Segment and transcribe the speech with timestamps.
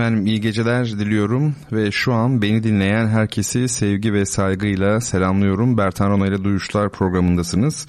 [0.00, 5.78] Efendim iyi geceler diliyorum ve şu an beni dinleyen herkesi sevgi ve saygıyla selamlıyorum.
[5.78, 7.86] Bertan Rona ile Duyuşlar programındasınız.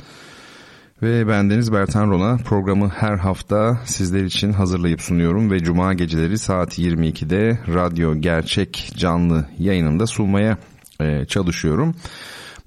[1.01, 6.79] Ve bendeniz Bertan Rona programı her hafta sizler için hazırlayıp sunuyorum ve cuma geceleri saat
[6.79, 10.57] 22'de radyo gerçek canlı yayınında sunmaya
[11.01, 11.95] e, çalışıyorum.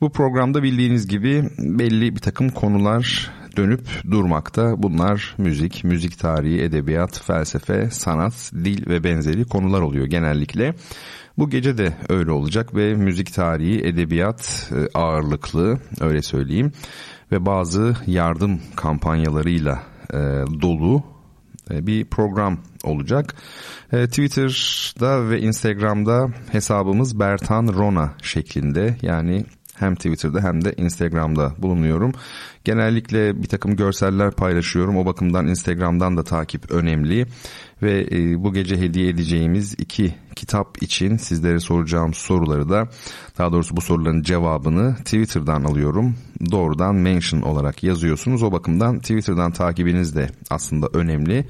[0.00, 4.82] Bu programda bildiğiniz gibi belli bir takım konular dönüp durmakta.
[4.82, 10.74] Bunlar müzik, müzik tarihi, edebiyat, felsefe, sanat, dil ve benzeri konular oluyor genellikle.
[11.38, 16.72] Bu gece de öyle olacak ve müzik tarihi, edebiyat e, ağırlıklı öyle söyleyeyim
[17.32, 20.18] ve bazı yardım kampanyalarıyla e,
[20.62, 21.02] dolu
[21.70, 23.34] e, bir program olacak.
[23.92, 29.44] E, Twitter'da ve Instagram'da hesabımız Bertan Rona şeklinde yani
[29.74, 32.12] hem Twitter'da hem de Instagram'da bulunuyorum.
[32.64, 34.96] Genellikle bir takım görseller paylaşıyorum.
[34.96, 37.26] O bakımdan Instagram'dan da takip önemli.
[37.82, 42.88] Ve e, bu gece hediye edeceğimiz iki kitap için sizlere soracağım soruları da
[43.38, 46.14] daha doğrusu bu soruların cevabını Twitter'dan alıyorum.
[46.50, 48.42] Doğrudan mention olarak yazıyorsunuz.
[48.42, 51.46] O bakımdan Twitter'dan takibiniz de aslında önemli.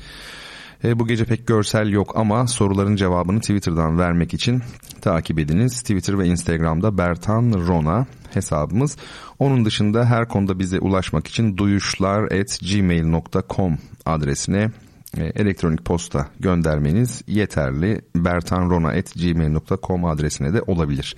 [0.85, 4.63] E, bu gece pek görsel yok ama soruların cevabını Twitter'dan vermek için
[5.01, 5.81] takip ediniz.
[5.81, 8.97] Twitter ve Instagram'da Bertan Rona hesabımız.
[9.39, 14.71] Onun dışında her konuda bize ulaşmak için duyuşlar@gmail.com adresine
[15.17, 18.01] e, elektronik posta göndermeniz yeterli.
[18.17, 21.17] bertanrona@gmail.com adresine de olabilir.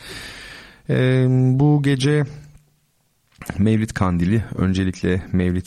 [0.91, 1.27] E,
[1.59, 2.25] bu gece
[3.59, 5.67] Mevlid Kandili öncelikle Mevlid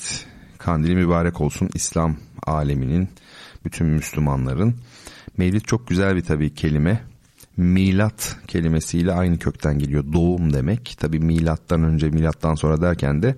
[0.57, 3.09] Kandili mübarek olsun İslam aleminin
[3.65, 4.75] bütün Müslümanların.
[5.37, 7.01] Mevlid çok güzel bir tabii kelime.
[7.57, 10.13] Milat kelimesiyle aynı kökten geliyor.
[10.13, 10.95] Doğum demek.
[10.99, 13.35] Tabii milattan önce milattan sonra derken de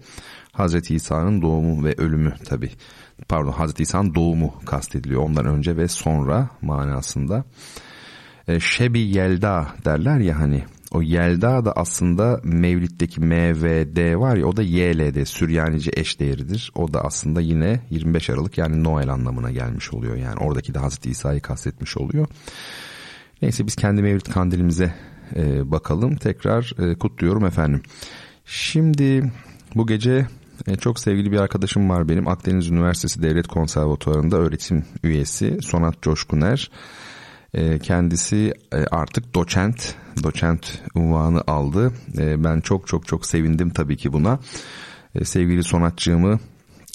[0.51, 2.71] Hazreti İsa'nın doğumu ve ölümü tabii.
[3.29, 5.21] Pardon Hazreti İsa'nın doğumu kastediliyor.
[5.21, 7.43] Ondan önce ve sonra manasında.
[8.47, 14.35] E, Şebi Yelda derler ya hani o Yelda da aslında Mevlid'deki M ve D var
[14.35, 16.71] ya o da YLD Süryanice eş değeridir.
[16.75, 20.15] O da aslında yine 25 Aralık yani Noel anlamına gelmiş oluyor.
[20.15, 22.27] Yani oradaki de Hazreti İsa'yı kastetmiş oluyor.
[23.41, 24.93] Neyse biz kendi Mevlid kandilimize
[25.35, 26.15] e, bakalım.
[26.15, 27.81] Tekrar e, kutluyorum efendim.
[28.45, 29.31] Şimdi
[29.75, 30.27] bu gece
[30.67, 32.27] e, çok sevgili bir arkadaşım var benim.
[32.27, 36.71] Akdeniz Üniversitesi Devlet Konservatuvarı'nda öğretim üyesi Sonat Coşkuner.
[37.53, 41.91] E, kendisi e, artık doçent, doçent unvanı aldı.
[42.17, 44.39] E, ben çok çok çok sevindim tabii ki buna.
[45.23, 46.39] Sevgili sonatçığımı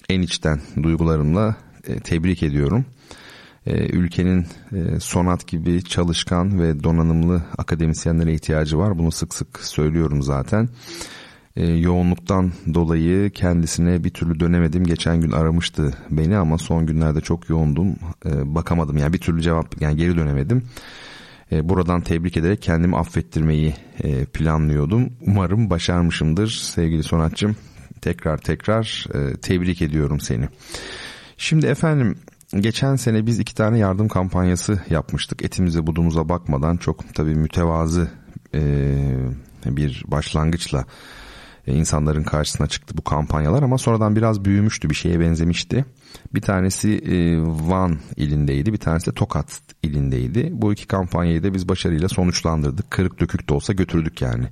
[0.08, 1.56] en içten duygularımla
[2.04, 2.84] tebrik ediyorum.
[3.66, 4.46] Ülkenin
[5.00, 8.98] sonat gibi çalışkan ve donanımlı akademisyenlere ihtiyacı var.
[8.98, 10.68] Bunu sık sık söylüyorum zaten
[11.56, 14.84] e, yoğunluktan dolayı kendisine bir türlü dönemedim.
[14.84, 17.96] Geçen gün aramıştı beni ama son günlerde çok yoğundum.
[18.26, 20.62] E, bakamadım yani bir türlü cevap yani geri dönemedim.
[21.52, 25.12] E, buradan tebrik ederek kendimi affettirmeyi e, planlıyordum.
[25.26, 27.56] Umarım başarmışımdır sevgili sanatçım.
[28.00, 30.48] Tekrar tekrar e, tebrik ediyorum seni.
[31.36, 32.18] Şimdi efendim
[32.60, 35.44] geçen sene biz iki tane yardım kampanyası yapmıştık.
[35.44, 38.10] Etimize budumuza bakmadan çok tabii mütevazı
[38.54, 38.60] e,
[39.66, 40.84] bir başlangıçla
[41.72, 45.84] insanların karşısına çıktı bu kampanyalar ama sonradan biraz büyümüştü bir şeye benzemişti.
[46.34, 47.38] Bir tanesi e,
[47.70, 50.48] Van ilindeydi bir tanesi de Tokat ilindeydi.
[50.52, 52.90] Bu iki kampanyayı da biz başarıyla sonuçlandırdık.
[52.90, 54.46] Kırık dökük de olsa götürdük yani.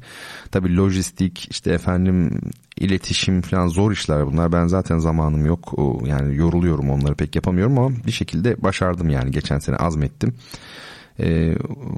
[0.51, 2.41] Tabi lojistik işte efendim
[2.77, 4.53] iletişim falan zor işler bunlar.
[4.53, 5.75] Ben zaten zamanım yok
[6.07, 10.35] yani yoruluyorum onları pek yapamıyorum ama bir şekilde başardım yani geçen sene azmettim.
[11.21, 11.55] E,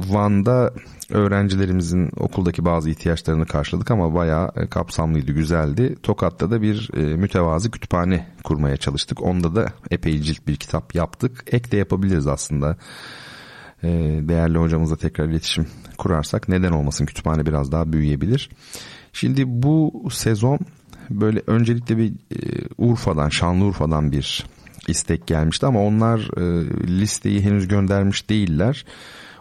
[0.09, 0.73] Van'da
[1.11, 5.97] öğrencilerimizin okuldaki bazı ihtiyaçlarını karşıladık ama bayağı e, kapsamlıydı, güzeldi.
[6.03, 9.23] Tokat'ta da bir e, mütevazı kütüphane kurmaya çalıştık.
[9.23, 11.45] Onda da epey cilt bir kitap yaptık.
[11.47, 12.77] Ek de yapabiliriz aslında.
[13.83, 13.89] E,
[14.23, 15.67] değerli hocamızla tekrar iletişim
[15.99, 18.51] kurarsak neden olmasın kütüphane biraz daha büyüyebilir.
[19.13, 20.59] Şimdi bu sezon
[21.11, 24.47] böyle öncelikle bir e, Urfa'dan, Şanlıurfa'dan bir
[24.89, 28.85] istek gelmişti ama onlar e, listeyi henüz göndermiş değiller.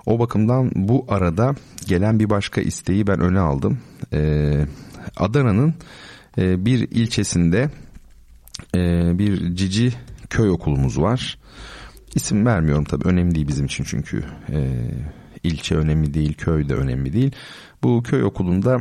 [0.06, 1.56] O bakımdan bu arada
[1.88, 3.80] gelen bir başka isteği ben öne aldım.
[4.14, 4.52] E,
[5.18, 5.74] Adana'nın
[6.38, 7.70] e, bir ilçesinde
[8.76, 8.80] e,
[9.20, 9.94] bir cici
[10.30, 11.38] köy okulumuz var.
[12.16, 14.88] İsim vermiyorum tabii önemli değil bizim için çünkü e,
[15.44, 17.32] ilçe önemli değil, köy de önemli değil.
[17.84, 18.78] Bu köy okulunda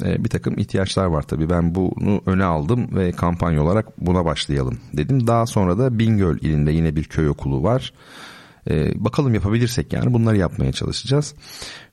[0.00, 1.50] bir takım ihtiyaçlar var tabii.
[1.50, 5.26] Ben bunu öne aldım ve kampanya olarak buna başlayalım dedim.
[5.26, 7.92] Daha sonra da Bingöl ilinde yine bir köy okulu var.
[8.70, 11.34] E, bakalım yapabilirsek yani bunları yapmaya çalışacağız.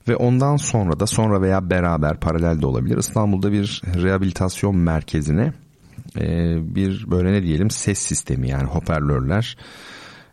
[0.08, 5.52] Ve ondan sonra da sonra veya beraber paralel de olabilir İstanbul'da bir rehabilitasyon merkezine
[6.16, 9.56] e, bir böyle ne diyelim ses sistemi yani hoparlörler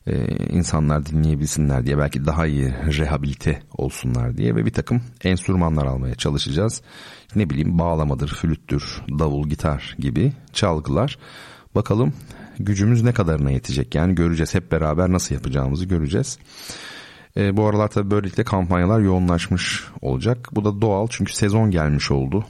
[0.08, 6.16] e, insanlar dinleyebilsinler diye belki daha iyi rehabilite olsunlar diye ve bir takım enstrümanlar almaya
[6.16, 6.82] çalışacağız.
[7.36, 11.18] Ne bileyim bağlamadır, flüttür, davul, gitar gibi çalgılar.
[11.76, 12.14] Bakalım
[12.60, 16.40] gücümüz ne kadarına yetecek yani göreceğiz hep beraber nasıl yapacağımızı göreceğiz.
[17.38, 20.50] E, bu aralar tabii böylelikle kampanyalar yoğunlaşmış olacak.
[20.52, 22.46] Bu da doğal çünkü sezon gelmiş oldu.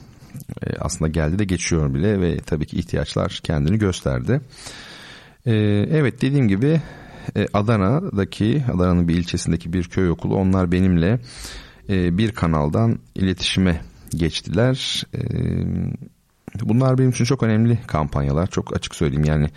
[0.63, 4.41] E, aslında geldi de geçiyor bile ve tabii ki ihtiyaçlar kendini gösterdi.
[5.45, 5.53] E,
[5.91, 6.81] evet dediğim gibi
[7.35, 11.19] e, Adana'daki Adana'nın bir ilçesindeki bir köy okulu onlar benimle
[11.89, 13.81] e, bir kanaldan iletişime
[14.11, 15.03] geçtiler.
[15.13, 15.21] E,
[16.61, 19.50] bunlar benim için çok önemli kampanyalar çok açık söyleyeyim yani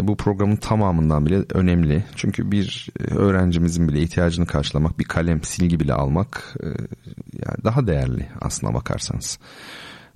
[0.00, 2.04] bu programın tamamından bile önemli.
[2.16, 6.56] Çünkü bir öğrencimizin bile ihtiyacını karşılamak, bir kalem, silgi bile almak
[7.32, 9.38] yani daha değerli aslına bakarsanız.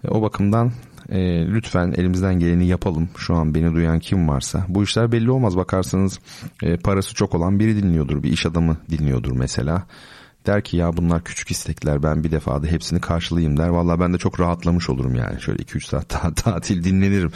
[0.08, 0.72] O bakımdan
[1.08, 3.08] e, lütfen elimizden geleni yapalım.
[3.16, 4.66] Şu an beni duyan kim varsa.
[4.69, 6.19] Bu işler belli olmaz bakarsanız
[6.62, 8.22] e, parası çok olan biri dinliyordur.
[8.22, 9.87] Bir iş adamı dinliyordur mesela.
[10.49, 13.69] Der ki ya bunlar küçük istekler ben bir defada hepsini karşılayayım der.
[13.69, 15.41] Valla ben de çok rahatlamış olurum yani.
[15.41, 17.33] Şöyle 2-3 saat ta- tatil dinlenirim.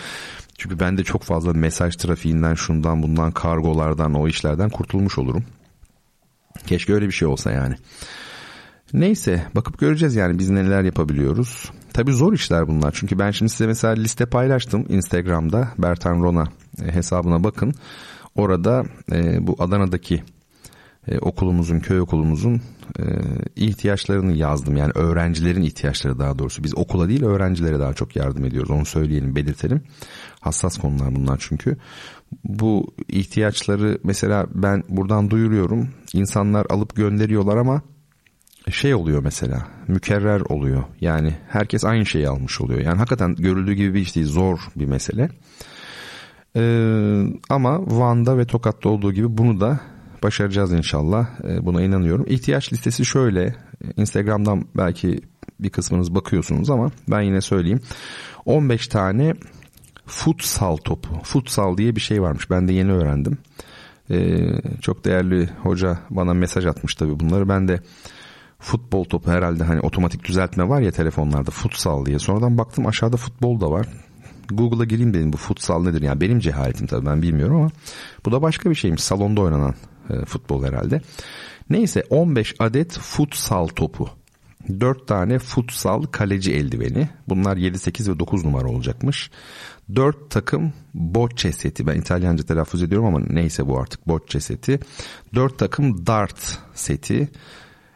[0.59, 5.45] Çünkü ben de çok fazla mesaj trafiğinden şundan bundan kargolardan o işlerden kurtulmuş olurum.
[6.67, 7.75] Keşke öyle bir şey olsa yani.
[8.93, 11.71] Neyse bakıp göreceğiz yani biz neler yapabiliyoruz.
[11.93, 12.93] Tabii zor işler bunlar.
[12.97, 15.69] Çünkü ben şimdi size mesela liste paylaştım Instagram'da.
[15.79, 16.49] Bertan Rona
[16.83, 17.75] e, hesabına bakın.
[18.35, 20.23] Orada e, bu Adana'daki
[21.09, 22.61] e, okulumuzun, köy okulumuzun
[22.99, 23.05] e,
[23.57, 24.77] ihtiyaçlarını yazdım.
[24.77, 26.65] Yani öğrencilerin ihtiyaçları daha doğrusu.
[26.65, 28.71] Biz okula değil öğrencilere daha çok yardım ediyoruz.
[28.71, 29.83] Onu söyleyelim, belirtelim.
[30.41, 31.77] Hassas konular bunlar çünkü.
[32.45, 35.89] Bu ihtiyaçları mesela ben buradan duyuruyorum.
[36.13, 37.83] İnsanlar alıp gönderiyorlar ama
[38.71, 40.85] şey oluyor mesela mükerrer oluyor.
[41.01, 42.81] Yani herkes aynı şeyi almış oluyor.
[42.81, 45.29] Yani hakikaten görüldüğü gibi bir iş değil zor bir mesele.
[46.57, 49.81] Ee, ama Van'da ve Tokat'ta olduğu gibi bunu da
[50.23, 51.27] başaracağız inşallah.
[51.45, 52.27] Ee, buna inanıyorum.
[52.29, 53.55] İhtiyaç listesi şöyle.
[53.97, 55.21] Instagram'dan belki
[55.61, 57.81] bir kısmınız bakıyorsunuz ama ben yine söyleyeyim.
[58.45, 59.35] 15 tane
[60.07, 61.09] futsal topu.
[61.23, 62.51] Futsal diye bir şey varmış.
[62.51, 63.39] Ben de yeni öğrendim.
[64.11, 64.39] Ee,
[64.81, 67.49] çok değerli hoca bana mesaj atmış tabii bunları.
[67.49, 67.81] Ben de
[68.59, 72.19] futbol topu herhalde hani otomatik düzeltme var ya telefonlarda futsal diye.
[72.19, 73.87] Sonradan baktım aşağıda futbol da var.
[74.49, 76.03] Google'a gireyim dedim bu futsal nedir?
[76.03, 77.71] Yani benim cehaletim tabii ben bilmiyorum ama
[78.27, 79.03] bu da başka bir şeymiş.
[79.03, 79.75] Salonda oynanan
[80.11, 81.01] e, futbol herhalde.
[81.71, 84.09] Neyse 15 adet futsal topu.
[84.81, 87.09] 4 tane futsal kaleci eldiveni.
[87.29, 89.31] Bunlar 7, 8 ve 9 numara olacakmış.
[89.95, 91.87] 4 takım bocce seti.
[91.87, 94.81] Ben İtalyanca telaffuz ediyorum ama neyse bu artık bocce seti.
[95.35, 97.29] 4 takım dart seti.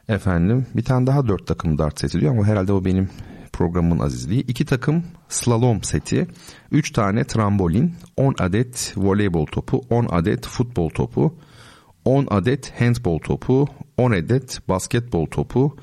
[0.08, 3.10] Efendim bir tane daha dört takım dart seti diyor ama herhalde o benim
[3.52, 4.42] programın azizliği.
[4.42, 6.26] İki takım slalom seti,
[6.70, 11.34] üç tane trambolin, on adet voleybol topu, on adet futbol topu,
[12.06, 15.76] on adet handbol topu, on adet basketbol topu,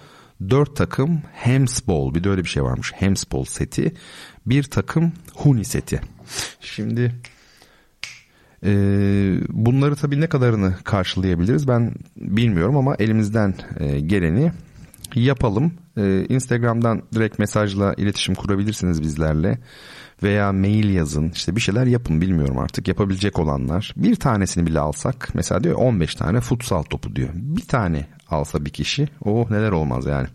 [0.50, 3.94] dört takım hemsbol bir de öyle bir şey varmış hemsbol seti,
[4.46, 6.02] bir takım huni seti.
[6.60, 7.12] Şimdi
[8.66, 14.52] ee, bunları tabii ne kadarını karşılayabiliriz ben bilmiyorum ama elimizden e, geleni
[15.16, 15.74] yapalım.
[15.98, 19.58] Ee, Instagram'dan direkt mesajla iletişim kurabilirsiniz bizlerle
[20.24, 25.30] veya mail yazın işte bir şeyler yapın bilmiyorum artık yapabilecek olanlar bir tanesini bile alsak
[25.34, 30.06] mesela diyor 15 tane futsal topu diyor bir tane alsa bir kişi oh neler olmaz
[30.06, 30.28] yani.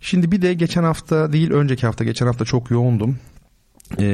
[0.00, 3.18] Şimdi bir de geçen hafta değil önceki hafta geçen hafta çok yoğundum
[3.98, 4.06] e,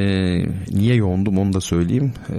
[0.70, 2.12] niye yoğundum onu da söyleyeyim.
[2.28, 2.36] E,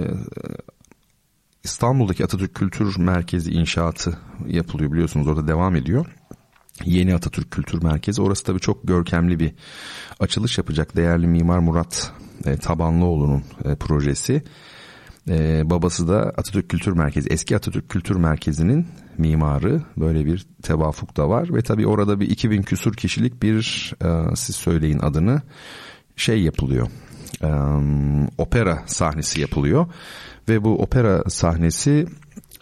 [1.64, 6.06] İstanbul'daki Atatürk Kültür Merkezi inşaatı yapılıyor biliyorsunuz orada devam ediyor.
[6.84, 8.22] Yeni Atatürk Kültür Merkezi.
[8.22, 9.52] Orası tabii çok görkemli bir
[10.20, 10.96] açılış yapacak.
[10.96, 12.12] Değerli Mimar Murat
[12.44, 14.42] e, Tabanlıoğlu'nun e, projesi.
[15.28, 18.86] E, babası da Atatürk Kültür Merkezi, eski Atatürk Kültür Merkezi'nin
[19.18, 19.82] mimarı.
[19.96, 21.54] Böyle bir tevafuk da var.
[21.54, 25.42] Ve tabii orada bir 2000 küsur kişilik bir, e, siz söyleyin adını,
[26.16, 26.88] şey yapılıyor
[27.42, 27.48] e,
[28.38, 29.86] opera sahnesi yapılıyor
[30.48, 32.06] ve bu opera sahnesi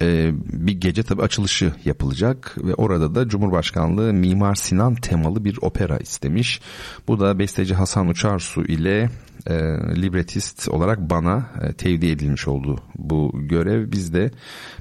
[0.03, 5.99] e, bir gece tabi açılışı yapılacak ve orada da Cumhurbaşkanlığı Mimar Sinan temalı bir opera
[5.99, 6.61] istemiş.
[7.09, 9.11] Bu da besteci Hasan Uçarsu ile
[9.47, 9.55] e,
[10.03, 13.93] libretist olarak bana e, tevdi edilmiş oldu bu görev.
[13.93, 14.31] Biz de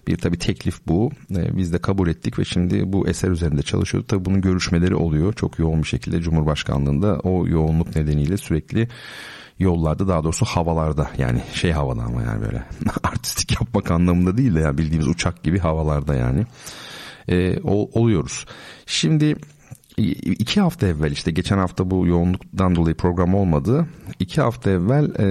[0.08, 1.12] bir tabii teklif bu.
[1.36, 4.08] E, biz de kabul ettik ve şimdi bu eser üzerinde çalışıyoruz.
[4.08, 8.88] Tabii bunun görüşmeleri oluyor çok yoğun bir şekilde Cumhurbaşkanlığında o yoğunluk nedeniyle sürekli
[9.60, 12.64] yollarda daha doğrusu havalarda yani şey havada ama yani böyle
[13.04, 16.46] artistik yapmak anlamında değil de yani bildiğimiz uçak gibi havalarda yani
[17.28, 17.60] e,
[17.94, 18.46] oluyoruz.
[18.86, 19.36] Şimdi
[19.98, 23.88] iki hafta evvel işte geçen hafta bu yoğunluktan dolayı program olmadı.
[24.20, 25.28] İki hafta evvel e,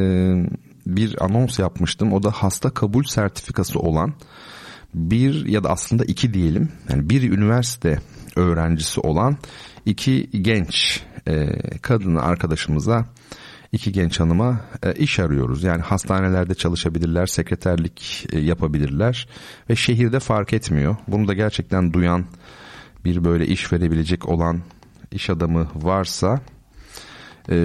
[0.87, 2.13] bir anons yapmıştım.
[2.13, 4.15] O da hasta kabul sertifikası olan
[4.95, 6.69] bir ya da aslında iki diyelim.
[6.91, 7.99] Yani bir üniversite
[8.37, 9.37] öğrencisi olan
[9.87, 11.47] iki genç e,
[11.83, 13.07] kadın arkadaşımıza
[13.73, 15.63] iki genç hanıma e, iş arıyoruz.
[15.63, 19.29] Yani hastanelerde çalışabilirler, sekreterlik e, yapabilirler
[19.71, 20.97] ve şehirde fark etmiyor.
[21.09, 22.27] Bunu da gerçekten duyan
[23.05, 24.61] bir böyle iş verebilecek olan
[25.13, 26.41] iş adamı varsa
[27.51, 27.57] e,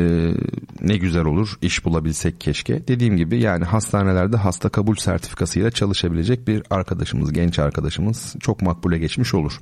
[0.82, 2.88] ne güzel olur iş bulabilsek keşke.
[2.88, 9.34] Dediğim gibi yani hastanelerde hasta kabul sertifikasıyla çalışabilecek bir arkadaşımız, genç arkadaşımız çok makbule geçmiş
[9.34, 9.62] olur.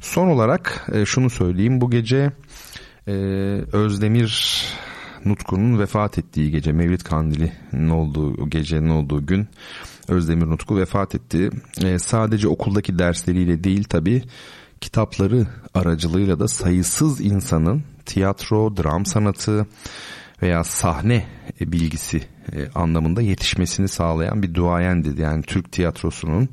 [0.00, 2.32] Son olarak e, şunu söyleyeyim bu gece
[3.06, 3.12] e,
[3.72, 4.64] Özdemir
[5.24, 9.48] Nutku'nun vefat ettiği gece Mevlid Kandili'nin olduğu gecenin olduğu gün
[10.08, 11.50] Özdemir Nutku vefat etti.
[11.82, 14.22] E, sadece okuldaki dersleriyle değil tabi
[14.80, 19.66] kitapları aracılığıyla da sayısız insanın tiyatro, dram sanatı
[20.42, 21.26] veya sahne
[21.60, 22.22] bilgisi
[22.52, 25.20] e, anlamında yetişmesini sağlayan bir duayendi.
[25.22, 26.48] Yani Türk tiyatrosunun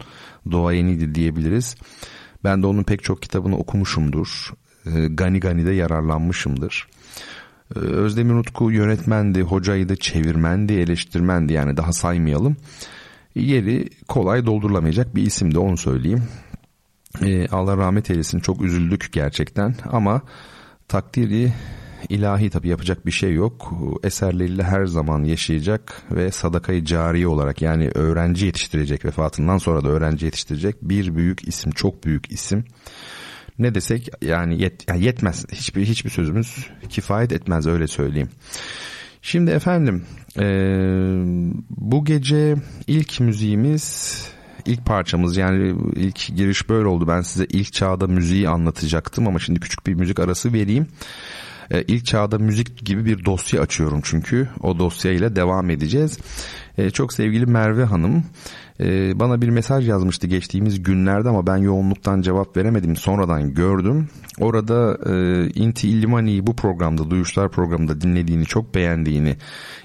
[0.51, 1.75] duayeniydi diyebiliriz.
[2.43, 4.53] Ben de onun pek çok kitabını okumuşumdur.
[4.85, 6.87] E, Gani Gani'de yararlanmışımdır.
[7.75, 12.57] E, Özdemir Utku yönetmendi, hocaydı, çevirmendi, eleştirmendi yani daha saymayalım.
[13.35, 16.23] Yeri kolay doldurulamayacak bir isimdi onu söyleyeyim.
[17.21, 20.21] E, Allah rahmet eylesin çok üzüldük gerçekten ama
[20.87, 21.53] takdiri
[22.09, 23.73] ilahi tabi yapacak bir şey yok.
[24.03, 30.25] Eserleriyle her zaman yaşayacak ve sadakayı cari olarak yani öğrenci yetiştirecek vefatından sonra da öğrenci
[30.25, 32.65] yetiştirecek bir büyük isim, çok büyük isim.
[33.59, 35.45] Ne desek yani, yet, yani yetmez.
[35.51, 38.29] Hiçbir hiçbir sözümüz kifayet etmez öyle söyleyeyim.
[39.21, 40.05] Şimdi efendim
[40.39, 40.45] e,
[41.69, 42.55] bu gece
[42.87, 44.27] ilk müziğimiz
[44.65, 47.07] ilk parçamız yani ilk giriş böyle oldu.
[47.07, 50.87] Ben size ilk çağda müziği anlatacaktım ama şimdi küçük bir müzik arası vereyim.
[51.71, 56.19] Ee, ilk çağda müzik gibi bir dosya açıyorum çünkü o dosya ile devam edeceğiz.
[56.77, 58.23] Ee, çok sevgili Merve Hanım
[58.79, 62.95] e, bana bir mesaj yazmıştı geçtiğimiz günlerde ama ben yoğunluktan cevap veremedim.
[62.95, 64.09] Sonradan gördüm.
[64.39, 69.37] Orada e, Inti Illimani'yi bu programda, Duyuşlar programında dinlediğini, çok beğendiğini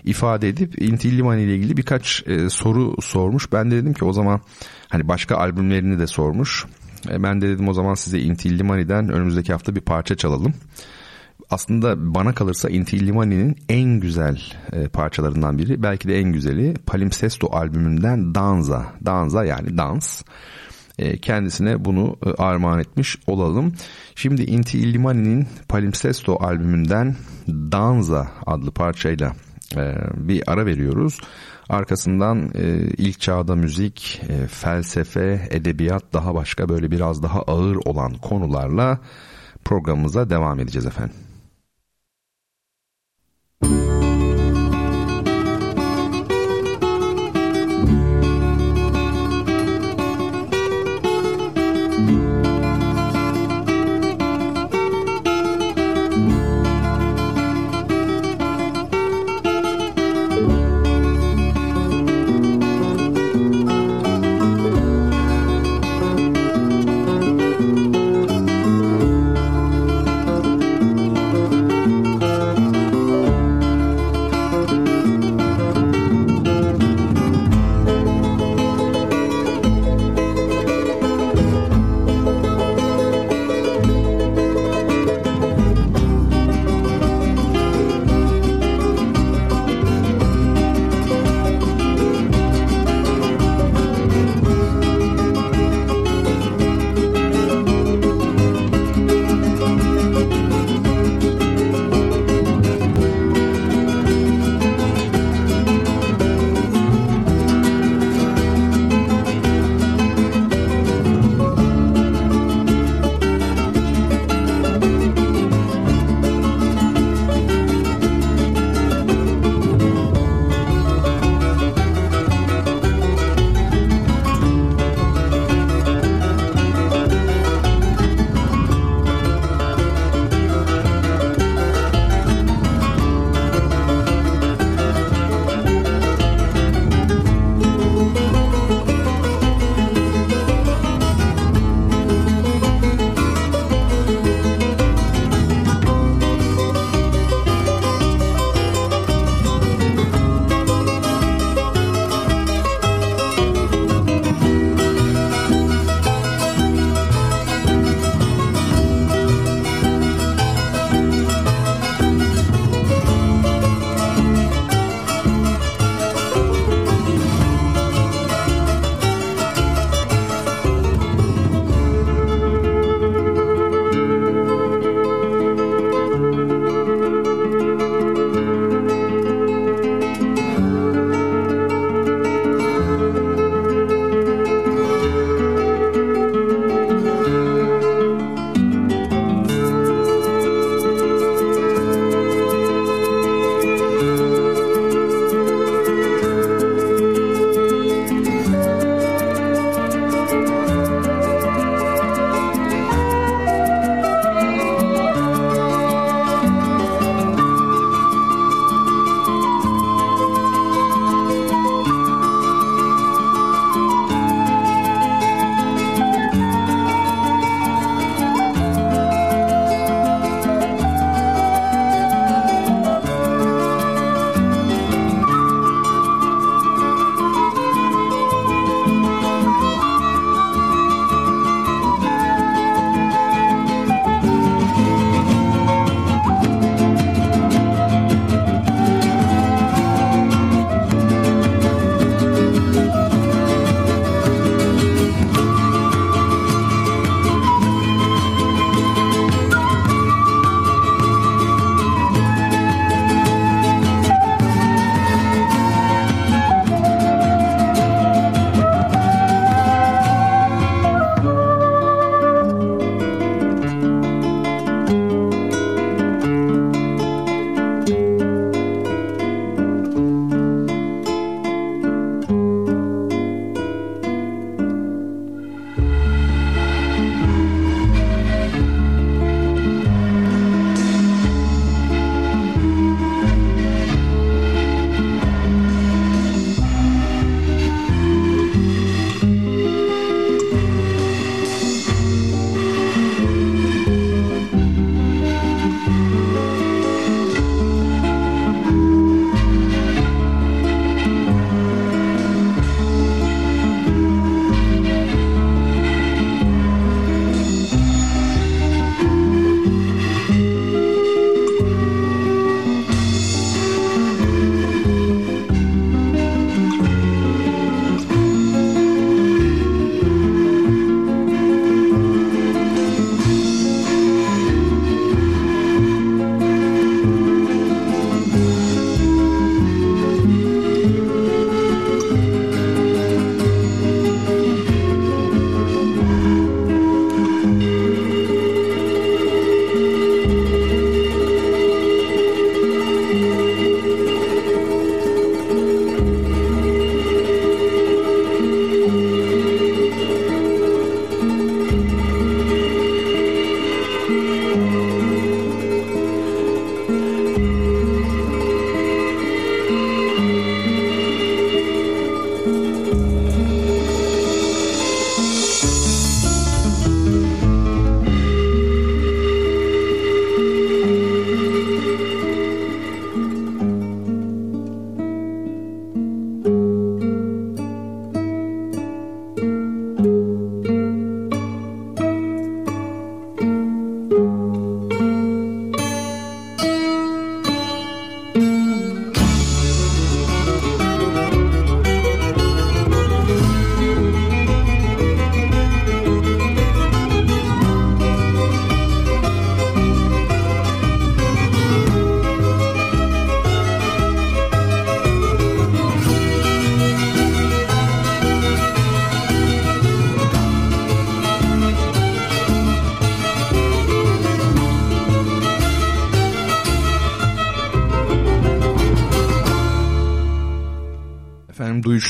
[0.04, 3.52] ifade edip Inti Illimani ile ilgili birkaç e, soru sormuş.
[3.52, 4.40] Ben de dedim ki o zaman
[4.88, 6.66] hani başka albümlerini de sormuş.
[7.11, 10.54] E, ben de dedim o zaman size Inti Illimani'den önümüzdeki hafta bir parça çalalım
[11.52, 14.40] aslında bana kalırsa Inti Illimani'nin en güzel
[14.73, 18.87] e, parçalarından biri belki de en güzeli Palimpsesto albümünden Danza.
[19.04, 20.23] Danza yani dans.
[20.99, 23.73] E, kendisine bunu e, armağan etmiş olalım.
[24.14, 27.16] Şimdi Inti Illimani'nin Palimpsesto albümünden
[27.49, 29.32] Danza adlı parçayla
[29.76, 31.21] e, bir ara veriyoruz.
[31.68, 32.64] Arkasından e,
[32.99, 39.00] ilk çağda müzik, e, felsefe, edebiyat daha başka böyle biraz daha ağır olan konularla
[39.64, 41.16] programımıza devam edeceğiz efendim.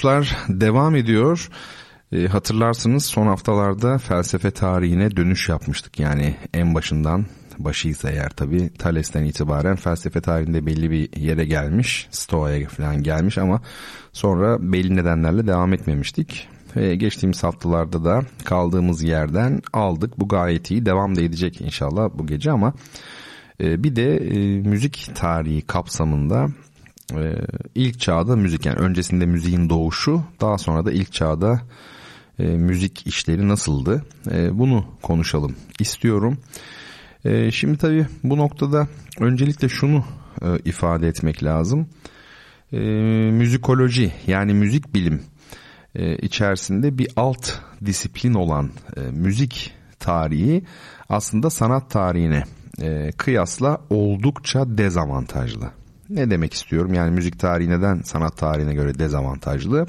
[0.03, 1.49] Duyuşlar devam ediyor.
[2.13, 6.01] E, hatırlarsınız son haftalarda felsefe tarihine dönüş yapmıştık.
[6.01, 7.27] Yani en başından
[7.59, 12.09] başıysa eğer tabi Thales'ten itibaren felsefe tarihinde belli bir yere gelmiş.
[12.11, 13.63] Stoa'ya falan gelmiş ama
[14.13, 16.49] sonra belli nedenlerle devam etmemiştik.
[16.77, 20.21] Ve geçtiğimiz haftalarda da kaldığımız yerden aldık.
[20.21, 20.87] Bu gayet iyi.
[20.87, 22.75] Devam da edecek inşallah bu gece ama
[23.61, 26.49] e, bir de e, müzik tarihi kapsamında
[27.19, 31.63] e, ilk çağda müzik yani öncesinde müziğin doğuşu daha sonra da ilk çağda
[32.39, 36.39] e, müzik işleri nasıldı e, bunu konuşalım istiyorum.
[37.25, 38.89] E, şimdi tabii bu noktada
[39.21, 40.05] öncelikle şunu
[40.43, 41.87] e, ifade etmek lazım.
[42.73, 42.79] E,
[43.31, 45.23] müzikoloji yani müzik bilim
[45.95, 47.53] e, içerisinde bir alt
[47.85, 50.65] disiplin olan e, müzik tarihi
[51.09, 52.45] aslında sanat tarihine
[52.83, 55.82] e, kıyasla oldukça dezavantajlı.
[56.11, 56.95] Ne demek istiyorum?
[56.95, 59.87] Yani müzik tarihi neden sanat tarihine göre dezavantajlı?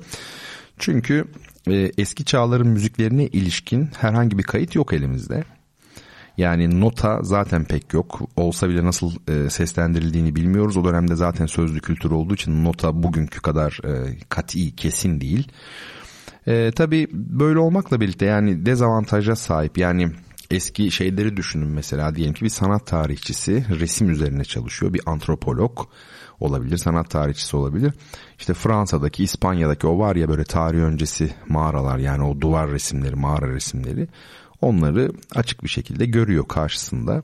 [0.78, 1.26] Çünkü
[1.68, 5.44] e, eski çağların müziklerine ilişkin herhangi bir kayıt yok elimizde.
[6.38, 8.22] Yani nota zaten pek yok.
[8.36, 10.78] Olsa bile nasıl e, seslendirildiğini bilmiyoruz.
[10.78, 15.48] O dönemde zaten sözlü kültür olduğu için nota bugünkü kadar e, kat'i, kesin değil.
[16.48, 19.78] E, tabii böyle olmakla birlikte yani dezavantaja sahip.
[19.78, 20.12] Yani
[20.54, 24.94] eski şeyleri düşünün mesela diyelim ki bir sanat tarihçisi resim üzerine çalışıyor.
[24.94, 25.80] Bir antropolog
[26.40, 27.94] olabilir, sanat tarihçisi olabilir.
[28.40, 33.54] İşte Fransa'daki, İspanya'daki o var ya böyle tarih öncesi mağaralar yani o duvar resimleri, mağara
[33.54, 34.08] resimleri.
[34.62, 37.24] Onları açık bir şekilde görüyor karşısında.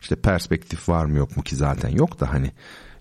[0.00, 2.52] İşte perspektif var mı yok mu ki zaten yok da hani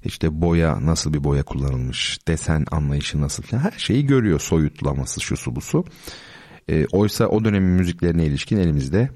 [0.04, 5.38] işte boya nasıl bir boya kullanılmış, desen anlayışı nasıl falan her şeyi görüyor soyutlaması şu
[5.38, 5.86] su bu su.
[6.70, 9.10] E, oysa o dönemin müziklerine ilişkin elimizde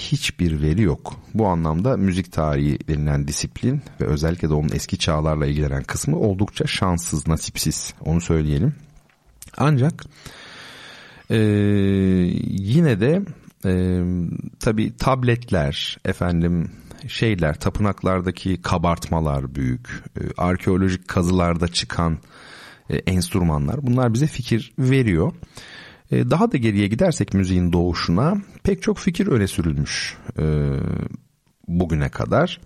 [0.00, 1.16] hiçbir veri yok.
[1.34, 6.66] Bu anlamda müzik tarihi denilen disiplin ve özellikle de onun eski çağlarla ilgilenen kısmı oldukça
[6.66, 8.74] şanssız, nasipsiz onu söyleyelim.
[9.56, 10.04] Ancak
[11.30, 11.38] e,
[12.48, 13.22] yine de
[13.64, 14.02] e,
[14.60, 16.70] tabi tabletler, efendim
[17.08, 22.18] şeyler, tapınaklardaki kabartmalar büyük, e, arkeolojik kazılarda çıkan
[22.90, 25.32] e, enstrümanlar bunlar bize fikir veriyor.
[26.10, 30.44] E, daha da geriye gidersek müziğin doğuşuna pek çok fikir öne sürülmüş e,
[31.68, 32.60] bugüne kadar.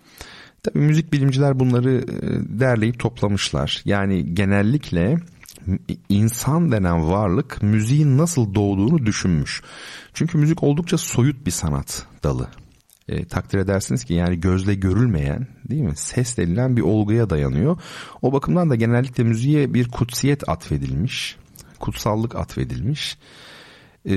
[0.63, 3.83] Tabii müzik bilimciler bunları e, derleyip toplamışlar.
[3.85, 5.17] Yani genellikle
[6.09, 9.63] insan denen varlık müziğin nasıl doğduğunu düşünmüş.
[10.15, 12.49] Çünkü müzik oldukça soyut bir sanat dalı.
[13.09, 17.79] E, takdir edersiniz ki yani gözle görülmeyen değil mi ses denilen bir olguya dayanıyor.
[18.23, 21.37] O bakımdan da genellikle müziğe bir kutsiyet atfedilmiş
[21.85, 23.19] kutsallık atfedilmiş,
[24.07, 24.15] e,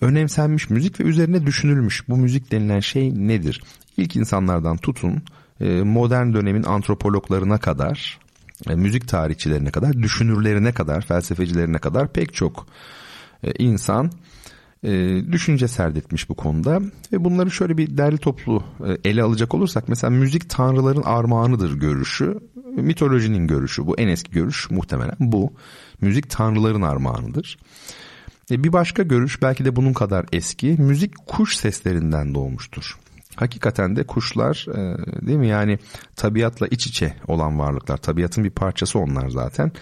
[0.00, 2.08] önemsenmiş müzik ve üzerine düşünülmüş.
[2.08, 3.62] Bu müzik denilen şey nedir?
[3.96, 5.22] İlk insanlardan tutun
[5.60, 8.18] e, modern dönemin antropologlarına kadar,
[8.70, 12.66] e, müzik tarihçilerine kadar, düşünürlerine kadar, felsefecilerine kadar pek çok
[13.42, 14.10] e, insan
[15.32, 16.80] düşünce serdetmiş bu konuda
[17.12, 18.64] ve bunları şöyle bir derli toplu
[19.04, 22.38] ele alacak olursak mesela müzik tanrıların armağanıdır görüşü
[22.76, 25.52] mitolojinin görüşü bu en eski görüş muhtemelen bu
[26.00, 27.58] müzik tanrıların armağanıdır.
[28.50, 32.98] E, bir başka görüş belki de bunun kadar eski müzik kuş seslerinden doğmuştur.
[33.36, 34.76] Hakikaten de kuşlar e,
[35.26, 35.78] değil mi yani
[36.16, 39.72] tabiatla iç içe olan varlıklar tabiatın bir parçası onlar zaten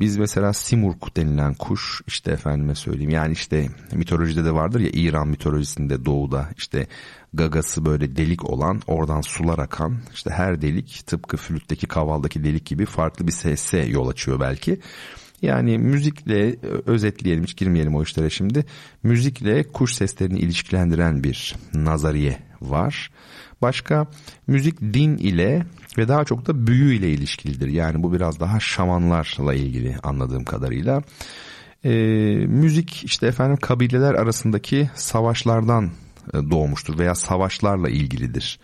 [0.00, 5.28] biz mesela simurg denilen kuş işte efendime söyleyeyim yani işte mitolojide de vardır ya İran
[5.28, 6.86] mitolojisinde doğuda işte
[7.32, 12.86] gagası böyle delik olan oradan sular akan işte her delik tıpkı flütteki kavaldaki delik gibi
[12.86, 14.80] farklı bir sese yol açıyor belki.
[15.44, 18.64] Yani müzikle özetleyelim hiç girmeyelim o işlere şimdi.
[19.02, 23.10] Müzikle kuş seslerini ilişkilendiren bir nazariye var.
[23.62, 24.06] Başka
[24.46, 25.66] müzik din ile
[25.98, 27.68] ve daha çok da büyü ile ilişkilidir.
[27.68, 31.02] Yani bu biraz daha şamanlarla ilgili anladığım kadarıyla.
[31.84, 31.90] E,
[32.46, 35.90] müzik işte efendim kabileler arasındaki savaşlardan
[36.34, 38.58] e, doğmuştur veya savaşlarla ilgilidir.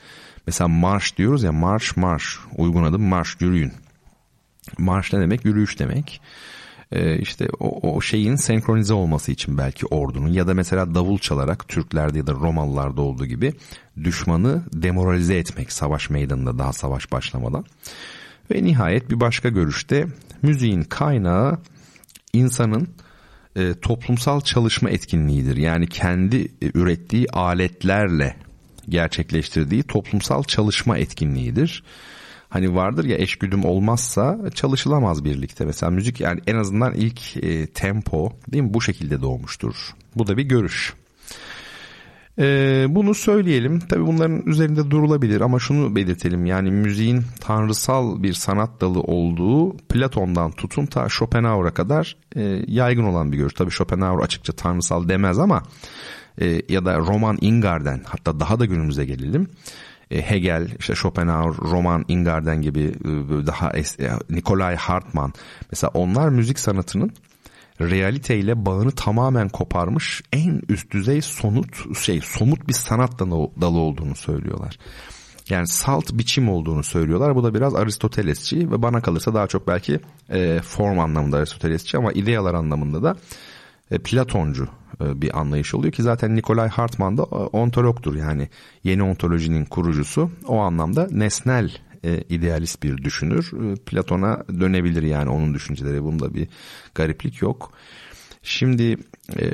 [0.46, 3.72] Mesela marş diyoruz ya marş marş uygun adı marş yürüyün.
[4.78, 5.44] Marş ne demek?
[5.44, 6.20] Yürüyüş demek
[6.92, 11.68] e, işte o, o şeyin senkronize olması için belki ordunun ya da mesela davul çalarak
[11.68, 13.52] Türklerde ya da Romalılarda olduğu gibi
[14.04, 17.64] düşmanı demoralize etmek savaş meydanında daha savaş başlamadan.
[18.50, 20.06] Ve nihayet bir başka görüşte
[20.42, 21.58] müziğin kaynağı
[22.32, 22.88] insanın
[23.56, 25.56] e, toplumsal çalışma etkinliğidir.
[25.56, 28.36] Yani kendi e, ürettiği aletlerle
[28.88, 31.82] gerçekleştirdiği toplumsal çalışma etkinliğidir
[32.50, 35.64] hani vardır ya eşgüdüm olmazsa çalışılamaz birlikte.
[35.64, 39.74] Mesela müzik yani en azından ilk e, tempo değil mi bu şekilde doğmuştur.
[40.16, 40.94] Bu da bir görüş.
[42.38, 43.78] Ee, bunu söyleyelim.
[43.78, 46.46] Tabii bunların üzerinde durulabilir ama şunu belirtelim.
[46.46, 53.32] Yani müziğin tanrısal bir sanat dalı olduğu Platon'dan tutun ta Schopenhauer'a kadar e, yaygın olan
[53.32, 53.54] bir görüş.
[53.54, 55.62] Tabii Schopenhauer açıkça tanrısal demez ama
[56.40, 59.48] e, ya da Roman Ingarden hatta daha da günümüze gelelim.
[60.10, 63.82] E, Hegel, işte Schopenhauer, Roman Ingarden gibi e, daha e,
[64.30, 65.32] Nikolai Hartmann
[65.70, 67.12] mesela onlar müzik sanatının
[67.80, 74.78] realiteyle bağını tamamen koparmış en üst düzey sonut şey somut bir sanat dalı olduğunu söylüyorlar.
[75.48, 77.34] Yani salt biçim olduğunu söylüyorlar.
[77.34, 82.12] Bu da biraz Aristotelesçi ve bana kalırsa daha çok belki e, form anlamında Aristotelesçi ama
[82.12, 83.16] idealar anlamında da
[83.90, 84.68] e, Platoncu
[85.00, 88.48] bir anlayış oluyor ki zaten Nikolay Hartman da e, ontologdur yani
[88.84, 90.30] yeni ontolojinin kurucusu.
[90.46, 91.70] O anlamda nesnel
[92.04, 93.52] e, idealist bir düşünür.
[93.52, 96.04] E, Platon'a dönebilir yani onun düşünceleri.
[96.04, 96.48] Bunda bir
[96.94, 97.72] gariplik yok.
[98.42, 98.96] Şimdi
[99.40, 99.50] e,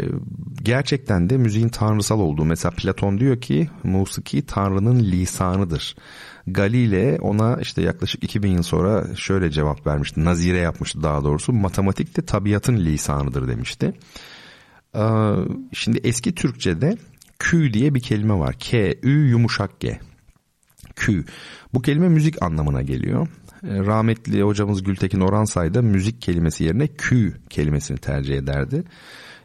[0.63, 5.97] gerçekten de müziğin tanrısal olduğu mesela Platon diyor ki musiki tanrının lisanıdır.
[6.47, 10.25] Galile ona işte yaklaşık 2000 yıl sonra şöyle cevap vermişti.
[10.25, 11.53] Nazire yapmıştı daha doğrusu.
[11.53, 13.95] Matematik de tabiatın lisanıdır demişti.
[14.97, 15.03] E,
[15.73, 16.97] şimdi eski Türkçe'de
[17.39, 18.57] kü diye bir kelime var.
[18.59, 20.01] K, ü yumuşak G.
[20.97, 21.25] Kü.
[21.75, 23.29] Bu kelime müzik anlamına geliyor.
[23.63, 28.85] E, rahmetli hocamız Gültekin Oransay da müzik kelimesi yerine kü kelimesini tercih ederdi.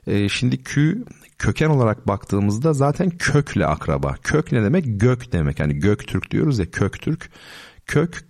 [0.08, 1.06] E, şimdi kü
[1.38, 4.16] köken olarak baktığımızda zaten kökle akraba.
[4.24, 4.86] Kök ne demek?
[4.88, 5.60] Gök demek.
[5.60, 7.30] Yani Göktürk diyoruz ya Köktürk.
[7.86, 8.24] Kök.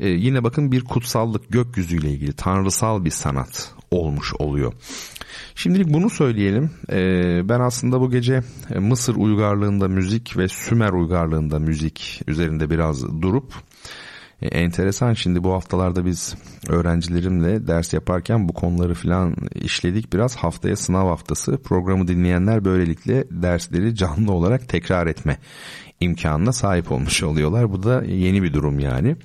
[0.00, 4.72] Ee, yine bakın bir kutsallık gökyüzüyle ilgili tanrısal bir sanat olmuş oluyor.
[5.56, 6.70] Şimdilik bunu söyleyelim.
[6.90, 8.42] Ee, ben aslında bu gece
[8.74, 13.54] e, Mısır uygarlığında müzik ve Sümer uygarlığında müzik üzerinde biraz durup
[14.42, 16.36] e, enteresan şimdi bu haftalarda biz
[16.68, 23.94] öğrencilerimle ders yaparken bu konuları falan işledik biraz haftaya sınav haftası programı dinleyenler böylelikle dersleri
[23.94, 25.38] canlı olarak tekrar etme
[26.00, 29.16] imkanına sahip olmuş oluyorlar bu da yeni bir durum yani.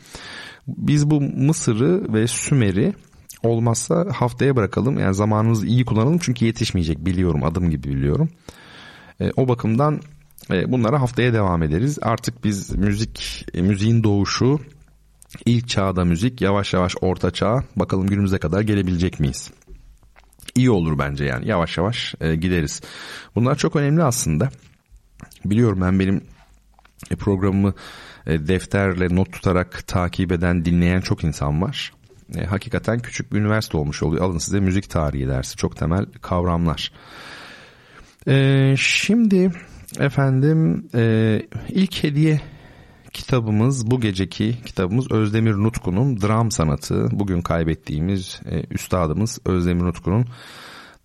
[0.68, 2.94] Biz bu Mısır'ı ve Sümer'i
[3.44, 5.00] olmazsa haftaya bırakalım.
[5.00, 8.30] Yani zamanımızı iyi kullanalım çünkü yetişmeyecek biliyorum adım gibi biliyorum.
[9.20, 10.02] E, o bakımdan
[10.52, 12.00] e, bunlara haftaya devam ederiz.
[12.02, 14.60] Artık biz müzik, e, müziğin doğuşu,
[15.46, 19.52] ilk çağda müzik, yavaş yavaş orta çağ, bakalım günümüze kadar gelebilecek miyiz?
[20.56, 22.82] İyi olur bence yani yavaş yavaş e, gideriz.
[23.36, 24.50] Bunlar çok önemli aslında.
[25.46, 26.22] Biliyorum ben benim
[27.12, 27.74] e, programımı
[28.28, 31.94] e, defterle not tutarak takip eden, dinleyen çok insan var.
[32.36, 34.26] E, hakikaten küçük bir üniversite olmuş oluyor.
[34.26, 35.56] Alın size müzik tarihi dersi.
[35.56, 36.92] Çok temel kavramlar.
[38.28, 39.52] E, şimdi
[40.00, 42.42] efendim e, ilk hediye
[43.14, 47.08] kitabımız bu geceki kitabımız Özdemir Nutku'nun dram sanatı.
[47.12, 50.26] Bugün kaybettiğimiz e, üstadımız Özdemir Nutku'nun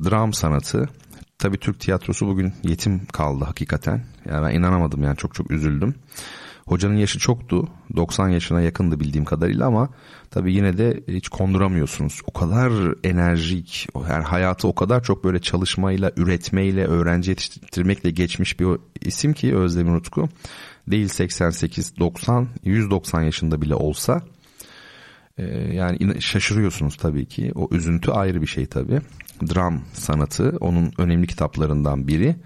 [0.04, 0.88] dram sanatı.
[1.38, 4.04] Tabii Türk tiyatrosu bugün yetim kaldı hakikaten.
[4.30, 5.94] Yani ben inanamadım yani çok çok üzüldüm.
[6.66, 7.68] Hocanın yaşı çoktu.
[7.96, 9.88] 90 yaşına yakındı bildiğim kadarıyla ama
[10.30, 12.20] tabii yine de hiç konduramıyorsunuz.
[12.26, 12.72] O kadar
[13.04, 18.66] enerjik, yani hayatı o kadar çok böyle çalışmayla, üretmeyle, öğrenci yetiştirmekle geçmiş bir
[19.00, 20.28] isim ki Özdemir Utku.
[20.88, 24.22] Değil 88, 90, 190 yaşında bile olsa
[25.38, 27.52] e, yani şaşırıyorsunuz tabii ki.
[27.54, 29.00] O üzüntü ayrı bir şey tabii.
[29.54, 32.36] Dram sanatı onun önemli kitaplarından biri.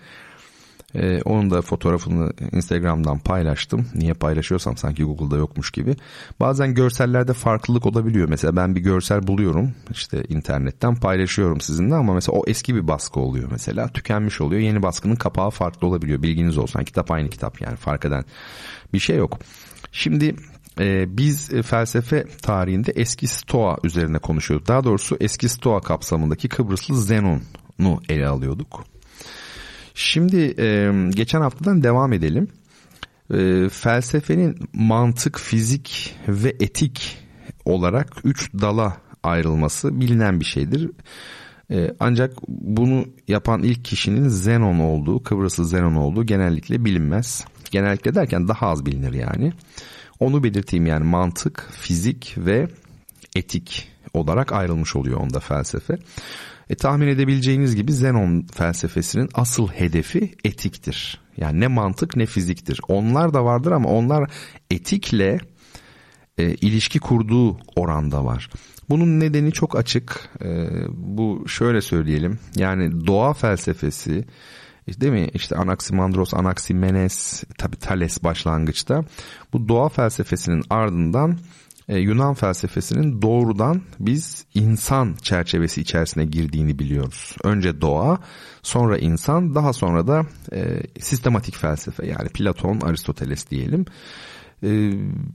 [0.95, 3.87] Ee, onun da fotoğrafını Instagram'dan paylaştım.
[3.95, 5.97] Niye paylaşıyorsam sanki Google'da yokmuş gibi.
[6.41, 8.29] Bazen görsellerde farklılık olabiliyor.
[8.29, 13.21] Mesela ben bir görsel buluyorum işte internetten paylaşıyorum sizinle ama mesela o eski bir baskı
[13.21, 13.89] oluyor mesela.
[13.89, 14.61] Tükenmiş oluyor.
[14.61, 16.23] Yeni baskının kapağı farklı olabiliyor.
[16.23, 16.85] Bilginiz olsun.
[16.85, 18.25] Kitap aynı kitap yani fark eden
[18.93, 19.39] bir şey yok.
[19.93, 20.37] Şimdi
[20.81, 24.69] e, biz e, felsefe tarihinde eski Stoa üzerine konuşuyorduk.
[24.69, 28.85] Daha doğrusu eski Stoa kapsamındaki Kıbrıslı Zenon'u ele alıyorduk.
[30.01, 32.49] Şimdi e, geçen haftadan devam edelim.
[33.35, 37.19] E, felsefenin mantık, fizik ve etik
[37.65, 40.91] olarak üç dala ayrılması bilinen bir şeydir.
[41.71, 47.45] E, ancak bunu yapan ilk kişinin Zenon olduğu, Kıbrıslı Zenon olduğu genellikle bilinmez.
[47.71, 49.53] Genellikle derken daha az bilinir yani.
[50.21, 52.69] Onu belirteyim yani mantık, fizik ve
[53.37, 55.99] etik olarak ayrılmış oluyor onda felsefe.
[56.71, 61.21] E, tahmin edebileceğiniz gibi Zenon felsefesinin asıl hedefi etiktir.
[61.37, 62.81] Yani ne mantık ne fiziktir.
[62.89, 64.31] Onlar da vardır ama onlar
[64.71, 65.39] etikle
[66.39, 68.51] e, ilişki kurduğu oranda var.
[68.89, 70.31] Bunun nedeni çok açık.
[70.45, 72.39] E, bu şöyle söyleyelim.
[72.57, 74.25] Yani doğa felsefesi
[75.01, 75.29] değil mi?
[75.35, 79.05] İşte Anaximandros, Anaximenes, tabi Thales başlangıçta.
[79.53, 81.39] Bu doğa felsefesinin ardından
[81.91, 87.37] e, Yunan felsefesinin doğrudan biz insan çerçevesi içerisine girdiğini biliyoruz.
[87.45, 88.19] Önce doğa,
[88.63, 90.23] sonra insan, daha sonra da
[90.53, 93.85] e, sistematik felsefe yani Platon, Aristoteles diyelim.
[94.63, 94.93] E,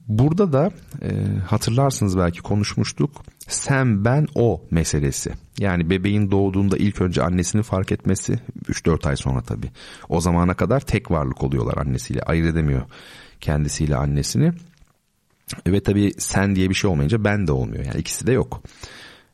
[0.08, 1.10] burada da e,
[1.48, 3.12] hatırlarsınız belki konuşmuştuk
[3.48, 5.32] sen ben o meselesi.
[5.60, 8.40] Yani bebeğin doğduğunda ilk önce annesini fark etmesi
[8.70, 9.72] 3-4 ay sonra tabii.
[10.10, 12.82] O zamana kadar tek varlık oluyorlar annesiyle ayırt edemiyor
[13.42, 14.54] kendisiyle annesini.
[15.68, 17.86] Ve tabii sen diye bir şey olmayınca ben de olmuyor.
[17.86, 18.62] Yani ikisi de yok.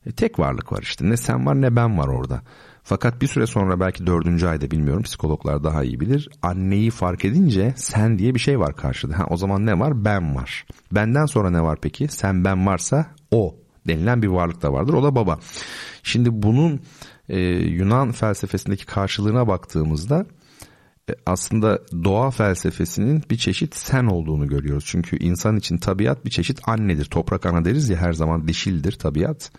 [0.05, 1.09] E, tek varlık var işte.
[1.09, 2.41] Ne sen var ne ben var orada.
[2.83, 6.29] Fakat bir süre sonra belki dördüncü ayda bilmiyorum psikologlar daha iyi bilir.
[6.41, 9.19] Anneyi fark edince sen diye bir şey var karşıda.
[9.19, 10.05] Ha, o zaman ne var?
[10.05, 10.65] Ben var.
[10.91, 12.07] Benden sonra ne var peki?
[12.07, 13.55] Sen ben varsa o
[13.87, 14.93] denilen bir varlık da vardır.
[14.93, 15.39] O da baba.
[16.03, 16.79] Şimdi bunun
[17.29, 20.25] e, Yunan felsefesindeki karşılığına baktığımızda
[21.25, 24.83] aslında doğa felsefesinin bir çeşit sen olduğunu görüyoruz.
[24.87, 27.05] Çünkü insan için tabiat bir çeşit annedir.
[27.05, 29.51] Toprak ana deriz ya her zaman dişildir tabiat.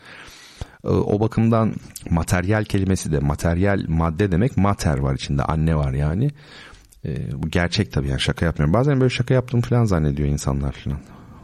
[0.85, 1.75] E, o bakımdan
[2.11, 6.31] materyal kelimesi de materyal madde demek mater var içinde anne var yani.
[7.05, 8.75] E, bu gerçek tabii yani şaka yapmıyorum.
[8.75, 10.99] Bazen böyle şaka yaptığımı falan zannediyor insanlar falan.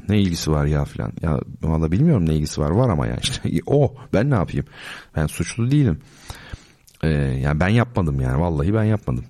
[0.09, 1.13] Ne ilgisi var ya falan.
[1.23, 2.71] Ya valla bilmiyorum ne ilgisi var.
[2.71, 3.51] Var ama ya işte.
[3.67, 4.67] O ben ne yapayım?
[5.17, 5.99] Ben suçlu değilim.
[7.03, 8.41] Ee, yani ben yapmadım yani.
[8.41, 9.25] Vallahi ben yapmadım.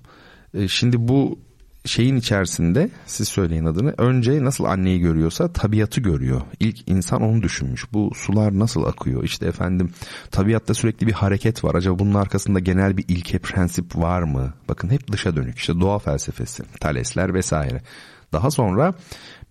[0.53, 1.39] Ee, şimdi bu
[1.85, 6.41] şeyin içerisinde siz söyleyin adını önce nasıl anneyi görüyorsa tabiatı görüyor.
[6.59, 7.93] İlk insan onu düşünmüş.
[7.93, 9.23] Bu sular nasıl akıyor?
[9.23, 9.91] İşte efendim
[10.31, 11.75] tabiatta sürekli bir hareket var.
[11.75, 14.53] Acaba bunun arkasında genel bir ilke prensip var mı?
[14.69, 15.57] Bakın hep dışa dönük.
[15.57, 17.81] İşte doğa felsefesi, Thalesler vesaire.
[18.33, 18.93] Daha sonra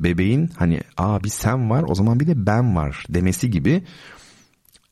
[0.01, 3.83] bebeğin hani aa bir sen var o zaman bir de ben var demesi gibi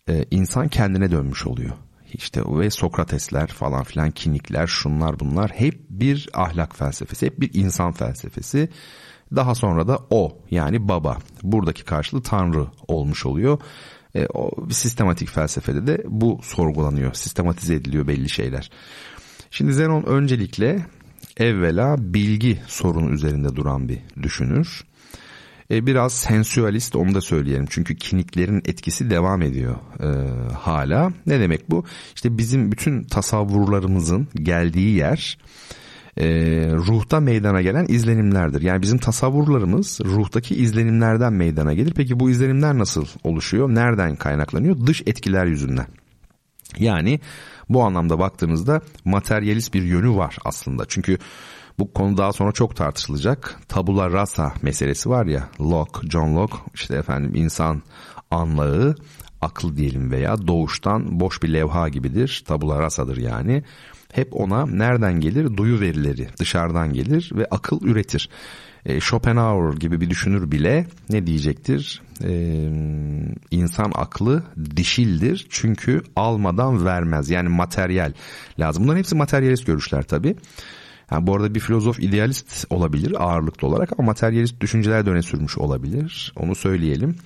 [0.08, 1.72] e, insan kendine dönmüş oluyor.
[2.12, 7.92] İşte ve Sokratesler falan filan kinikler şunlar bunlar hep bir ahlak felsefesi hep bir insan
[7.92, 8.68] felsefesi.
[9.36, 13.58] Daha sonra da o yani baba buradaki karşılığı tanrı olmuş oluyor.
[14.14, 18.70] E, o sistematik felsefede de bu sorgulanıyor sistematize ediliyor belli şeyler.
[19.50, 20.86] Şimdi Zenon öncelikle
[21.36, 24.84] evvela bilgi sorunu üzerinde duran bir düşünür.
[25.70, 27.66] E, biraz sensualist onu da söyleyelim.
[27.70, 30.08] Çünkü kiniklerin etkisi devam ediyor e,
[30.52, 31.12] hala.
[31.26, 31.84] Ne demek bu?
[32.14, 35.38] İşte bizim bütün tasavvurlarımızın geldiği yer
[36.16, 36.26] e,
[36.72, 38.62] ruhta meydana gelen izlenimlerdir.
[38.62, 41.92] Yani bizim tasavvurlarımız ruhtaki izlenimlerden meydana gelir.
[41.96, 43.68] Peki bu izlenimler nasıl oluşuyor?
[43.68, 44.86] Nereden kaynaklanıyor?
[44.86, 45.86] Dış etkiler yüzünden.
[46.78, 47.20] Yani
[47.68, 50.84] bu anlamda baktığınızda materyalist bir yönü var aslında.
[50.88, 51.18] Çünkü
[51.78, 53.60] bu konu daha sonra çok tartışılacak.
[53.68, 57.82] Tabula rasa meselesi var ya Locke, John Locke işte efendim insan
[58.30, 58.94] anlağı
[59.40, 62.44] akıl diyelim veya doğuştan boş bir levha gibidir.
[62.46, 63.64] Tabula rasadır yani.
[64.12, 65.56] Hep ona nereden gelir?
[65.56, 68.28] Duyu verileri dışarıdan gelir ve akıl üretir.
[68.86, 72.02] E, Schopenhauer gibi bir düşünür bile ne diyecektir?
[72.24, 72.32] E,
[73.50, 74.42] insan aklı
[74.76, 77.30] dişildir çünkü almadan vermez.
[77.30, 78.12] Yani materyal
[78.58, 78.84] lazım.
[78.84, 80.36] Bunların hepsi materyalist görüşler tabii.
[81.10, 85.58] Yani bu arada bir filozof idealist olabilir ağırlıklı olarak ama materyalist düşünceler de öne sürmüş
[85.58, 86.32] olabilir.
[86.36, 87.16] Onu söyleyelim.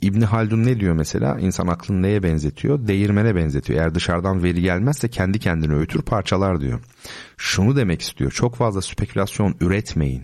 [0.00, 1.38] İbni Haldun ne diyor mesela?
[1.40, 2.88] İnsan aklını neye benzetiyor?
[2.88, 3.80] Değirmene benzetiyor.
[3.80, 6.80] Eğer dışarıdan veri gelmezse kendi kendini öğütür parçalar diyor.
[7.36, 8.30] Şunu demek istiyor.
[8.30, 10.22] Çok fazla spekülasyon üretmeyin.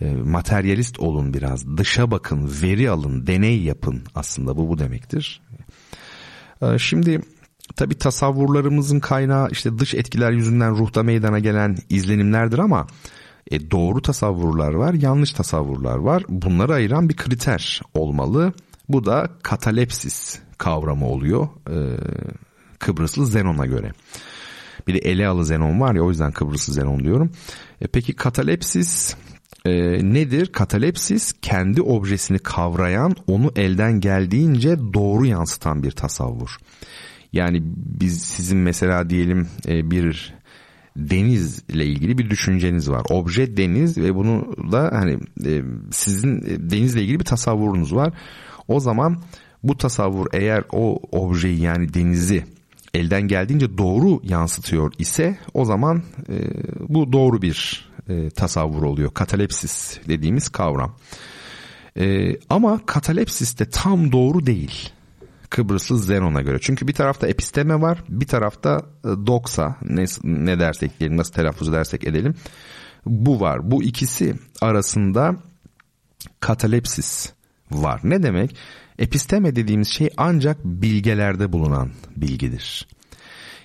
[0.00, 1.76] E, materyalist olun biraz.
[1.76, 5.40] Dışa bakın, veri alın, deney yapın aslında bu bu demektir.
[6.62, 7.20] E, şimdi
[7.76, 12.86] tabi tasavvurlarımızın kaynağı işte dış etkiler yüzünden ruhta meydana gelen izlenimlerdir ama
[13.50, 16.22] e, doğru tasavvurlar var, yanlış tasavvurlar var.
[16.28, 18.52] Bunları ayıran bir kriter olmalı.
[18.88, 21.76] Bu da katalepsis kavramı oluyor e,
[22.78, 23.92] Kıbrıslı Zenon'a göre.
[24.86, 27.30] Bir de Elealı Zenon var ya o yüzden Kıbrıslı Zenon diyorum.
[27.80, 29.16] E, peki katalepsis
[29.64, 29.72] e,
[30.12, 30.46] nedir?
[30.46, 36.56] Katalepsis kendi objesini kavrayan, onu elden geldiğince doğru yansıtan bir tasavvur.
[37.32, 37.62] Yani
[38.00, 40.34] biz sizin mesela diyelim e, bir
[40.96, 43.02] denizle ilgili bir düşünceniz var.
[43.10, 48.14] Obje deniz ve bunu da hani e, sizin denizle ilgili bir tasavvurunuz var.
[48.68, 49.22] O zaman
[49.62, 52.44] bu tasavvur eğer o objeyi yani denizi
[52.94, 56.34] elden geldiğince doğru yansıtıyor ise o zaman e,
[56.88, 59.14] bu doğru bir e, tasavvur oluyor.
[59.14, 60.96] Katalepsis dediğimiz kavram.
[61.98, 64.90] E, ama katalepsis de tam doğru değil.
[65.50, 66.58] Kıbrıslı Zenon'a göre.
[66.60, 71.68] Çünkü bir tarafta episteme var, bir tarafta e, doksa ne, ne dersek diyelim, nasıl telaffuz
[71.68, 72.34] edersek edelim.
[73.06, 73.70] Bu var.
[73.70, 75.36] Bu ikisi arasında
[76.40, 77.32] katalepsis
[77.70, 78.00] var.
[78.04, 78.56] Ne demek?
[78.98, 82.86] Episteme dediğimiz şey ancak bilgelerde bulunan bilgidir.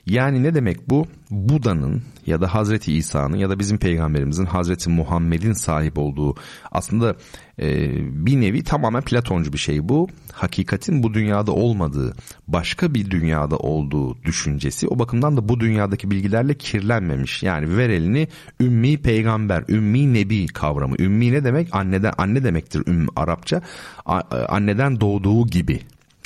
[0.06, 1.08] Yani ne demek bu?
[1.32, 6.36] Buda'nın ya da Hazreti İsa'nın ya da bizim peygamberimizin Hazreti Muhammed'in sahip olduğu
[6.72, 7.16] aslında
[7.60, 7.90] e,
[8.26, 10.08] bir nevi tamamen Platoncu bir şey bu.
[10.34, 12.16] Hakikatin bu dünyada olmadığı,
[12.48, 14.88] başka bir dünyada olduğu düşüncesi.
[14.88, 17.44] O bakımdan da bu dünyadaki bilgilerle kirlenmemiş.
[17.44, 18.28] Yani ver elini
[18.62, 20.96] ümmi peygamber, ümmi nebi kavramı.
[21.00, 21.68] Ümmi ne demek?
[21.72, 23.62] Anneden anne demektir ümm Arapça.
[24.06, 25.80] A, anneden doğduğu gibi.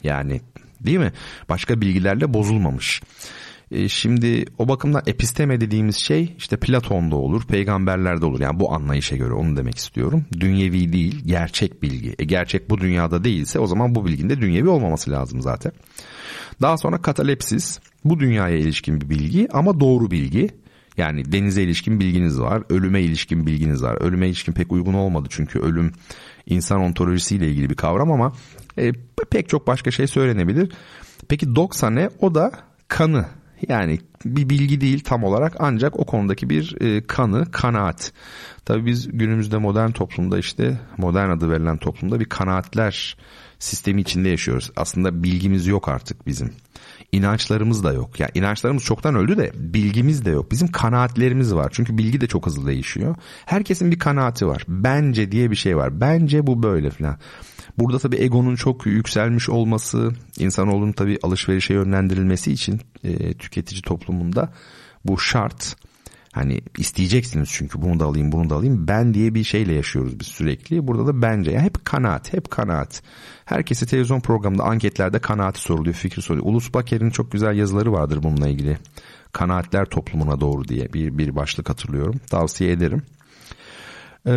[0.03, 0.41] Yani
[0.85, 1.11] değil mi?
[1.49, 3.01] Başka bilgilerle bozulmamış.
[3.71, 8.39] E, şimdi o bakımdan episteme dediğimiz şey işte Platon'da olur, peygamberlerde olur.
[8.39, 10.25] Yani bu anlayışa göre onu demek istiyorum.
[10.39, 12.15] Dünyevi değil, gerçek bilgi.
[12.19, 15.71] E, gerçek bu dünyada değilse o zaman bu bilginin de dünyevi olmaması lazım zaten.
[16.61, 17.79] Daha sonra katalepsis.
[18.05, 20.49] Bu dünyaya ilişkin bir bilgi ama doğru bilgi.
[20.97, 23.97] Yani denize ilişkin bilginiz var, ölüme ilişkin bilginiz var.
[24.01, 25.91] Ölüme ilişkin pek uygun olmadı çünkü ölüm
[26.45, 28.33] insan ontolojisiyle ilgili bir kavram ama
[28.77, 28.91] e,
[29.31, 30.71] pek çok başka şey söylenebilir.
[31.27, 32.09] Peki doksa ne?
[32.19, 32.51] O da
[32.87, 33.25] kanı
[33.69, 38.11] yani bir bilgi değil tam olarak ancak o konudaki bir e, kanı, kanaat.
[38.65, 43.17] Tabii biz günümüzde modern toplumda işte modern adı verilen toplumda bir kanaatler
[43.59, 44.71] sistemi içinde yaşıyoruz.
[44.75, 46.53] Aslında bilgimiz yok artık bizim.
[47.11, 48.19] İnançlarımız da yok.
[48.19, 50.51] Yani inançlarımız çoktan öldü de bilgimiz de yok.
[50.51, 51.69] Bizim kanaatlerimiz var.
[51.73, 53.15] Çünkü bilgi de çok hızlı değişiyor.
[53.45, 54.65] Herkesin bir kanaati var.
[54.67, 56.01] Bence diye bir şey var.
[56.01, 57.17] Bence bu böyle falan.
[57.77, 64.53] Burada tabii egonun çok yükselmiş olması, insanoğlunun tabii alışverişe yönlendirilmesi için e, tüketici toplumunda
[65.05, 65.75] bu şart.
[66.35, 68.87] Hani isteyeceksiniz çünkü bunu da alayım bunu da alayım.
[68.87, 70.87] Ben diye bir şeyle yaşıyoruz biz sürekli.
[70.87, 73.03] Burada da bence ya hep kanaat hep kanaat.
[73.45, 76.47] Herkese televizyon programında anketlerde kanaati soruluyor fikir soruluyor.
[76.47, 78.77] Ulus Baker'in çok güzel yazıları vardır bununla ilgili.
[79.31, 82.15] Kanaatler toplumuna doğru diye bir, bir başlık hatırlıyorum.
[82.29, 83.01] Tavsiye ederim.
[84.27, 84.31] Ee,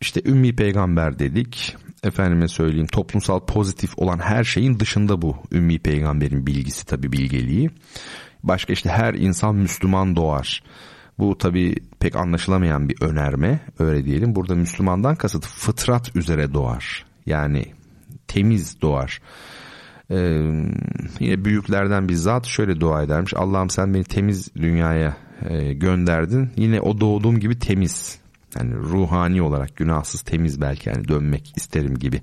[0.00, 1.76] işte ümmi peygamber dedik.
[2.04, 7.70] Efendime söyleyeyim toplumsal pozitif olan her şeyin dışında bu ümmi peygamberin bilgisi tabi bilgeliği.
[8.42, 10.62] Başka işte her insan Müslüman doğar.
[11.18, 14.34] Bu tabi pek anlaşılamayan bir önerme öyle diyelim.
[14.34, 17.06] Burada Müslümandan kasıt fıtrat üzere doğar.
[17.26, 17.64] Yani
[18.28, 19.20] temiz doğar.
[20.10, 20.16] Ee,
[21.20, 23.34] yine büyüklerden bizzat şöyle dua edermiş.
[23.34, 25.16] Allah'ım sen beni temiz dünyaya
[25.48, 26.50] e, gönderdin.
[26.56, 28.18] Yine o doğduğum gibi temiz
[28.58, 32.22] yani ruhani olarak günahsız temiz belki yani dönmek isterim gibi.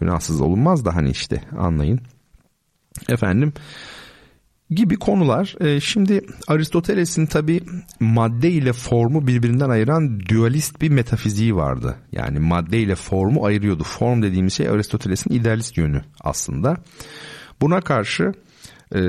[0.00, 2.00] Günahsız olunmaz da hani işte anlayın.
[3.08, 3.52] Efendim
[4.70, 5.54] gibi konular.
[5.60, 7.60] Ee, şimdi Aristoteles'in tabi
[8.00, 11.96] madde ile formu birbirinden ayıran dualist bir metafiziği vardı.
[12.12, 13.84] Yani madde ile formu ayırıyordu.
[13.84, 16.76] Form dediğimiz şey Aristoteles'in idealist yönü aslında.
[17.60, 18.32] Buna karşı
[18.94, 19.00] e,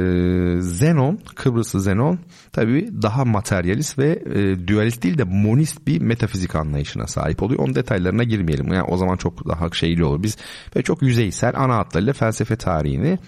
[0.61, 2.19] Zenon, Kıbrıslı Zenon
[2.51, 7.59] tabii daha materyalist ve e, dualist değil de monist bir metafizik anlayışına sahip oluyor.
[7.59, 8.73] Onun detaylarına girmeyelim.
[8.73, 10.23] Yani o zaman çok daha şeyli olur.
[10.23, 10.37] Biz
[10.75, 13.19] ve çok yüzeysel ana hatlarıyla felsefe tarihini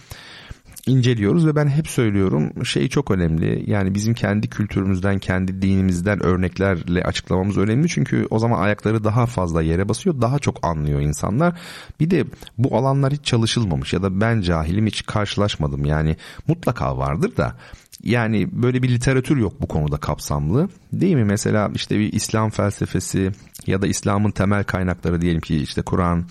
[0.87, 3.63] inceliyoruz ve ben hep söylüyorum şey çok önemli.
[3.67, 7.89] Yani bizim kendi kültürümüzden, kendi dinimizden örneklerle açıklamamız önemli.
[7.89, 11.59] Çünkü o zaman ayakları daha fazla yere basıyor, daha çok anlıyor insanlar.
[11.99, 12.25] Bir de
[12.57, 15.85] bu alanlar hiç çalışılmamış ya da ben cahilim hiç karşılaşmadım.
[15.85, 16.15] Yani
[16.47, 17.55] mutlaka vardır da
[18.03, 20.69] yani böyle bir literatür yok bu konuda kapsamlı.
[20.93, 21.25] Değil mi?
[21.25, 23.31] Mesela işte bir İslam felsefesi
[23.67, 26.25] ya da İslam'ın temel kaynakları diyelim ki işte Kur'an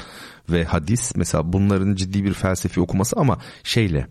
[0.50, 4.06] ve hadis mesela bunların ciddi bir felsefi okuması ama şeyle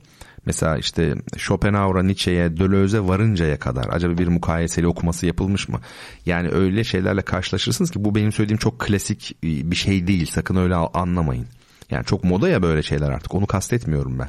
[0.45, 5.79] Mesela işte Schopenhauer'a, Nietzsche'ye, Deleuze'e varıncaya kadar acaba bir mukayeseli okuması yapılmış mı?
[6.25, 10.25] Yani öyle şeylerle karşılaşırsınız ki bu benim söylediğim çok klasik bir şey değil.
[10.25, 11.47] Sakın öyle anlamayın.
[11.91, 13.35] Yani çok moda ya böyle şeyler artık.
[13.35, 14.27] Onu kastetmiyorum ben.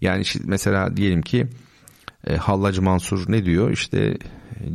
[0.00, 1.46] Yani mesela diyelim ki
[2.26, 3.70] e, Hallacı Mansur ne diyor?
[3.70, 4.18] İşte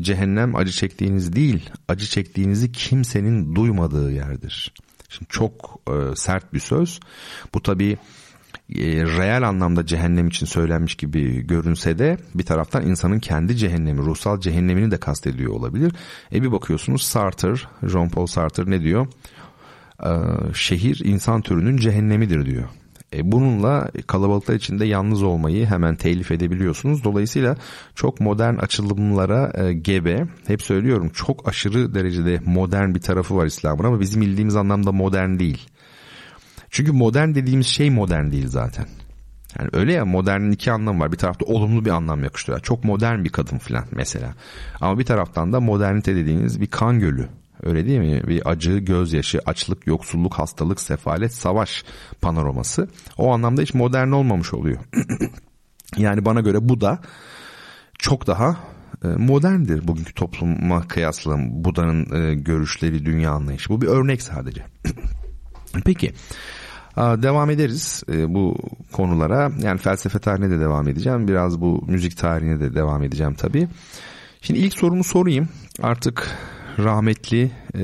[0.01, 4.73] cehennem acı çektiğiniz değil, acı çektiğinizi kimsenin duymadığı yerdir.
[5.09, 6.99] Şimdi çok e, sert bir söz.
[7.53, 7.97] Bu tabii
[8.75, 14.39] e, reel anlamda cehennem için söylenmiş gibi görünse de bir taraftan insanın kendi cehennemi, ruhsal
[14.39, 15.93] cehennemini de kastediyor olabilir.
[16.33, 19.07] E bir bakıyorsunuz Sartre, Jean-Paul Sartre ne diyor?
[20.03, 20.11] E,
[20.53, 22.69] şehir insan türünün cehennemidir diyor.
[23.13, 27.03] E bununla kalabalıklar içinde yalnız olmayı hemen telif edebiliyorsunuz.
[27.03, 27.55] Dolayısıyla
[27.95, 30.27] çok modern açılımlara e, gebe.
[30.47, 35.39] Hep söylüyorum çok aşırı derecede modern bir tarafı var İslam'ın ama bizim bildiğimiz anlamda modern
[35.39, 35.69] değil.
[36.69, 38.85] Çünkü modern dediğimiz şey modern değil zaten.
[39.59, 41.11] Yani öyle ya modernin iki anlamı var.
[41.11, 42.61] Bir tarafta olumlu bir anlam yakıştırıyor.
[42.61, 44.33] Çok modern bir kadın falan mesela.
[44.81, 47.27] Ama bir taraftan da modernite dediğiniz bir kan gölü.
[47.63, 48.27] Öyle değil mi?
[48.27, 51.83] Bir acı, gözyaşı, açlık, yoksulluk, hastalık, sefalet, savaş
[52.21, 52.87] panoraması.
[53.17, 54.79] O anlamda hiç modern olmamış oluyor.
[55.97, 56.99] yani bana göre bu da
[57.99, 58.57] çok daha
[59.03, 63.69] e, moderndir bugünkü topluma kıyasla Buda'nın e, görüşleri, dünya anlayışı.
[63.69, 64.65] Bu bir örnek sadece.
[65.85, 66.13] Peki
[66.99, 68.55] Devam ederiz e, bu
[68.91, 69.51] konulara.
[69.61, 71.27] Yani felsefe tarihine de devam edeceğim.
[71.27, 73.67] Biraz bu müzik tarihine de devam edeceğim tabii.
[74.41, 75.49] Şimdi ilk sorumu sorayım.
[75.81, 76.37] Artık
[76.79, 77.81] rahmetli e,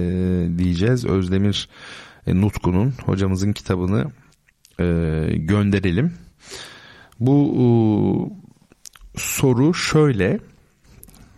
[0.57, 1.05] diyeceğiz.
[1.05, 1.69] Özdemir
[2.27, 4.11] e, Nutku'nun hocamızın kitabını
[4.79, 4.85] e,
[5.35, 6.13] gönderelim.
[7.19, 7.65] Bu e,
[9.19, 10.39] soru şöyle.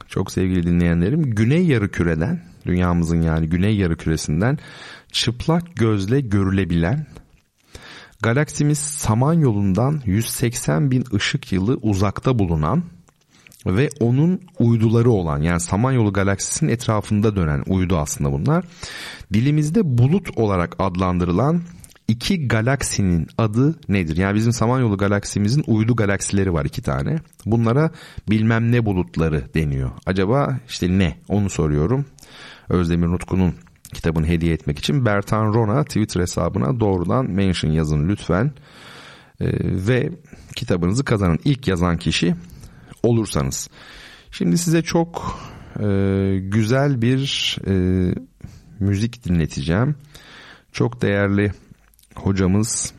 [0.07, 1.21] Çok sevgili dinleyenlerim.
[1.23, 4.57] Güney yarı küreden, dünyamızın yani güney yarı küresinden
[5.11, 7.05] çıplak gözle görülebilen
[8.21, 12.83] galaksimiz Samanyolu'ndan 180 bin ışık yılı uzakta bulunan
[13.65, 18.65] ve onun uyduları olan yani Samanyolu galaksisinin etrafında dönen uydu aslında bunlar.
[19.33, 21.61] Dilimizde bulut olarak adlandırılan
[22.07, 24.17] iki galaksinin adı nedir?
[24.17, 27.15] Yani bizim Samanyolu galaksimizin uydu galaksileri var iki tane.
[27.45, 27.91] Bunlara
[28.29, 29.91] bilmem ne bulutları deniyor.
[30.05, 31.17] Acaba işte ne?
[31.27, 32.05] Onu soruyorum.
[32.69, 33.53] Özdemir Nutku'nun
[33.93, 38.51] kitabını hediye etmek için Bertan Rona Twitter hesabına doğrudan mention yazın lütfen.
[39.39, 39.47] Ee,
[39.87, 40.09] ve
[40.55, 41.39] kitabınızı kazanın.
[41.45, 42.35] İlk yazan kişi
[43.03, 43.69] olursanız.
[44.31, 45.39] Şimdi size çok
[45.79, 45.87] e,
[46.39, 47.73] güzel bir e,
[48.79, 49.95] müzik dinleteceğim.
[50.71, 51.51] Çok değerli
[52.15, 52.93] hocamız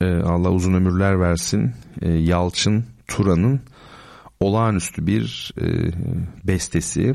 [0.00, 3.60] e, Allah uzun ömürler versin e, Yalçın Turan'ın
[4.40, 5.66] olağanüstü bir e,
[6.46, 7.14] bestesi.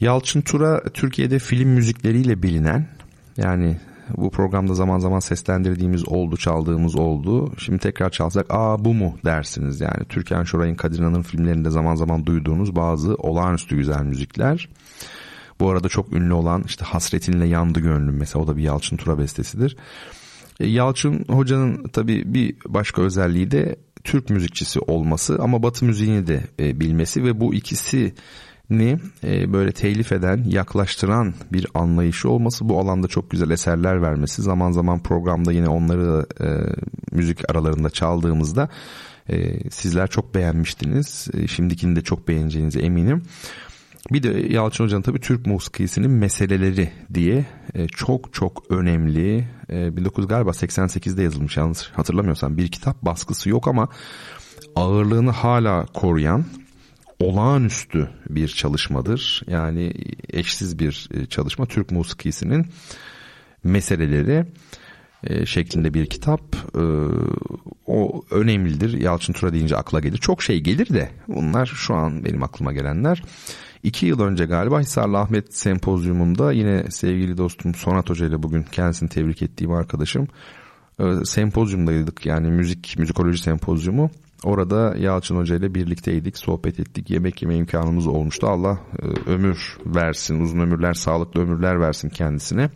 [0.00, 2.88] Yalçın Tura Türkiye'de film müzikleriyle bilinen
[3.36, 3.76] yani
[4.16, 7.52] bu programda zaman zaman seslendirdiğimiz oldu, çaldığımız oldu.
[7.58, 10.04] Şimdi tekrar çalsak aa bu mu dersiniz yani.
[10.08, 14.68] Türkan Şoray'ın Kadir İnanır'ın filmlerinde zaman zaman duyduğunuz bazı olağanüstü güzel müzikler.
[15.60, 19.18] Bu arada çok ünlü olan işte Hasretinle Yandı Gönlüm mesela o da bir Yalçın Tura
[19.18, 19.76] bestesidir.
[20.60, 26.40] E, Yalçın Hoca'nın tabii bir başka özelliği de Türk müzikçisi olması ama Batı müziğini de
[26.60, 28.14] e, bilmesi ve bu ikisi
[28.70, 34.42] ni e, böyle telif eden, yaklaştıran bir anlayışı olması, bu alanda çok güzel eserler vermesi,
[34.42, 36.46] zaman zaman programda yine onları e,
[37.12, 38.68] müzik aralarında çaldığımızda
[39.28, 41.28] e, sizler çok beğenmiştiniz.
[41.34, 43.22] E, şimdikini de çok beğeneceğinize eminim.
[44.12, 50.28] Bir de Yalçın Hoca'nın tabii Türk musikisinin meseleleri diye e, çok çok önemli e, 19
[50.28, 53.88] galiba 88'de yazılmış yalnız hatırlamıyorsam bir kitap baskısı yok ama
[54.76, 56.44] ağırlığını hala koruyan
[57.24, 59.42] olağanüstü bir çalışmadır.
[59.46, 59.92] Yani
[60.32, 62.66] eşsiz bir e, çalışma Türk musikisinin
[63.64, 64.46] meseleleri
[65.24, 66.40] e, şeklinde bir kitap.
[66.74, 66.84] E,
[67.86, 68.98] o önemlidir.
[68.98, 70.18] Yalçın Tura deyince akla gelir.
[70.18, 73.22] Çok şey gelir de bunlar şu an benim aklıma gelenler.
[73.82, 79.08] İki yıl önce galiba Hisarlı Ahmet Sempozyumunda yine sevgili dostum Sonat Hoca ile bugün kendisini
[79.08, 80.28] tebrik ettiğim arkadaşım
[81.24, 84.10] sempozyumdaydık yani müzik müzikoloji sempozyumu.
[84.44, 88.46] Orada Yalçın Hoca ile birlikteydik, sohbet ettik, yemek yeme imkanımız olmuştu.
[88.46, 92.70] Allah e, ömür versin, uzun ömürler, sağlıklı ömürler versin kendisine.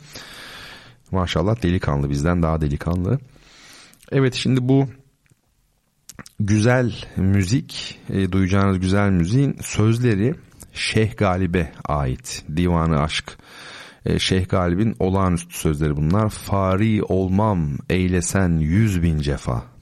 [1.11, 3.19] Maşallah delikanlı bizden daha delikanlı.
[4.13, 4.87] Evet şimdi bu
[6.41, 10.35] güzel müzik, e, duyacağınız güzel müziğin sözleri
[10.73, 12.45] Şeyh Galip'e ait.
[12.57, 13.39] Divanı Aşk.
[14.07, 16.29] E, Şeyh Galip'in olağanüstü sözleri bunlar.
[16.29, 19.78] Fari olmam eylesen yüz bin cefa.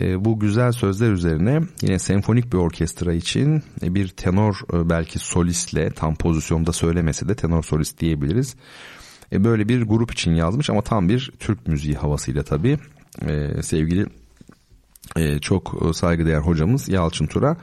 [0.00, 5.18] E, bu güzel sözler üzerine yine senfonik bir orkestra için e, bir tenor e, belki
[5.18, 8.56] solistle tam pozisyonda söylemese de tenor solist diyebiliriz.
[9.32, 12.78] Böyle bir grup için yazmış ama tam bir Türk müziği havasıyla tabii
[13.62, 14.06] sevgili
[15.40, 17.56] çok saygıdeğer hocamız Yalçın Tura.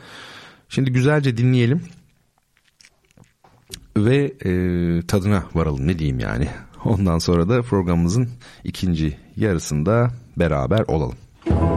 [0.69, 1.81] Şimdi güzelce dinleyelim
[3.97, 4.33] ve
[5.07, 6.47] tadına varalım ne diyeyim yani.
[6.85, 8.29] Ondan sonra da programımızın
[8.63, 11.15] ikinci yarısında beraber olalım.
[11.49, 11.76] felek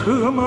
[0.00, 0.38] Aşıkım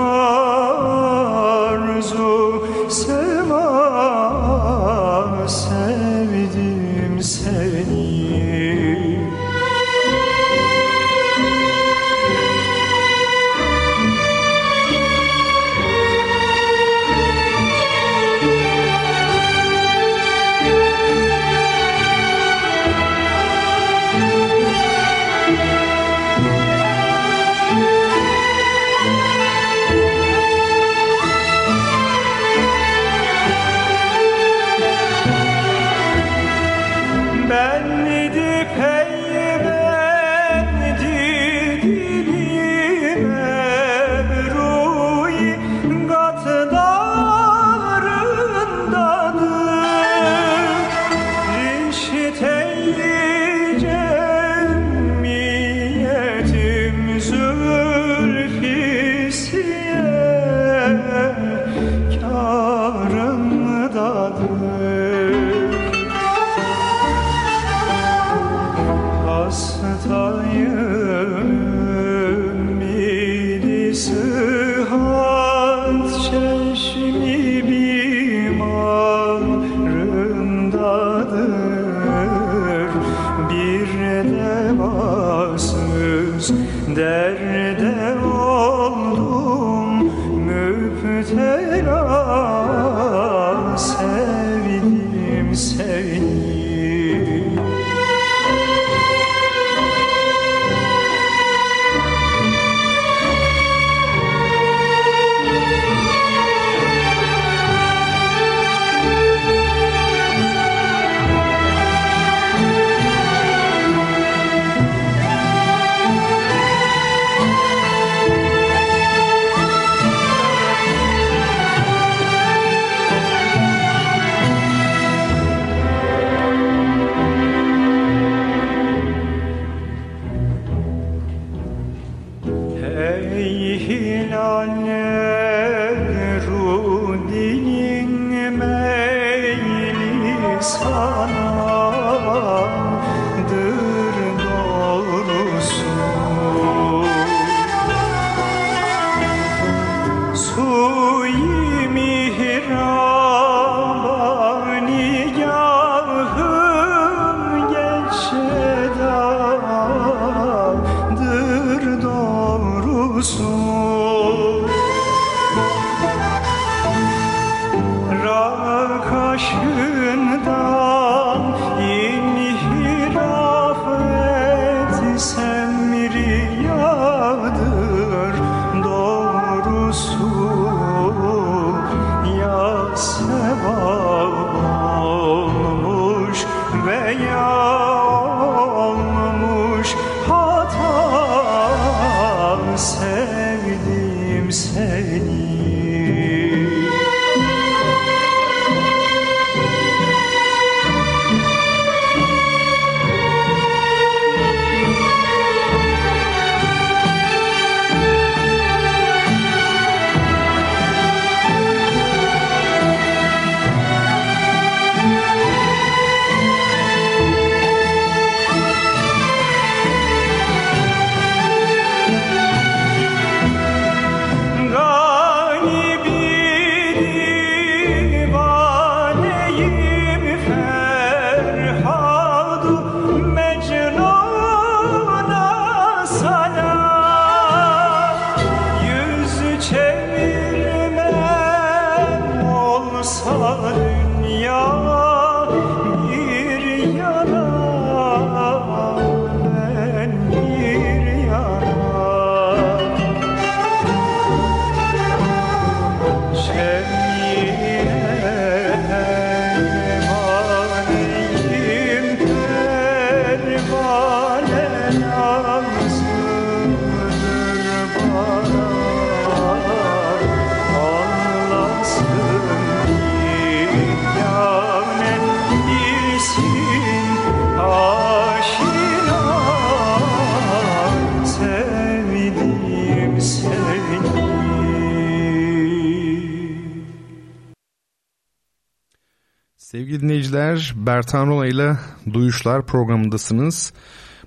[290.03, 291.77] dinleyiciler, Bertan Rona ile
[292.13, 293.73] Duyuşlar programındasınız.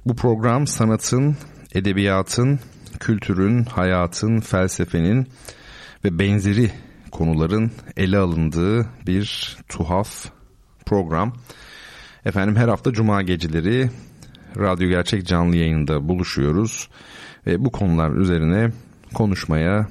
[0.06, 1.36] Bu program sanatın,
[1.74, 2.60] edebiyatın,
[3.00, 5.26] kültürün, hayatın, felsefenin
[6.04, 6.70] ve benzeri
[7.10, 10.24] konuların ele alındığı bir tuhaf
[10.86, 11.32] program.
[12.24, 13.90] Efendim her hafta cuma geceleri
[14.58, 16.88] Radyo Gerçek canlı yayında buluşuyoruz
[17.46, 18.72] ve bu konular üzerine
[19.14, 19.88] konuşmaya,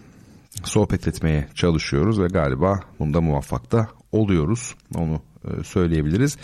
[0.64, 4.76] sohbet etmeye çalışıyoruz ve galiba bunda muvaffak da oluyoruz.
[4.96, 5.22] Onu
[5.64, 6.38] söyleyebiliriz.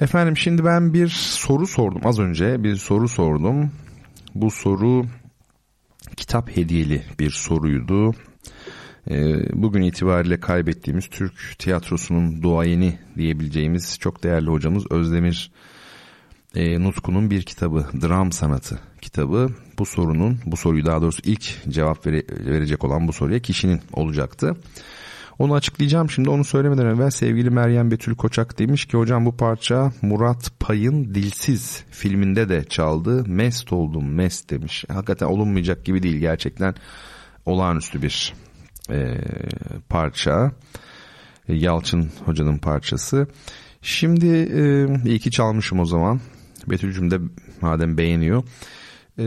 [0.00, 3.70] Efendim şimdi ben bir soru sordum az önce bir soru sordum.
[4.34, 5.06] Bu soru
[6.16, 8.14] kitap hediyeli bir soruydu.
[9.10, 9.16] E,
[9.62, 15.50] bugün itibariyle kaybettiğimiz Türk tiyatrosunun duayeni diyebileceğimiz çok değerli hocamız Özdemir
[16.54, 19.48] e, Nutku'nun bir kitabı Dram Sanatı kitabı
[19.78, 24.56] bu sorunun bu soruyu daha doğrusu ilk cevap vere, verecek olan bu soruya kişinin olacaktı.
[25.40, 29.92] Onu açıklayacağım şimdi onu söylemeden evvel sevgili Meryem Betül Koçak demiş ki hocam bu parça
[30.02, 33.24] Murat Pay'ın Dilsiz filminde de çaldı.
[33.26, 34.84] Mest oldum mest demiş.
[34.88, 36.74] Hakikaten olunmayacak gibi değil gerçekten
[37.46, 38.34] olağanüstü bir
[38.90, 39.18] e,
[39.88, 40.52] parça.
[41.48, 43.26] Yalçın hocanın parçası.
[43.82, 46.20] Şimdi e, iyi ki çalmışım o zaman.
[46.66, 47.18] Betül'cüm de
[47.60, 48.42] madem beğeniyor.
[49.18, 49.24] E,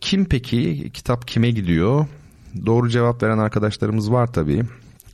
[0.00, 0.90] kim peki?
[0.92, 2.06] Kitap kime gidiyor?
[2.66, 4.62] Doğru cevap veren arkadaşlarımız var tabii.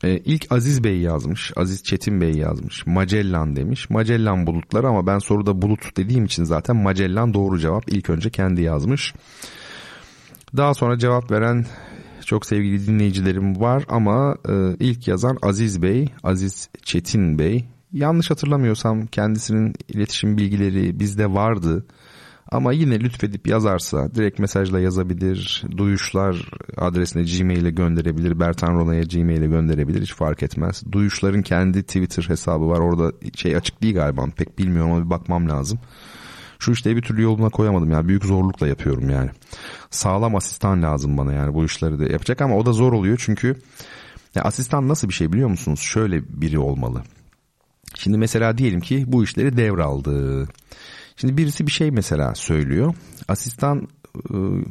[0.04, 1.52] Ee, ilk Aziz Bey yazmış.
[1.56, 2.86] Aziz Çetin Bey yazmış.
[2.86, 3.90] Magellan demiş.
[3.90, 7.88] Magellan bulutları ama ben soruda bulut dediğim için zaten Magellan doğru cevap.
[7.88, 9.14] İlk önce kendi yazmış.
[10.56, 11.66] Daha sonra cevap veren
[12.26, 17.64] çok sevgili dinleyicilerim var ama e, ilk yazan Aziz Bey, Aziz Çetin Bey.
[17.92, 21.86] Yanlış hatırlamıyorsam kendisinin iletişim bilgileri bizde vardı.
[22.52, 25.64] Ama yine lütfedip yazarsa direkt mesajla yazabilir.
[25.76, 28.40] Duyuşlar adresine Gmail'e gönderebilir.
[28.40, 30.02] Bertan Rona'ya Gmail'e gönderebilir.
[30.02, 30.82] Hiç fark etmez.
[30.92, 32.78] Duyuşların kendi Twitter hesabı var.
[32.78, 34.26] Orada şey açık değil galiba.
[34.36, 35.78] Pek bilmiyorum ama bir bakmam lazım.
[36.58, 38.08] Şu işleri bir türlü yoluna koyamadım ya.
[38.08, 39.30] Büyük zorlukla yapıyorum yani.
[39.90, 43.56] Sağlam asistan lazım bana yani bu işleri de yapacak ama o da zor oluyor çünkü
[44.34, 45.80] ya asistan nasıl bir şey biliyor musunuz?
[45.80, 47.02] Şöyle biri olmalı.
[47.98, 50.48] Şimdi mesela diyelim ki bu işleri devraldı.
[51.22, 52.94] Şimdi birisi bir şey mesela söylüyor.
[53.28, 53.88] Asistan
[54.34, 54.64] ıı,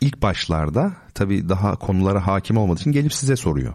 [0.00, 3.74] ilk başlarda tabii daha konulara hakim olmadığı için gelip size soruyor.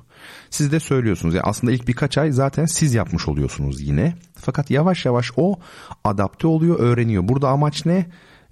[0.49, 1.35] Siz de söylüyorsunuz.
[1.35, 4.13] Yani aslında ilk birkaç ay zaten siz yapmış oluyorsunuz yine.
[4.35, 5.59] Fakat yavaş yavaş o
[6.03, 7.27] adapte oluyor, öğreniyor.
[7.27, 8.05] Burada amaç ne?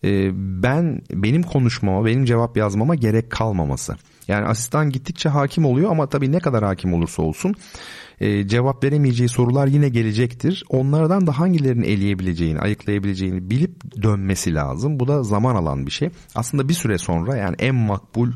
[0.04, 0.30] Ee,
[0.64, 3.96] ben benim konuşmama, benim cevap yazmama gerek kalmaması.
[4.28, 7.56] Yani asistan gittikçe hakim oluyor ama tabii ne kadar hakim olursa olsun
[8.22, 10.64] e, cevap veremeyeceği sorular yine gelecektir.
[10.70, 15.00] Onlardan da hangilerini eleyebileceğini, ayıklayabileceğini bilip dönmesi lazım.
[15.00, 16.10] Bu da zaman alan bir şey.
[16.36, 18.32] Aslında bir süre sonra yani en makbul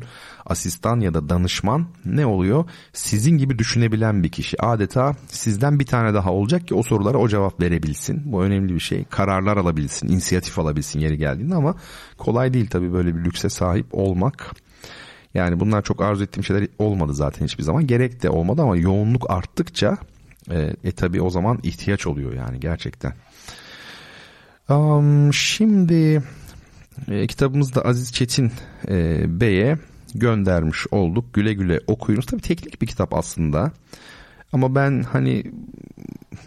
[0.46, 2.64] asistan ya da danışman ne oluyor?
[2.92, 4.62] Sizin gibi düşünebilen bir kişi.
[4.62, 8.32] Adeta sizden bir tane daha olacak ki o sorulara o cevap verebilsin.
[8.32, 9.04] Bu önemli bir şey.
[9.04, 11.74] Kararlar alabilsin, inisiyatif alabilsin yeri geldiğinde ama
[12.18, 14.65] kolay değil tabii böyle bir lükse sahip olmak.
[15.36, 17.86] Yani bunlar çok arzu ettiğim şeyler olmadı zaten hiçbir zaman.
[17.86, 19.96] Gerek de olmadı ama yoğunluk arttıkça
[20.50, 23.12] e, e tabi o zaman ihtiyaç oluyor yani gerçekten.
[24.68, 26.22] Um, şimdi
[27.08, 28.52] e, kitabımızda Aziz Çetin
[28.88, 29.78] e, Bey'e
[30.14, 31.34] göndermiş olduk.
[31.34, 32.26] Güle güle okuyunuz.
[32.26, 33.72] Tabi teknik bir kitap aslında.
[34.52, 35.44] Ama ben hani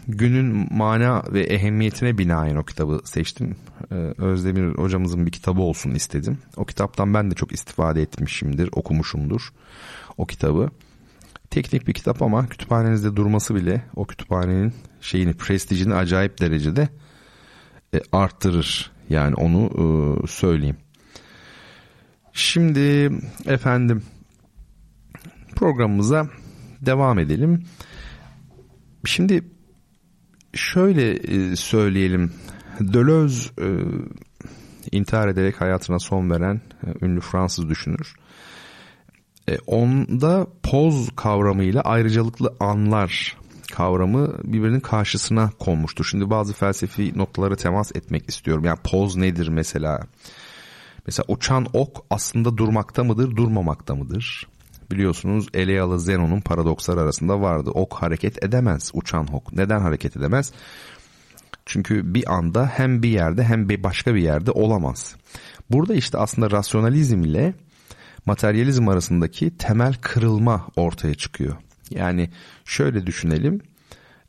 [0.08, 3.56] günün mana ve ehemmiyetine binaen o kitabı seçtim.
[3.90, 6.38] Ee, Özdemir hocamızın bir kitabı olsun istedim.
[6.56, 9.52] O kitaptan ben de çok istifade etmişimdir, okumuşumdur
[10.16, 10.70] o kitabı.
[11.50, 16.88] Teknik bir kitap ama kütüphanenizde durması bile o kütüphanenin şeyini, prestijini acayip derecede
[17.94, 18.90] e, arttırır.
[19.08, 20.76] Yani onu e, söyleyeyim.
[22.32, 23.10] Şimdi
[23.46, 24.02] efendim
[25.56, 26.28] programımıza
[26.80, 27.62] devam edelim.
[29.04, 29.44] Şimdi
[30.54, 32.32] şöyle e, söyleyelim.
[32.80, 33.68] Deleuze e,
[34.92, 38.14] intihar ederek hayatına son veren e, ünlü Fransız düşünür.
[39.66, 43.36] Onda poz kavramıyla ayrıcalıklı anlar
[43.72, 46.04] kavramı birbirinin karşısına konmuştur.
[46.04, 48.64] Şimdi bazı felsefi noktalara temas etmek istiyorum.
[48.64, 50.00] Yani poz nedir mesela?
[51.06, 54.46] Mesela uçan ok aslında durmakta mıdır, durmamakta mıdır?
[54.90, 57.70] Biliyorsunuz Eleyalı Zenon'un paradokslar arasında vardı.
[57.74, 59.52] Ok hareket edemez uçan ok.
[59.52, 60.52] Neden hareket edemez?
[61.66, 65.16] Çünkü bir anda hem bir yerde hem bir başka bir yerde olamaz.
[65.70, 67.54] Burada işte aslında rasyonalizm ile
[68.26, 71.56] materyalizm arasındaki temel kırılma ortaya çıkıyor.
[71.90, 72.30] Yani
[72.64, 73.60] şöyle düşünelim.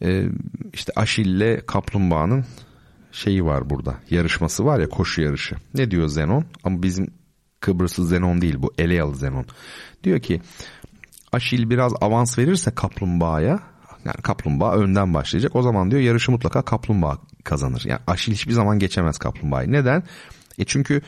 [0.04, 0.26] Ee,
[0.74, 2.46] işte Aşille kaplumbağanın
[3.12, 3.96] şeyi var burada.
[4.10, 5.56] Yarışması var ya koşu yarışı.
[5.74, 6.46] Ne diyor Zenon?
[6.64, 7.08] Ama bizim
[7.62, 9.46] Kıbrıslı Zenon değil bu Eleyalı Zenon.
[10.04, 10.42] Diyor ki
[11.32, 13.60] Aşil biraz avans verirse kaplumbağaya
[14.06, 15.56] yani kaplumbağa önden başlayacak.
[15.56, 17.84] O zaman diyor yarışı mutlaka kaplumbağa kazanır.
[17.86, 19.72] Yani Aşil hiçbir zaman geçemez kaplumbağayı.
[19.72, 20.04] Neden?
[20.58, 21.02] E çünkü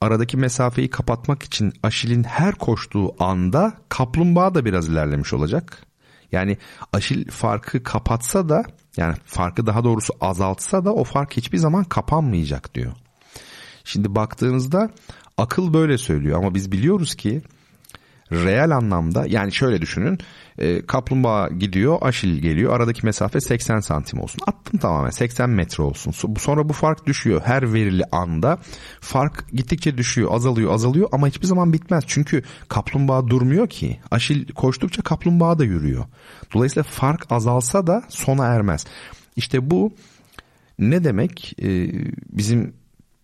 [0.00, 5.86] aradaki mesafeyi kapatmak için Aşil'in her koştuğu anda kaplumbağa da biraz ilerlemiş olacak.
[6.32, 6.58] Yani
[6.92, 8.62] Aşil farkı kapatsa da
[8.96, 12.92] yani farkı daha doğrusu azaltsa da o fark hiçbir zaman kapanmayacak diyor.
[13.84, 14.90] Şimdi baktığınızda
[15.40, 17.42] akıl böyle söylüyor ama biz biliyoruz ki
[18.32, 20.18] reel anlamda yani şöyle düşünün
[20.58, 24.40] e, kaplumbağa gidiyor aşil geliyor aradaki mesafe 80 santim olsun.
[24.46, 26.10] Attım tamamen 80 metre olsun.
[26.38, 28.58] Sonra bu fark düşüyor her verili anda.
[29.00, 32.04] Fark gittikçe düşüyor azalıyor azalıyor ama hiçbir zaman bitmez.
[32.06, 34.00] Çünkü kaplumbağa durmuyor ki.
[34.10, 36.04] Aşil koştukça kaplumbağa da yürüyor.
[36.54, 38.86] Dolayısıyla fark azalsa da sona ermez.
[39.36, 39.92] İşte bu
[40.78, 41.54] ne demek?
[41.62, 41.90] Ee,
[42.32, 42.79] bizim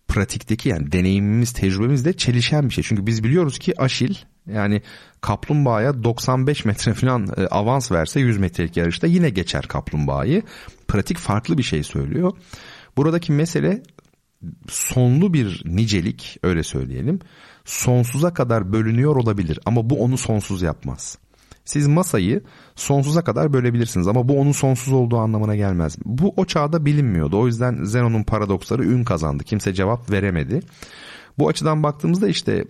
[0.07, 2.83] pratikteki yani deneyimimiz tecrübemizle çelişen bir şey.
[2.83, 4.15] Çünkü biz biliyoruz ki Aşil
[4.47, 4.81] yani
[5.21, 10.43] kaplumbağaya 95 metre falan e, avans verse 100 metrelik yarışta yine geçer kaplumbağayı.
[10.87, 12.33] Pratik farklı bir şey söylüyor.
[12.97, 13.83] Buradaki mesele
[14.69, 17.19] sonlu bir nicelik öyle söyleyelim.
[17.65, 21.17] Sonsuza kadar bölünüyor olabilir ama bu onu sonsuz yapmaz.
[21.67, 22.41] Siz masayı
[22.75, 25.97] sonsuza kadar bölebilirsiniz ama bu onun sonsuz olduğu anlamına gelmez.
[26.05, 27.39] Bu o çağda bilinmiyordu.
[27.39, 29.43] O yüzden Zenon'un paradoksları ün kazandı.
[29.43, 30.59] Kimse cevap veremedi.
[31.39, 32.65] Bu açıdan baktığımızda işte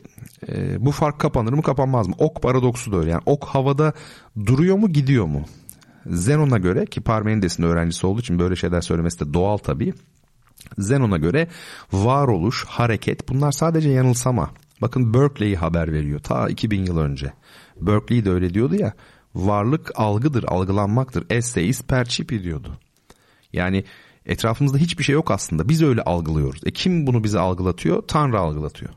[0.48, 2.16] e, bu fark kapanır mı kapanmaz mı?
[2.18, 3.10] Ok paradoksu da öyle.
[3.10, 3.94] Yani ok havada
[4.46, 5.46] duruyor mu gidiyor mu?
[6.06, 9.94] Zenon'a göre ki Parmenides'in öğrencisi olduğu için böyle şeyler söylemesi de doğal tabii.
[10.78, 11.48] Zenon'a göre
[11.92, 14.50] varoluş, hareket bunlar sadece yanılsama.
[14.82, 17.34] Bakın Berkeley haber veriyor ta 2000 yıl önce.
[17.82, 18.94] Berkeley de öyle diyordu ya.
[19.36, 21.26] Varlık algıdır, algılanmaktır.
[21.30, 22.78] Esse is percipi diyordu.
[23.54, 23.84] Yani
[24.26, 25.70] etrafımızda hiçbir şey yok aslında.
[25.70, 26.62] Biz öyle algılıyoruz.
[26.66, 28.02] E kim bunu bize algılatıyor?
[28.02, 28.92] Tanrı algılatıyor.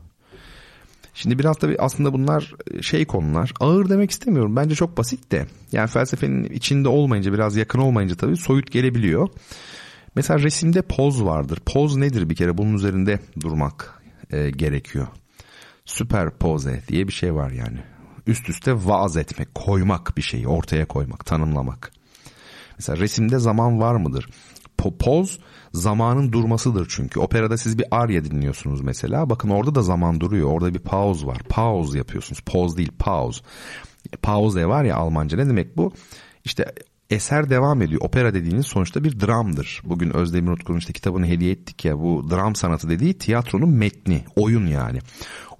[1.13, 3.53] Şimdi biraz tabii aslında bunlar e, şey konular.
[3.59, 4.55] Ağır demek istemiyorum.
[4.55, 5.47] Bence çok basit de.
[5.71, 9.29] Yani felsefenin içinde olmayınca biraz yakın olmayınca tabii soyut gelebiliyor.
[10.15, 11.59] Mesela resimde poz vardır.
[11.65, 12.57] Poz nedir bir kere?
[12.57, 14.01] Bunun üzerinde durmak
[14.31, 15.07] e, gerekiyor.
[15.85, 17.79] Süperpoze diye bir şey var yani
[18.27, 21.91] üst üste vaaz etmek, koymak bir şeyi ortaya koymak, tanımlamak.
[22.77, 24.29] Mesela resimde zaman var mıdır?
[24.99, 25.39] Poz
[25.73, 27.19] zamanın durmasıdır çünkü.
[27.19, 29.29] Operada siz bir arya dinliyorsunuz mesela.
[29.29, 30.49] Bakın orada da zaman duruyor.
[30.49, 31.37] Orada bir pause var.
[31.49, 32.41] Pause yapıyorsunuz.
[32.41, 33.41] Pause değil pause.
[34.21, 35.93] Pause var ya Almanca ne demek bu?
[36.45, 36.73] İşte
[37.09, 38.01] eser devam ediyor.
[38.03, 39.81] Opera dediğiniz sonuçta bir dramdır.
[39.83, 44.67] Bugün Özdemir Utku'nun işte kitabını hediye ettik ya bu dram sanatı dediği tiyatronun metni, oyun
[44.67, 44.99] yani.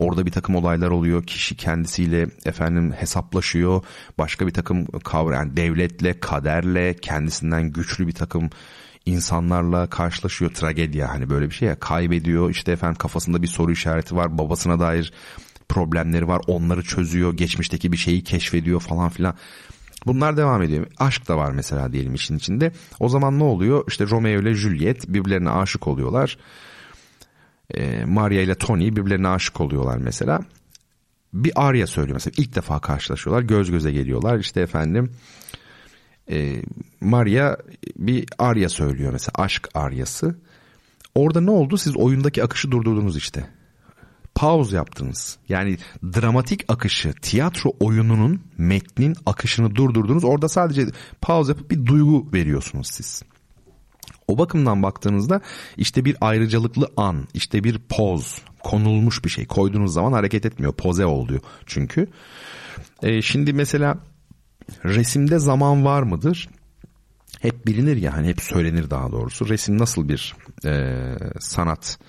[0.02, 1.24] Orada bir takım olaylar oluyor.
[1.24, 3.84] Kişi kendisiyle efendim hesaplaşıyor.
[4.18, 8.50] Başka bir takım kavram yani devletle, kaderle, kendisinden güçlü bir takım
[9.06, 10.52] insanlarla karşılaşıyor.
[10.54, 11.80] Tragedya hani böyle bir şey ya.
[11.80, 14.38] Kaybediyor işte efendim kafasında bir soru işareti var.
[14.38, 15.14] Babasına dair
[15.70, 16.42] problemleri var.
[16.48, 17.34] Onları çözüyor.
[17.34, 19.36] Geçmişteki bir şeyi keşfediyor falan filan.
[20.06, 20.88] Bunlar devam ediyor.
[20.98, 22.72] Aşk da var mesela diyelim işin içinde.
[23.00, 23.84] O zaman ne oluyor?
[23.88, 26.38] İşte Romeo ile Juliet birbirlerine aşık oluyorlar.
[27.74, 30.40] E, Maria ile Tony birbirlerine aşık oluyorlar mesela.
[31.34, 32.34] Bir arya söylüyor mesela.
[32.38, 33.44] ilk defa karşılaşıyorlar.
[33.44, 34.40] Göz göze geliyorlar.
[34.40, 35.12] İşte efendim
[36.32, 36.62] e,
[37.02, 37.58] Maria
[37.96, 39.34] bir arya söylüyor mesela.
[39.36, 40.36] Aşk aryası.
[41.16, 41.78] Orada ne oldu?
[41.78, 43.50] Siz oyundaki akışı durdurdunuz işte
[44.36, 45.38] pause yaptınız.
[45.50, 50.24] Yani dramatik akışı, tiyatro oyununun metnin akışını durdurdunuz.
[50.24, 50.86] Orada sadece
[51.22, 53.24] pause yapıp bir duygu veriyorsunuz siz.
[54.32, 55.42] O bakımdan baktığınızda
[55.78, 59.46] işte bir ayrıcalıklı an, işte bir poz, konulmuş bir şey.
[59.46, 60.74] Koyduğunuz zaman hareket etmiyor.
[60.74, 62.08] Poze oluyor çünkü.
[63.04, 63.98] Ee, şimdi mesela
[64.86, 66.50] resimde zaman var mıdır?
[67.42, 69.50] Hep bilinir ya hani hep söylenir daha doğrusu.
[69.50, 71.04] Resim nasıl bir e,
[71.40, 72.00] sanat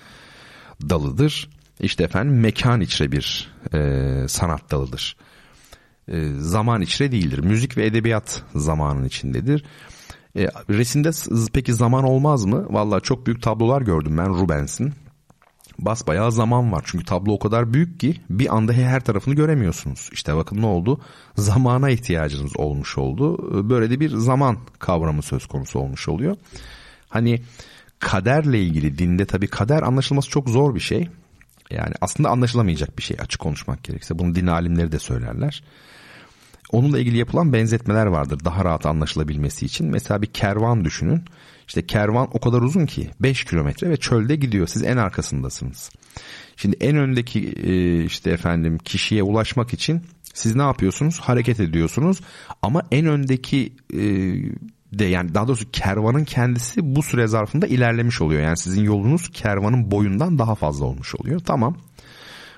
[0.88, 1.48] dalıdır?
[1.82, 5.16] işte efendim mekan içre bir e, sanat dalıdır.
[6.08, 7.38] E, zaman içre değildir.
[7.38, 9.64] Müzik ve edebiyat zamanın içindedir.
[10.36, 11.10] E, resimde
[11.52, 12.66] peki zaman olmaz mı?
[12.70, 14.92] Valla çok büyük tablolar gördüm ben Rubens'in.
[15.78, 16.82] Basbayağı zaman var.
[16.86, 20.10] Çünkü tablo o kadar büyük ki bir anda her tarafını göremiyorsunuz.
[20.12, 21.00] İşte bakın ne oldu?
[21.36, 23.38] Zamana ihtiyacınız olmuş oldu.
[23.70, 26.36] Böyle de bir zaman kavramı söz konusu olmuş oluyor.
[27.08, 27.42] Hani
[27.98, 31.08] kaderle ilgili dinde tabii kader anlaşılması çok zor bir şey.
[31.70, 34.18] Yani aslında anlaşılamayacak bir şey açık konuşmak gerekirse.
[34.18, 35.62] Bunu din alimleri de söylerler.
[36.72, 39.90] Onunla ilgili yapılan benzetmeler vardır daha rahat anlaşılabilmesi için.
[39.90, 41.24] Mesela bir kervan düşünün.
[41.68, 44.66] İşte kervan o kadar uzun ki 5 kilometre ve çölde gidiyor.
[44.66, 45.90] Siz en arkasındasınız.
[46.56, 50.02] Şimdi en öndeki e, işte efendim kişiye ulaşmak için
[50.34, 51.20] siz ne yapıyorsunuz?
[51.20, 52.20] Hareket ediyorsunuz.
[52.62, 54.02] Ama en öndeki e,
[54.92, 58.42] de yani daha doğrusu kervanın kendisi bu süre zarfında ilerlemiş oluyor.
[58.42, 61.40] Yani sizin yolunuz kervanın boyundan daha fazla olmuş oluyor.
[61.40, 61.76] Tamam.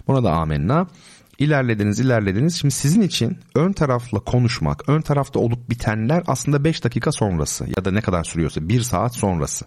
[0.09, 0.87] Buna da amenna.
[1.39, 2.57] İlerlediniz ilerlediniz.
[2.61, 7.85] Şimdi sizin için ön tarafla konuşmak, ön tarafta olup bitenler aslında 5 dakika sonrası ya
[7.85, 9.65] da ne kadar sürüyorsa 1 saat sonrası.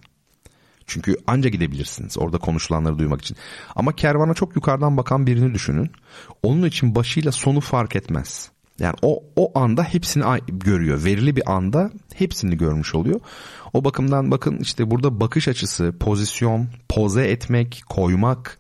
[0.88, 3.38] Çünkü anca gidebilirsiniz orada konuşulanları duymak için.
[3.76, 5.91] Ama kervana çok yukarıdan bakan birini düşünün.
[6.43, 8.51] Onun için başıyla sonu fark etmez.
[8.80, 11.03] Yani o o anda hepsini görüyor.
[11.03, 13.20] Verili bir anda hepsini görmüş oluyor.
[13.74, 18.59] O bakımdan bakın işte burada bakış açısı, pozisyon, poze etmek, koymak,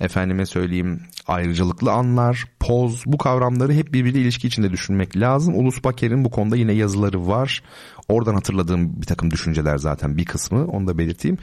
[0.00, 5.54] efendime söyleyeyim ayrıcalıklı anlar, poz bu kavramları hep birbiriyle ilişki içinde düşünmek lazım.
[5.54, 7.62] Ulus Baker'in bu konuda yine yazıları var.
[8.08, 11.38] Oradan hatırladığım bir takım düşünceler zaten bir kısmı onu da belirteyim.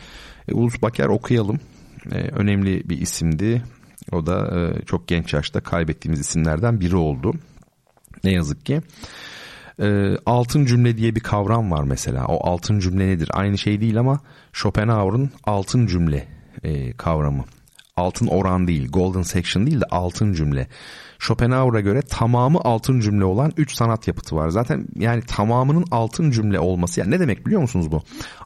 [0.47, 1.59] E, Ulus Baker okuyalım.
[2.11, 3.63] E, önemli bir isimdi.
[4.11, 7.33] O da e, çok genç yaşta kaybettiğimiz isimlerden biri oldu.
[8.23, 8.81] Ne yazık ki.
[9.81, 12.25] E, altın cümle diye bir kavram var mesela.
[12.25, 13.29] O altın cümle nedir?
[13.33, 14.19] Aynı şey değil ama
[14.53, 16.27] Schopenhauer'ın altın cümle
[16.63, 17.45] e, kavramı
[17.97, 20.67] altın oran değil, golden section değil de altın cümle.
[21.19, 24.49] Schopenhauer'a göre tamamı altın cümle olan 3 sanat yapıtı var.
[24.49, 28.03] Zaten yani tamamının altın cümle olması yani ne demek biliyor musunuz bu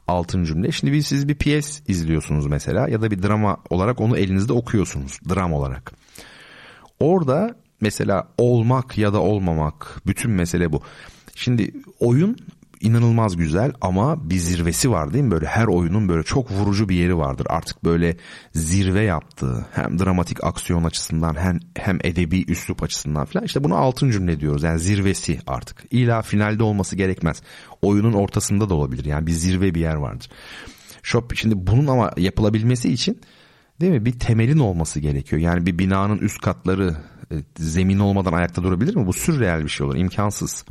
[0.08, 0.72] altın cümle?
[0.72, 5.20] Şimdi bir, siz bir piyes izliyorsunuz mesela ya da bir drama olarak onu elinizde okuyorsunuz
[5.28, 5.92] dram olarak.
[7.00, 10.82] Orada mesela olmak ya da olmamak bütün mesele bu.
[11.34, 12.36] Şimdi oyun
[12.80, 15.30] inanılmaz güzel ama bir zirvesi var değil mi?
[15.30, 17.46] Böyle her oyunun böyle çok vurucu bir yeri vardır.
[17.50, 18.16] Artık böyle
[18.54, 23.46] zirve yaptığı hem dramatik aksiyon açısından hem, hem edebi üslup açısından falan.
[23.46, 24.62] İşte bunu altın cümle diyoruz.
[24.62, 25.84] Yani zirvesi artık.
[25.90, 27.42] İla finalde olması gerekmez.
[27.82, 29.04] Oyunun ortasında da olabilir.
[29.04, 30.30] Yani bir zirve bir yer vardır.
[31.02, 33.20] Shop şimdi bunun ama yapılabilmesi için
[33.80, 35.42] değil mi bir temelin olması gerekiyor.
[35.42, 36.96] Yani bir binanın üst katları
[37.32, 39.06] e, zemin olmadan ayakta durabilir mi?
[39.06, 39.96] Bu sürreel bir şey olur.
[39.96, 40.64] imkansız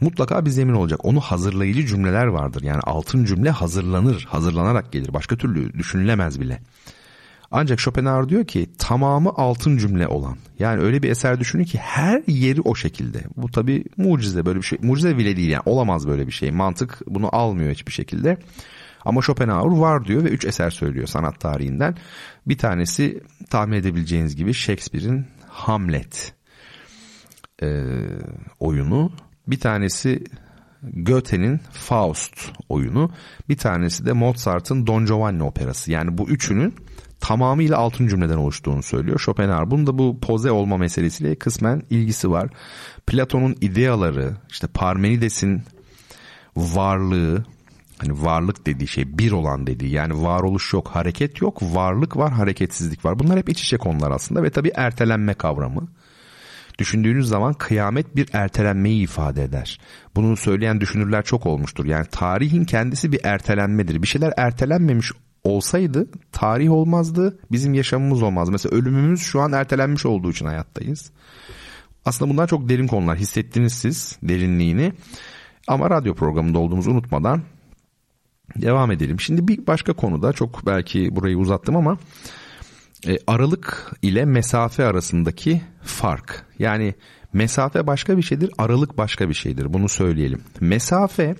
[0.00, 1.04] mutlaka bir zemin olacak.
[1.04, 2.62] Onu hazırlayıcı cümleler vardır.
[2.62, 5.14] Yani altın cümle hazırlanır, hazırlanarak gelir.
[5.14, 6.60] Başka türlü düşünülemez bile.
[7.50, 10.36] Ancak Schopenhauer diyor ki tamamı altın cümle olan.
[10.58, 13.24] Yani öyle bir eser düşünün ki her yeri o şekilde.
[13.36, 14.78] Bu tabi mucize böyle bir şey.
[14.82, 16.50] Mucize bile değil yani olamaz böyle bir şey.
[16.50, 18.38] Mantık bunu almıyor hiçbir şekilde.
[19.04, 21.96] Ama Schopenhauer var diyor ve üç eser söylüyor sanat tarihinden.
[22.46, 23.20] Bir tanesi
[23.50, 26.34] tahmin edebileceğiniz gibi Shakespeare'in Hamlet
[27.62, 27.84] e,
[28.60, 29.12] oyunu.
[29.46, 30.24] Bir tanesi
[30.92, 33.10] Goethe'nin Faust oyunu,
[33.48, 35.92] bir tanesi de Mozart'ın Don Giovanni operası.
[35.92, 36.74] Yani bu üçünün
[37.20, 39.70] tamamıyla altın cümleden oluştuğunu söylüyor Schopenhauer.
[39.70, 42.50] Bunun da bu poze olma meselesiyle kısmen ilgisi var.
[43.06, 45.62] Platon'un ideaları, işte Parmenides'in
[46.56, 47.44] varlığı,
[47.98, 53.04] hani varlık dediği şey bir olan dediği yani varoluş yok, hareket yok, varlık var, hareketsizlik
[53.04, 53.18] var.
[53.18, 55.88] Bunlar hep iç içe konular aslında ve tabii ertelenme kavramı.
[56.78, 59.80] Düşündüğünüz zaman kıyamet bir ertelenmeyi ifade eder.
[60.16, 61.84] Bunu söyleyen düşünürler çok olmuştur.
[61.84, 64.02] Yani tarihin kendisi bir ertelenmedir.
[64.02, 65.12] Bir şeyler ertelenmemiş
[65.44, 68.48] olsaydı tarih olmazdı, bizim yaşamımız olmaz.
[68.48, 71.10] Mesela ölümümüz şu an ertelenmiş olduğu için hayattayız.
[72.04, 73.18] Aslında bunlar çok derin konular.
[73.18, 74.92] Hissettiniz siz derinliğini.
[75.68, 77.42] Ama radyo programında olduğumuzu unutmadan
[78.56, 79.20] devam edelim.
[79.20, 81.98] Şimdi bir başka konuda çok belki burayı uzattım ama
[83.06, 86.46] e, aralık ile mesafe arasındaki fark.
[86.58, 86.94] Yani
[87.32, 89.72] mesafe başka bir şeydir, aralık başka bir şeydir.
[89.72, 90.40] Bunu söyleyelim.
[90.60, 91.36] Mesafe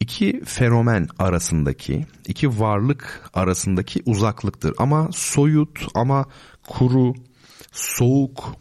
[0.00, 4.74] iki fenomen arasındaki, iki varlık arasındaki uzaklıktır.
[4.78, 6.24] Ama soyut, ama
[6.68, 7.14] kuru,
[7.72, 8.56] soğuk,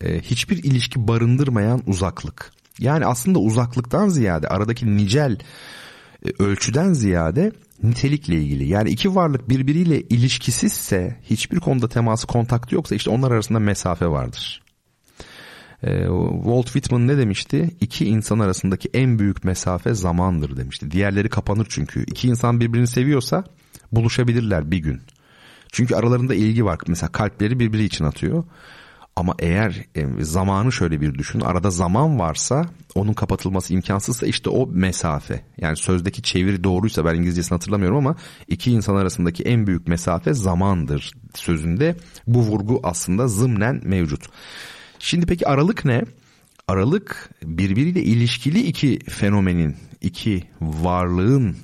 [0.00, 2.52] e, hiçbir ilişki barındırmayan uzaklık.
[2.78, 5.38] Yani aslında uzaklıktan ziyade aradaki nicel
[6.26, 7.52] e, ölçüden ziyade
[7.82, 8.68] nitelikle ilgili.
[8.68, 14.62] Yani iki varlık birbiriyle ilişkisizse hiçbir konuda teması kontaktı yoksa işte onlar arasında mesafe vardır.
[15.82, 16.06] Ee,
[16.44, 17.70] Walt Whitman ne demişti?
[17.80, 20.90] İki insan arasındaki en büyük mesafe zamandır demişti.
[20.90, 22.02] Diğerleri kapanır çünkü.
[22.02, 23.44] İki insan birbirini seviyorsa
[23.92, 25.00] buluşabilirler bir gün.
[25.72, 26.78] Çünkü aralarında ilgi var.
[26.86, 28.44] Mesela kalpleri birbiri için atıyor.
[29.16, 31.40] Ama eğer e, zamanı şöyle bir düşün.
[31.40, 35.44] Arada zaman varsa onun kapatılması imkansızsa işte o mesafe.
[35.58, 38.16] Yani sözdeki çeviri doğruysa ben İngilizcesini hatırlamıyorum ama
[38.48, 41.96] iki insan arasındaki en büyük mesafe zamandır sözünde.
[42.26, 44.26] Bu vurgu aslında zımnen mevcut.
[44.98, 46.02] Şimdi peki aralık ne?
[46.68, 51.56] Aralık birbiriyle ilişkili iki fenomenin, iki varlığın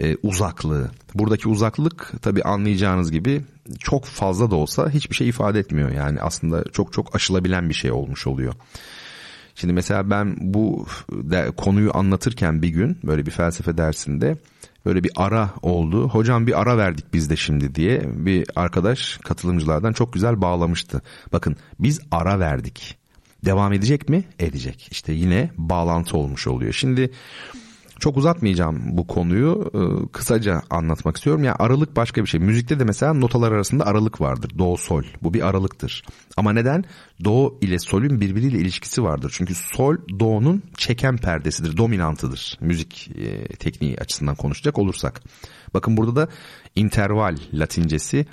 [0.00, 0.90] e, uzaklığı.
[1.14, 3.42] Buradaki uzaklık tabii anlayacağınız gibi
[3.78, 5.90] çok fazla da olsa hiçbir şey ifade etmiyor.
[5.90, 8.54] Yani aslında çok çok aşılabilen bir şey olmuş oluyor.
[9.60, 14.36] Şimdi mesela ben bu de, konuyu anlatırken bir gün böyle bir felsefe dersinde
[14.86, 16.08] böyle bir ara oldu.
[16.08, 21.02] Hocam bir ara verdik biz de şimdi diye bir arkadaş katılımcılardan çok güzel bağlamıştı.
[21.32, 22.98] Bakın biz ara verdik.
[23.44, 24.24] Devam edecek mi?
[24.38, 24.88] Edecek.
[24.90, 26.72] İşte yine bağlantı olmuş oluyor.
[26.72, 27.10] Şimdi
[28.00, 29.70] çok uzatmayacağım bu konuyu.
[29.74, 31.44] Ee, kısaca anlatmak istiyorum.
[31.44, 32.40] Yani aralık başka bir şey.
[32.40, 34.58] Müzikte de mesela notalar arasında aralık vardır.
[34.58, 35.02] Do, sol.
[35.22, 36.04] Bu bir aralıktır.
[36.36, 36.84] Ama neden?
[37.24, 39.32] Do ile solün birbiriyle ilişkisi vardır.
[39.34, 42.58] Çünkü sol do'nun çeken perdesidir, dominantıdır.
[42.60, 45.22] Müzik e, tekniği açısından konuşacak olursak.
[45.74, 46.28] Bakın burada da
[46.76, 48.26] interval latincesi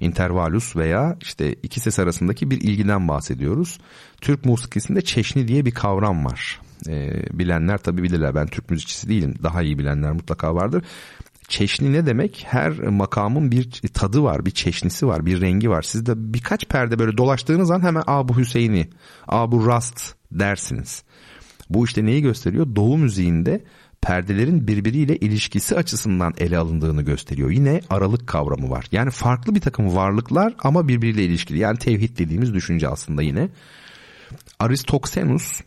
[0.00, 3.80] intervalus veya işte iki ses arasındaki bir ilgiden bahsediyoruz.
[4.20, 6.60] Türk musikisinde çeşni diye bir kavram var.
[6.88, 10.84] Ee, bilenler tabi bilirler ben Türk müzikçisi değilim daha iyi bilenler mutlaka vardır.
[11.48, 12.44] Çeşni ne demek?
[12.48, 15.82] Her makamın bir tadı var, bir çeşnisi var, bir rengi var.
[15.82, 18.88] Siz de birkaç perde böyle dolaştığınız an hemen Aa bu Hüseyin'i,
[19.28, 21.02] Aa bu Rast dersiniz.
[21.70, 22.76] Bu işte neyi gösteriyor?
[22.76, 23.64] Doğu müziğinde
[24.00, 27.50] perdelerin birbiriyle ilişkisi açısından ele alındığını gösteriyor.
[27.50, 28.86] Yine aralık kavramı var.
[28.92, 31.58] Yani farklı bir takım varlıklar ama birbiriyle ilişkili.
[31.58, 33.48] Yani tevhid dediğimiz düşünce aslında yine.
[34.58, 35.60] Aristoxenus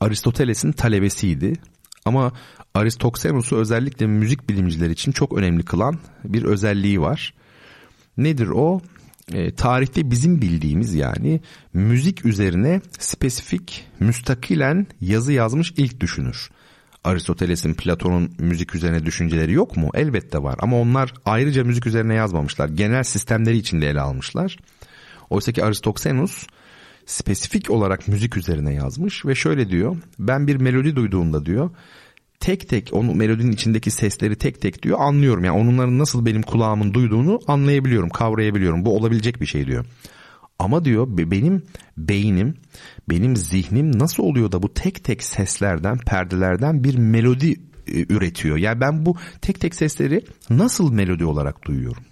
[0.00, 1.52] Aristoteles'in talebesiydi.
[2.04, 2.32] Ama
[2.74, 7.34] Aristoxenus'u özellikle müzik bilimciler için çok önemli kılan bir özelliği var.
[8.16, 8.80] Nedir o?
[9.32, 11.40] E, tarihte bizim bildiğimiz yani
[11.72, 16.50] müzik üzerine spesifik müstakilen yazı yazmış ilk düşünür.
[17.04, 19.90] Aristoteles'in, Platon'un müzik üzerine düşünceleri yok mu?
[19.94, 22.68] Elbette var ama onlar ayrıca müzik üzerine yazmamışlar.
[22.68, 24.56] Genel sistemleri içinde ele almışlar.
[25.30, 26.46] Oysa ki Aristoxenus
[27.08, 29.96] spesifik olarak müzik üzerine yazmış ve şöyle diyor.
[30.18, 31.70] Ben bir melodi duyduğumda diyor
[32.40, 35.44] tek tek onun melodinin içindeki sesleri tek tek diyor anlıyorum.
[35.44, 38.84] Yani onların nasıl benim kulağımın duyduğunu anlayabiliyorum, kavrayabiliyorum.
[38.84, 39.84] Bu olabilecek bir şey diyor.
[40.58, 41.62] Ama diyor benim
[41.96, 42.54] beynim,
[43.08, 47.50] benim zihnim nasıl oluyor da bu tek tek seslerden, perdelerden bir melodi
[47.86, 48.56] e, üretiyor.
[48.56, 52.02] Yani ben bu tek tek sesleri nasıl melodi olarak duyuyorum?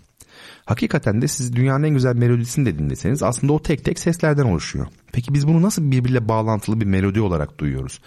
[0.66, 4.86] Hakikaten de siz dünyanın en güzel melodisini de dinleseniz aslında o tek tek seslerden oluşuyor.
[5.12, 8.00] Peki biz bunu nasıl birbiriyle bağlantılı bir melodi olarak duyuyoruz?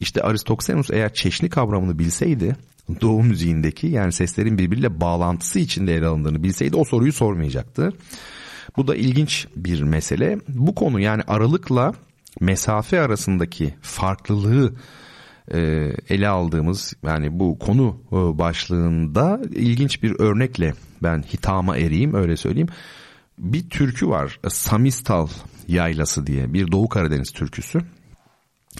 [0.00, 2.56] İşte Aristoxenus eğer çeşni kavramını bilseydi
[3.00, 7.92] Doğu müziğindeki yani seslerin birbiriyle bağlantısı içinde ele alındığını bilseydi o soruyu sormayacaktı.
[8.76, 10.38] Bu da ilginç bir mesele.
[10.48, 11.92] Bu konu yani aralıkla
[12.40, 14.74] mesafe arasındaki farklılığı
[15.54, 15.58] e,
[16.08, 22.68] ele aldığımız yani bu konu e, başlığında ilginç bir örnekle ben hitama ereyim öyle söyleyeyim.
[23.38, 25.28] Bir türkü var Samistal
[25.68, 27.80] yaylası diye bir Doğu Karadeniz türküsü.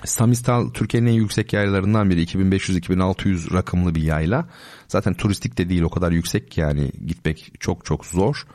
[0.05, 4.49] Samistal Türkiye'nin en yüksek yaylalarından biri 2500-2600 rakımlı bir yayla.
[4.89, 8.47] Zaten turistik de değil o kadar yüksek yani gitmek çok çok zor.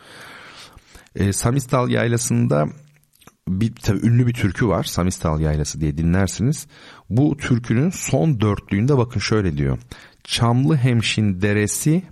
[1.15, 2.67] E, Samistal yaylasında
[3.47, 4.83] bir tabii ünlü bir türkü var.
[4.83, 6.67] Samistal yaylası diye dinlersiniz.
[7.09, 9.77] Bu türkünün son dörtlüğünde bakın şöyle diyor.
[10.23, 12.03] Çamlı hemşin deresi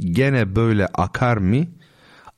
[0.00, 1.66] gene böyle akar mı?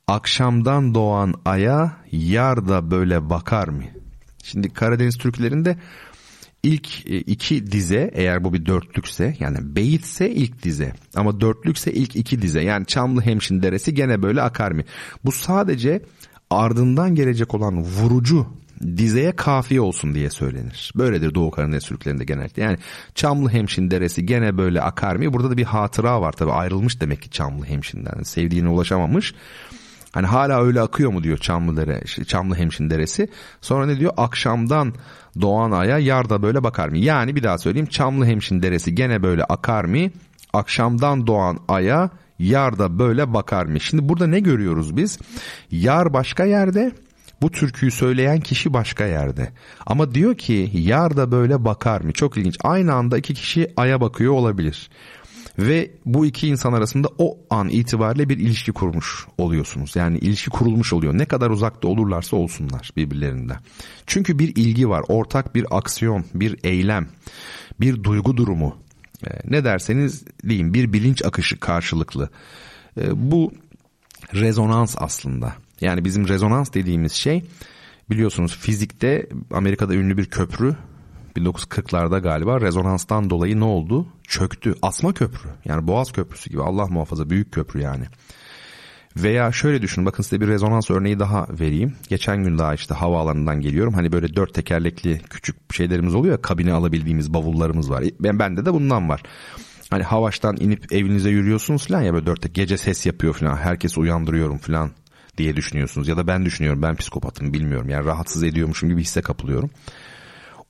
[0.09, 3.83] Akşamdan doğan aya yar da böyle bakar mı?
[4.43, 5.77] Şimdi Karadeniz türkülerinde
[6.63, 12.17] ilk e, iki dize eğer bu bir dörtlükse yani beyitse ilk dize ama dörtlükse ilk
[12.17, 14.83] iki dize yani Çamlı Hemşin Deresi gene böyle akar mı?
[15.25, 16.03] Bu sadece
[16.51, 18.47] ardından gelecek olan vurucu
[18.97, 20.93] dizeye kafiye olsun diye söylenir.
[20.97, 22.62] Böyledir Doğu Karadeniz Türklerinde genellikle.
[22.62, 22.79] Yani
[23.14, 25.33] Çamlı Hemşin Deresi gene böyle akar mı?
[25.33, 28.22] Burada da bir hatıra var tabi ayrılmış demek ki Çamlı Hemşin'den.
[28.22, 29.35] Sevdiğine ulaşamamış.
[30.12, 33.29] Hani hala öyle akıyor mu diyor Çamlı Dere, işte Çamlı Hemşin Deresi.
[33.61, 34.12] Sonra ne diyor?
[34.16, 34.95] Akşamdan
[35.41, 36.99] doğan aya yar da böyle bakar mı?
[36.99, 37.89] Yani bir daha söyleyeyim.
[37.89, 40.11] Çamlı Hemşin Deresi gene böyle akar mı?
[40.53, 43.81] Akşamdan doğan aya yar da böyle bakar mı?
[43.81, 45.18] Şimdi burada ne görüyoruz biz?
[45.70, 46.93] Yar başka yerde,
[47.43, 49.53] bu türküyü söyleyen kişi başka yerde.
[49.87, 52.12] Ama diyor ki yar da böyle bakar mı?
[52.12, 52.57] Çok ilginç.
[52.64, 54.91] Aynı anda iki kişi aya bakıyor olabilir.
[55.59, 59.97] Ve bu iki insan arasında o an itibariyle bir ilişki kurmuş oluyorsunuz.
[59.97, 61.18] Yani ilişki kurulmuş oluyor.
[61.18, 63.59] Ne kadar uzakta olurlarsa olsunlar birbirlerinden.
[64.07, 65.05] Çünkü bir ilgi var.
[65.09, 67.09] Ortak bir aksiyon, bir eylem,
[67.80, 68.76] bir duygu durumu.
[69.26, 72.30] Ee, ne derseniz deyin bir bilinç akışı karşılıklı.
[73.01, 73.53] Ee, bu
[74.34, 75.53] rezonans aslında.
[75.81, 77.45] Yani bizim rezonans dediğimiz şey
[78.11, 80.77] biliyorsunuz fizikte Amerika'da ünlü bir köprü
[81.37, 84.07] 1940'larda galiba rezonanstan dolayı ne oldu?
[84.29, 84.74] Çöktü.
[84.83, 85.49] Asma köprü.
[85.64, 88.05] Yani Boğaz Köprüsü gibi Allah muhafaza büyük köprü yani.
[89.16, 91.95] Veya şöyle düşünün bakın size bir rezonans örneği daha vereyim.
[92.09, 93.95] Geçen gün daha işte havaalanından geliyorum.
[93.95, 98.05] Hani böyle dört tekerlekli küçük şeylerimiz oluyor ya kabine alabildiğimiz bavullarımız var.
[98.20, 99.22] Ben bende de bundan var.
[99.91, 103.57] Hani havaştan inip evinize yürüyorsunuz falan ya böyle dörtte gece ses yapıyor falan.
[103.57, 104.90] Herkesi uyandırıyorum falan
[105.39, 106.09] diye düşünüyorsunuz.
[106.09, 107.89] Ya da ben düşünüyorum ben psikopatım bilmiyorum.
[107.89, 109.71] Yani rahatsız ediyormuşum gibi hisse kapılıyorum.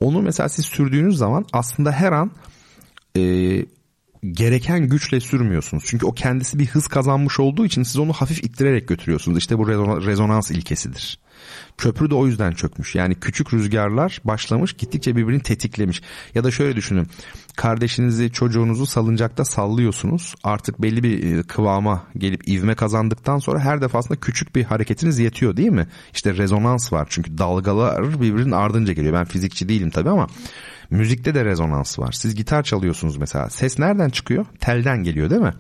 [0.01, 2.31] Onu mesela siz sürdüğünüz zaman aslında her an
[3.17, 3.23] e,
[4.31, 5.85] gereken güçle sürmüyorsunuz.
[5.87, 9.39] Çünkü o kendisi bir hız kazanmış olduğu için siz onu hafif ittirerek götürüyorsunuz.
[9.39, 9.69] İşte bu
[10.07, 11.19] rezonans ilkesidir.
[11.79, 12.95] Köprü de o yüzden çökmüş.
[12.95, 16.03] Yani küçük rüzgarlar başlamış gittikçe birbirini tetiklemiş.
[16.35, 17.09] Ya da şöyle düşünün.
[17.57, 20.35] Kardeşinizi çocuğunuzu salıncakta sallıyorsunuz.
[20.45, 25.57] Artık belli bir e, kıvama gelip ivme kazandıktan sonra her defasında küçük bir hareketiniz yetiyor
[25.57, 25.87] değil mi?
[26.15, 27.07] İşte rezonans var.
[27.11, 29.15] Çünkü dalgalar birbirinin ardınca geliyor.
[29.15, 30.27] Ben fizikçi değilim tabii ama
[30.91, 32.13] müzikte de rezonans var.
[32.13, 33.51] Siz gitar çalıyorsunuz mesela.
[33.51, 34.47] Ses nereden çıkıyor?
[34.61, 35.55] Telden geliyor değil mi?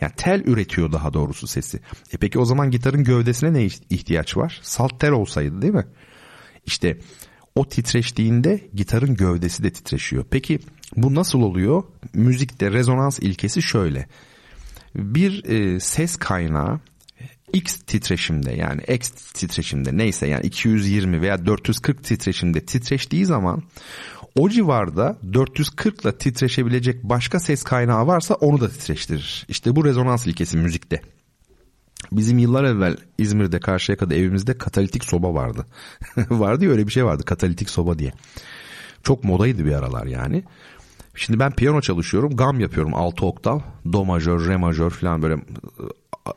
[0.00, 1.80] Yani tel üretiyor daha doğrusu sesi.
[2.12, 4.60] E peki o zaman gitarın gövdesine ne ihtiyaç var?
[4.62, 5.86] Salt tel olsaydı değil mi?
[6.66, 6.98] İşte
[7.54, 10.24] o titreştiğinde gitarın gövdesi de titreşiyor.
[10.30, 10.58] Peki
[10.96, 11.82] bu nasıl oluyor?
[12.14, 14.06] Müzikte rezonans ilkesi şöyle.
[14.94, 16.80] Bir e, ses kaynağı
[17.52, 23.62] X titreşimde yani X titreşimde neyse yani 220 veya 440 titreşimde titreştiği zaman
[24.36, 29.46] o civarda 440 ile titreşebilecek başka ses kaynağı varsa onu da titreştirir.
[29.48, 31.02] İşte bu rezonans ilkesi müzikte.
[32.12, 35.66] Bizim yıllar evvel İzmir'de Karşıyaka'da evimizde katalitik soba vardı.
[36.30, 38.12] vardı ya öyle bir şey vardı katalitik soba diye.
[39.02, 40.44] Çok modaydı bir aralar yani.
[41.14, 42.36] Şimdi ben piyano çalışıyorum.
[42.36, 43.60] Gam yapıyorum 6 oktav.
[43.92, 45.36] Do majör, re majör falan böyle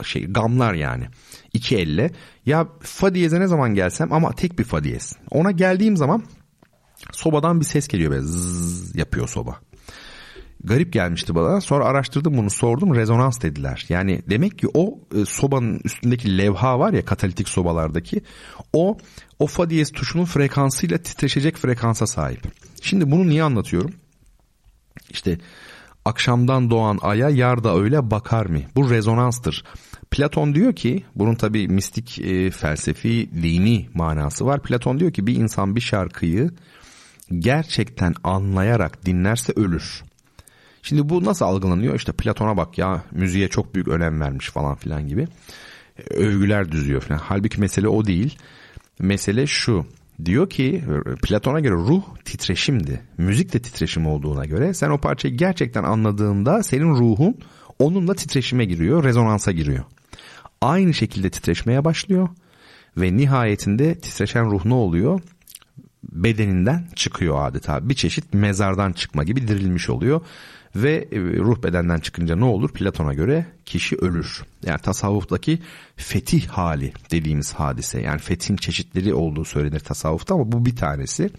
[0.03, 1.07] şey gamlar yani.
[1.53, 2.11] İki elle.
[2.45, 5.15] Ya fa diyeze ne zaman gelsem ama tek bir fa diyez.
[5.31, 6.23] Ona geldiğim zaman
[7.11, 9.59] sobadan bir ses geliyor böyle zzz yapıyor soba.
[10.63, 11.61] Garip gelmişti bana.
[11.61, 13.85] Sonra araştırdım bunu sordum rezonans dediler.
[13.89, 18.21] Yani demek ki o e, sobanın üstündeki levha var ya katalitik sobalardaki
[18.73, 18.97] o
[19.39, 22.41] o fa diyez tuşunun frekansıyla titreşecek frekansa sahip.
[22.81, 23.91] Şimdi bunu niye anlatıyorum?
[25.09, 25.38] İşte
[26.05, 28.59] akşamdan doğan aya yar da öyle bakar mı?
[28.76, 29.63] Bu rezonanstır.
[30.11, 34.61] Platon diyor ki bunun tabi mistik e, felsefi dini manası var.
[34.63, 36.51] Platon diyor ki bir insan bir şarkıyı
[37.39, 40.03] gerçekten anlayarak dinlerse ölür.
[40.81, 41.95] Şimdi bu nasıl algılanıyor?
[41.95, 45.27] İşte Platon'a bak ya müziğe çok büyük önem vermiş falan filan gibi.
[46.10, 47.19] Övgüler düzüyor falan.
[47.23, 48.38] Halbuki mesele o değil.
[48.99, 49.85] Mesele şu.
[50.26, 50.84] Diyor ki
[51.23, 53.01] Platon'a göre ruh titreşimdi.
[53.18, 57.38] Müzik de titreşim olduğuna göre sen o parçayı gerçekten anladığında senin ruhun
[57.80, 59.84] onunla titreşime giriyor, rezonansa giriyor.
[60.61, 62.30] Aynı şekilde titreşmeye başlıyor
[62.97, 65.22] ve nihayetinde titreşen ruh ne oluyor?
[66.11, 67.90] Bedeninden çıkıyor adeta.
[67.90, 70.22] Bir çeşit mezardan çıkma gibi dirilmiş oluyor.
[70.76, 72.69] Ve e, ruh bedenden çıkınca ne olur?
[72.73, 74.44] Platon'a göre kişi ölür.
[74.65, 75.60] Yani tasavvuftaki
[75.95, 78.02] fetih hali dediğimiz hadise.
[78.02, 81.30] Yani fethin çeşitleri olduğu söylenir tasavvufta ama bu bir tanesi.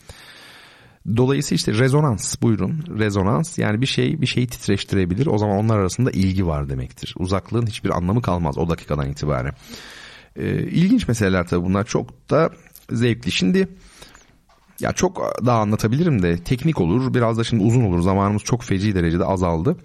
[1.17, 6.11] Dolayısıyla işte rezonans buyurun rezonans yani bir şey bir şeyi titreştirebilir o zaman onlar arasında
[6.11, 7.15] ilgi var demektir.
[7.19, 9.55] Uzaklığın hiçbir anlamı kalmaz o dakikadan itibaren.
[10.37, 12.51] Ee, ilginç meseleler tabii bunlar çok da
[12.93, 13.33] zevkli.
[13.33, 13.69] Şimdi
[14.81, 18.94] ya çok daha anlatabilirim de teknik olur biraz da şimdi uzun olur zamanımız çok feci
[18.94, 19.77] derecede azaldı.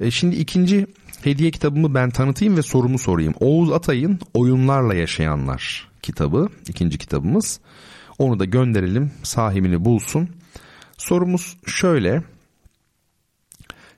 [0.00, 0.86] E şimdi ikinci
[1.22, 3.34] hediye kitabımı ben tanıtayım ve sorumu sorayım.
[3.40, 7.60] Oğuz Atay'ın Oyunlarla Yaşayanlar kitabı ikinci kitabımız.
[8.18, 10.28] Onu da gönderelim sahibini bulsun.
[10.98, 12.22] Sorumuz şöyle.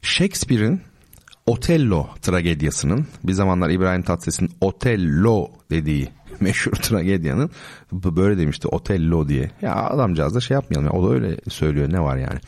[0.03, 0.81] Shakespeare'in
[1.47, 6.09] Otello tragediyasının bir zamanlar İbrahim Tatlıses'in Otello dediği
[6.41, 7.51] meşhur tragedyanın
[7.93, 9.51] böyle demişti Otello diye.
[9.63, 12.39] Ya adamcağız da şey yapmayalım ya o da öyle söylüyor ne var yani.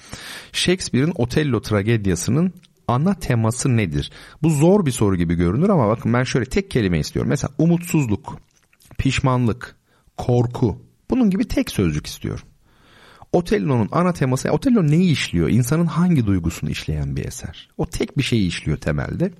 [0.53, 2.53] Shakespeare'in Otello tragediyasının
[2.89, 4.11] ana teması nedir?
[4.43, 7.31] Bu zor bir soru gibi görünür ama bakın ben şöyle tek kelime istiyorum.
[7.31, 8.39] Mesela umutsuzluk,
[8.99, 9.77] pişmanlık,
[10.17, 10.79] korku
[11.11, 12.47] bunun gibi tek sözcük istiyorum.
[13.33, 15.49] Otello'nun ana teması, Otello neyi işliyor?
[15.49, 17.69] İnsanın hangi duygusunu işleyen bir eser?
[17.79, 19.31] O tek bir şeyi işliyor temelde.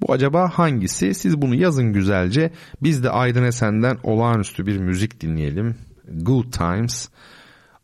[0.00, 1.14] Bu acaba hangisi?
[1.14, 2.50] Siz bunu yazın güzelce.
[2.82, 5.74] Biz de Aydın Esen'den olağanüstü bir müzik dinleyelim.
[6.12, 7.08] Good Times.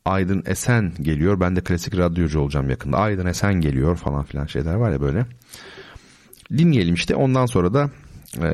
[0.04, 1.40] Aydın Esen geliyor.
[1.40, 2.98] Ben de klasik radyocu olacağım yakında.
[2.98, 5.26] Aydın Esen geliyor falan filan şeyler var ya böyle.
[6.50, 7.14] Dinleyelim işte.
[7.14, 7.90] Ondan sonra da
[8.42, 8.48] e,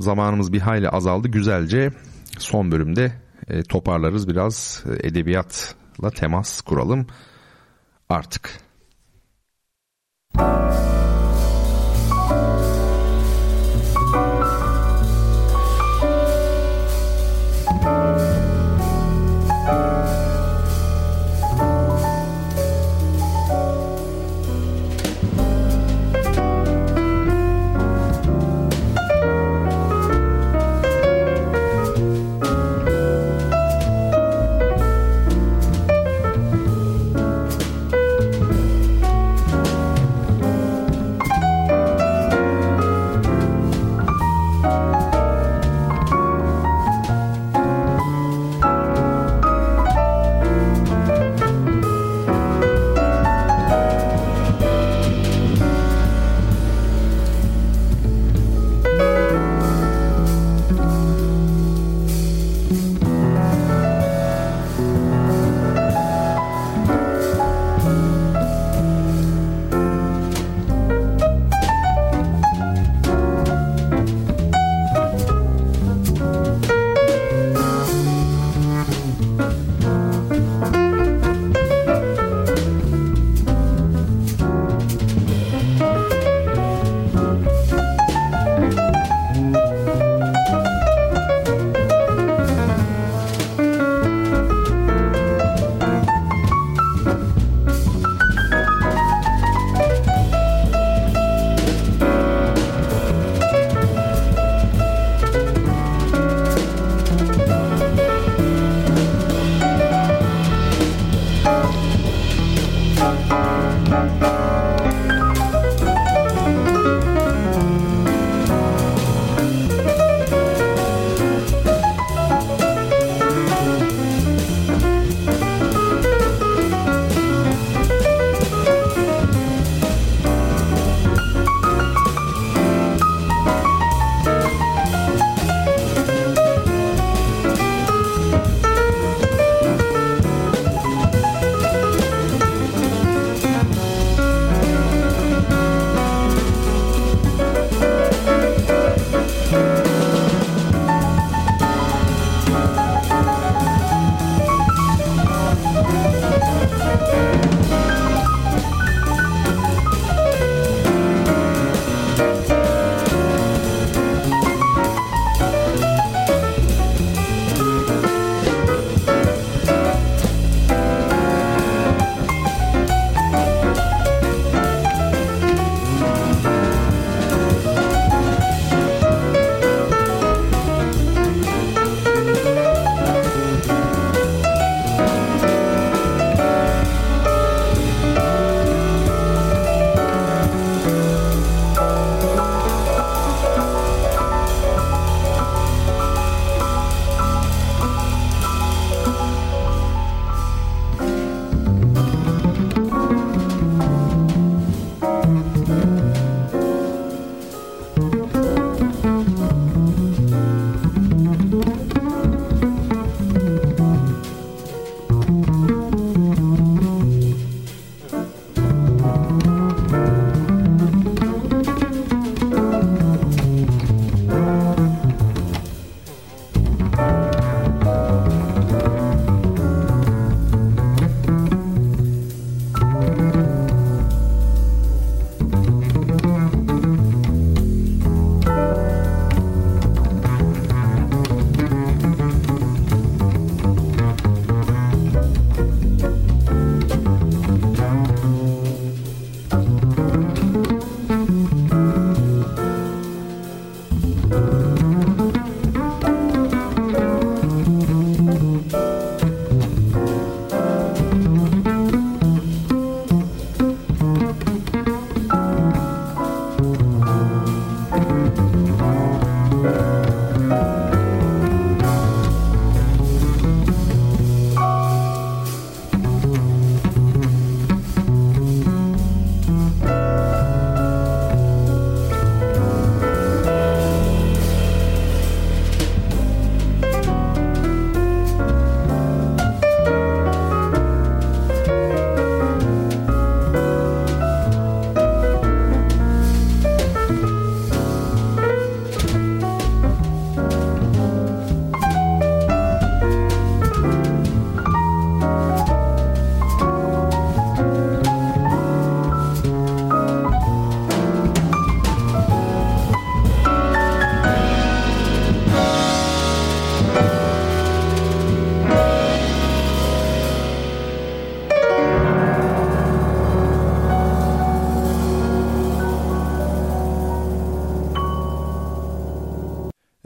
[0.00, 1.28] zamanımız bir hayli azaldı.
[1.28, 1.90] Güzelce
[2.38, 3.12] son bölümde
[3.48, 4.28] e, toparlarız.
[4.28, 7.06] Biraz e, edebiyatla temas kuralım
[8.08, 8.50] artık.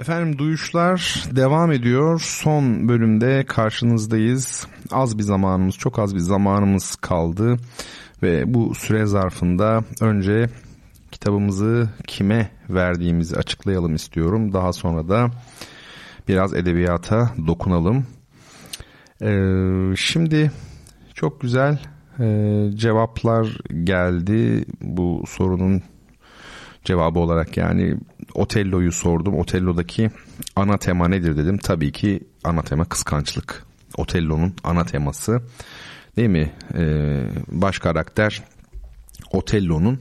[0.08, 2.20] Efendim duyuşlar devam ediyor.
[2.20, 4.66] Son bölümde karşınızdayız.
[4.90, 7.56] Az bir zamanımız, çok az bir zamanımız kaldı.
[8.22, 10.48] Ve bu süre zarfında önce
[11.12, 14.52] kitabımızı kime verdiğimizi açıklayalım istiyorum.
[14.52, 15.30] Daha sonra da
[16.28, 18.06] biraz edebiyata dokunalım.
[19.22, 20.52] Ee, şimdi
[21.14, 21.80] çok güzel
[22.20, 22.24] e,
[22.74, 25.82] cevaplar geldi bu sorunun
[26.84, 27.96] cevabı olarak yani
[28.38, 29.34] Otello'yu sordum.
[29.34, 30.10] Otello'daki
[30.56, 31.58] ana tema nedir dedim.
[31.58, 33.64] Tabii ki ana tema kıskançlık.
[33.96, 35.42] Otello'nun ana teması
[36.16, 36.52] değil mi?
[36.74, 38.42] Ee, baş karakter
[39.32, 39.98] Otello'nun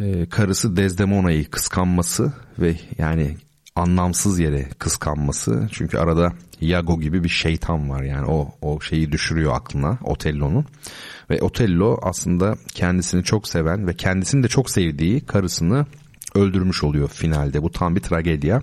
[0.00, 3.36] e, karısı Desdemona'yı kıskanması ve yani
[3.76, 5.68] anlamsız yere kıskanması.
[5.72, 10.66] Çünkü arada Iago gibi bir şeytan var yani o o şeyi düşürüyor aklına Otello'nun.
[11.30, 15.86] Ve Otello aslında kendisini çok seven ve kendisini de çok sevdiği karısını
[16.34, 17.62] öldürmüş oluyor finalde.
[17.62, 18.62] Bu tam bir tragedya.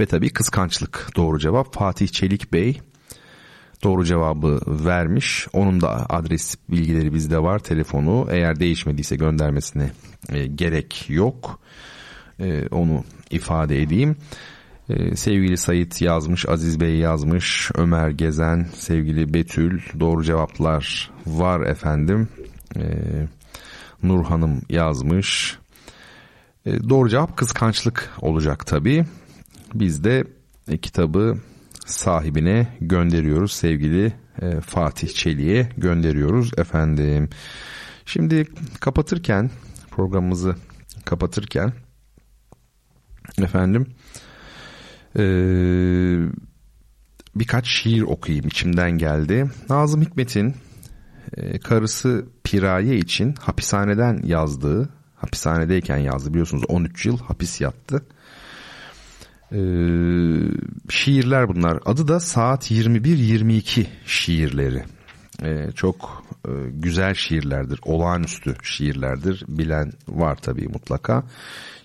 [0.00, 1.74] Ve tabii kıskançlık doğru cevap.
[1.74, 2.80] Fatih Çelik Bey
[3.84, 5.48] doğru cevabı vermiş.
[5.52, 8.28] Onun da adres bilgileri bizde var, telefonu.
[8.30, 9.90] Eğer değişmediyse göndermesine
[10.28, 11.60] e, gerek yok.
[12.38, 14.16] E, onu ifade edeyim.
[14.88, 22.28] E, sevgili Sayit yazmış, Aziz Bey yazmış, Ömer Gezen, sevgili Betül doğru cevaplar var efendim.
[22.76, 22.82] E,
[24.02, 25.58] Nur Hanım yazmış.
[26.66, 29.04] E, doğru cevap kıskançlık olacak tabii.
[29.74, 30.24] Biz de
[30.68, 31.38] e, kitabı
[31.86, 34.12] sahibine gönderiyoruz sevgili
[34.42, 37.28] e, Fatih Çelik'e gönderiyoruz efendim.
[38.06, 38.46] Şimdi
[38.80, 39.50] kapatırken
[39.90, 40.56] programımızı
[41.04, 41.72] kapatırken
[43.38, 43.86] efendim
[45.18, 45.24] e,
[47.34, 49.50] birkaç şiir okuyayım içimden geldi.
[49.70, 50.54] Nazım Hikmet'in
[51.36, 54.88] e, karısı Piraye için hapishaneden yazdığı
[55.20, 58.02] hapishanedeyken yazdı biliyorsunuz 13 yıl hapis yattı.
[59.52, 59.58] Ee,
[60.88, 61.78] şiirler bunlar.
[61.84, 64.84] Adı da Saat 21-22 şiirleri.
[65.42, 67.80] Ee, çok e, güzel şiirlerdir.
[67.84, 69.44] Olağanüstü şiirlerdir.
[69.48, 71.24] Bilen var tabii mutlaka.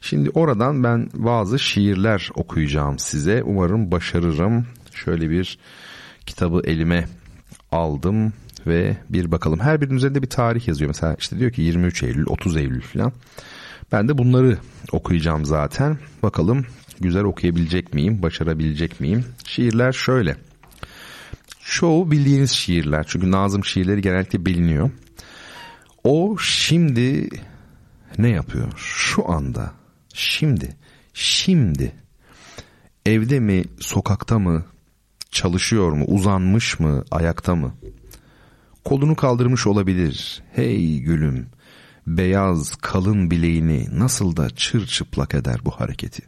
[0.02, 3.44] Şimdi oradan ben bazı şiirler okuyacağım size.
[3.44, 4.66] Umarım başarırım.
[4.94, 5.60] Şöyle bir
[6.26, 7.08] kitabı elime
[7.72, 8.34] aldım
[8.68, 9.60] ve bir bakalım.
[9.60, 10.90] Her birinin üzerinde bir tarih yazıyor.
[10.90, 13.14] Mesela işte diyor ki 23 Eylül, 30 Eylül falan.
[13.92, 14.58] Ben de bunları
[14.92, 15.98] okuyacağım zaten.
[16.24, 16.66] Bakalım
[17.00, 19.26] güzel okuyabilecek miyim, başarabilecek miyim?
[19.46, 20.36] Şiirler şöyle.
[21.66, 23.06] Çoğu bildiğiniz şiirler.
[23.08, 24.92] Çünkü Nazım şiirleri genellikle biliniyor.
[26.04, 27.30] O şimdi
[28.18, 28.74] ne yapıyor?
[28.78, 29.72] Şu anda,
[30.14, 30.76] şimdi,
[31.14, 31.96] şimdi
[33.06, 34.66] evde mi, sokakta mı,
[35.32, 37.74] çalışıyor mu, uzanmış mı, ayakta mı?
[38.86, 40.44] Kolunu kaldırmış olabilir.
[40.52, 41.48] Hey gülüm,
[42.08, 46.24] beyaz kalın bileğini nasıl da çırçıplak eder bu hareketi.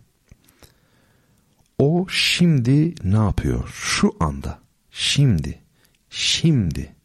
[1.79, 3.69] O şimdi ne yapıyor?
[3.73, 4.59] Şu anda.
[4.91, 5.59] Şimdi.
[6.09, 6.95] Şimdi.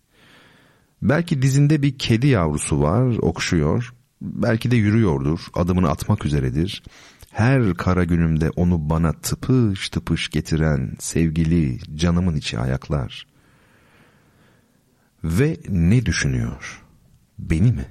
[1.03, 3.95] Belki dizinde bir kedi yavrusu var, okşuyor.
[4.23, 6.83] Belki de yürüyordur, adımını atmak üzeredir.
[7.31, 13.32] Her kara günümde onu bana tıpış tıpış getiren sevgili canımın içi ayaklar.
[15.25, 16.83] Ve ne düşünüyor?
[17.39, 17.87] Beni mi?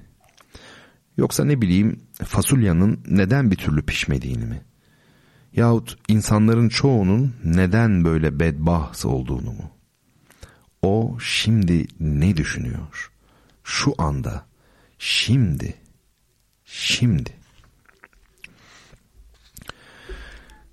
[1.18, 4.62] Yoksa ne bileyim fasulyanın neden bir türlü pişmediğini mi?
[5.54, 9.72] Yahut insanların çoğunun neden böyle bedbaht olduğunu mu?
[10.82, 13.12] O şimdi ne düşünüyor?
[13.64, 14.46] Şu anda,
[15.00, 15.74] şimdi,
[16.66, 17.34] şimdi.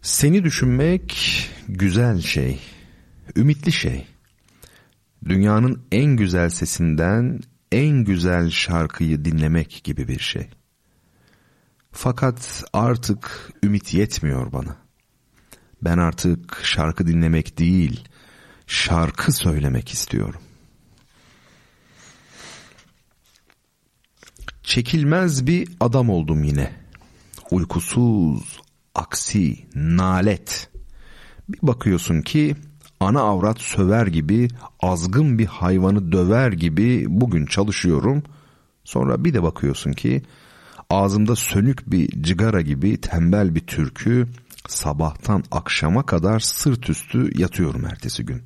[0.03, 1.17] Seni düşünmek
[1.69, 2.61] güzel şey,
[3.37, 4.07] ümitli şey.
[5.25, 7.41] Dünyanın en güzel sesinden
[7.73, 10.51] en güzel şarkıyı dinlemek gibi bir şey.
[11.93, 14.77] Fakat artık ümit yetmiyor bana.
[15.83, 18.09] Ben artık şarkı dinlemek değil,
[18.67, 20.41] şarkı söylemek istiyorum.
[24.63, 26.73] Çekilmez bir adam oldum yine.
[27.51, 28.61] Uykusuz,
[28.95, 30.71] aksi, nalet.
[31.49, 32.57] Bir bakıyorsun ki
[33.01, 34.49] ana avrat söver gibi,
[34.81, 38.23] azgın bir hayvanı döver gibi bugün çalışıyorum.
[38.85, 40.23] Sonra bir de bakıyorsun ki
[40.91, 44.27] ağzımda sönük bir cigara gibi tembel bir türkü
[44.69, 48.43] sabahtan akşama kadar sırt üstü yatıyorum ertesi gün.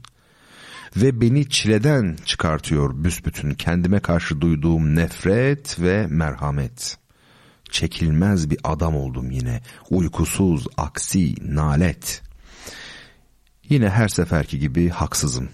[0.96, 6.98] Ve beni çileden çıkartıyor büsbütün kendime karşı duyduğum nefret ve merhamet.
[7.70, 9.60] Çekilmez bir adam oldum yine,
[9.90, 12.22] uykusuz, aksi, nalet.
[13.72, 15.48] Yine her seferki gibi haksızım.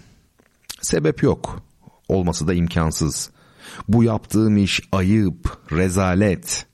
[0.81, 1.63] Sebep yok,
[2.07, 3.29] olması da imkansız.
[3.87, 6.65] Bu yaptığım iş ayıp, rezalet.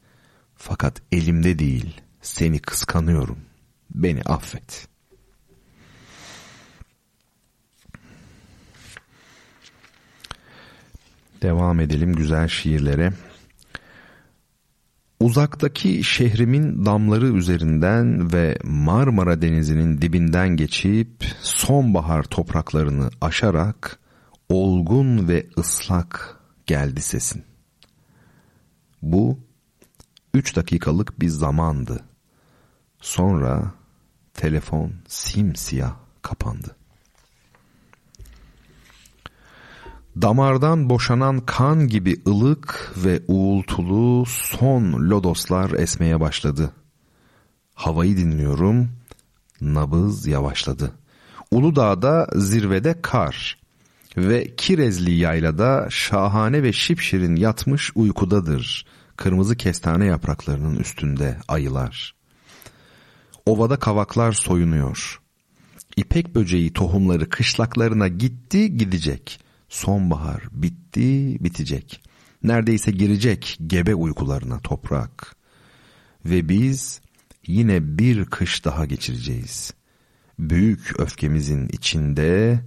[0.56, 3.38] Fakat elimde değil, seni kıskanıyorum.
[3.90, 4.88] Beni affet.
[11.42, 13.14] Devam edelim güzel şiirlere.
[15.20, 24.00] Uzaktaki şehrimin damları üzerinden ve Marmara Denizi'nin dibinden geçip sonbahar topraklarını aşarak
[24.50, 27.44] olgun ve ıslak geldi sesin.
[29.02, 29.40] Bu
[30.34, 32.04] üç dakikalık bir zamandı.
[33.02, 33.72] Sonra
[34.34, 36.76] telefon simsiyah kapandı.
[40.22, 46.72] Damardan boşanan kan gibi ılık ve uğultulu son lodoslar esmeye başladı.
[47.74, 48.90] Havayı dinliyorum,
[49.62, 50.92] nabız yavaşladı.
[51.52, 53.58] Uludağ'da zirvede kar
[54.18, 58.86] ve Kirezli yaylada şahane ve şipşirin yatmış uykudadır.
[59.18, 62.16] Kırmızı kestane yapraklarının üstünde ayılar.
[63.46, 65.22] Ovada kavaklar soyunuyor.
[65.98, 69.45] İpek böceği tohumları kışlaklarına gitti gidecek.
[69.76, 72.02] Sonbahar bitti bitecek.
[72.44, 75.36] Neredeyse girecek gebe uykularına toprak.
[76.26, 77.02] Ve biz
[77.48, 79.74] yine bir kış daha geçireceğiz.
[80.40, 82.60] Büyük öfkemizin içinde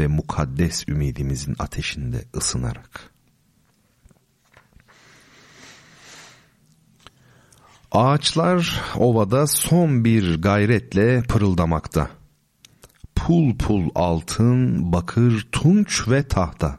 [0.00, 3.10] ve mukaddes ümidimizin ateşinde ısınarak.
[7.92, 12.21] Ağaçlar ovada son bir gayretle pırıldamakta.
[13.26, 16.78] Pul pul altın, bakır, tunç ve tahta.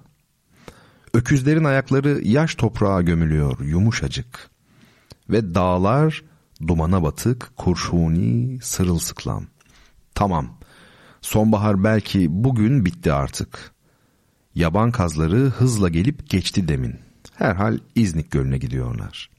[1.14, 4.50] Öküzlerin ayakları yaş toprağa gömülüyor yumuşacık.
[5.30, 6.24] Ve dağlar
[6.68, 9.48] dumana batık, kurşuni, sırılsıklam.
[10.16, 10.58] Tamam,
[11.22, 13.72] sonbahar belki bugün bitti artık.
[14.56, 17.00] Yaban kazları hızla gelip geçti demin.
[17.34, 19.30] Herhal İznik Gölü'ne gidiyorlar.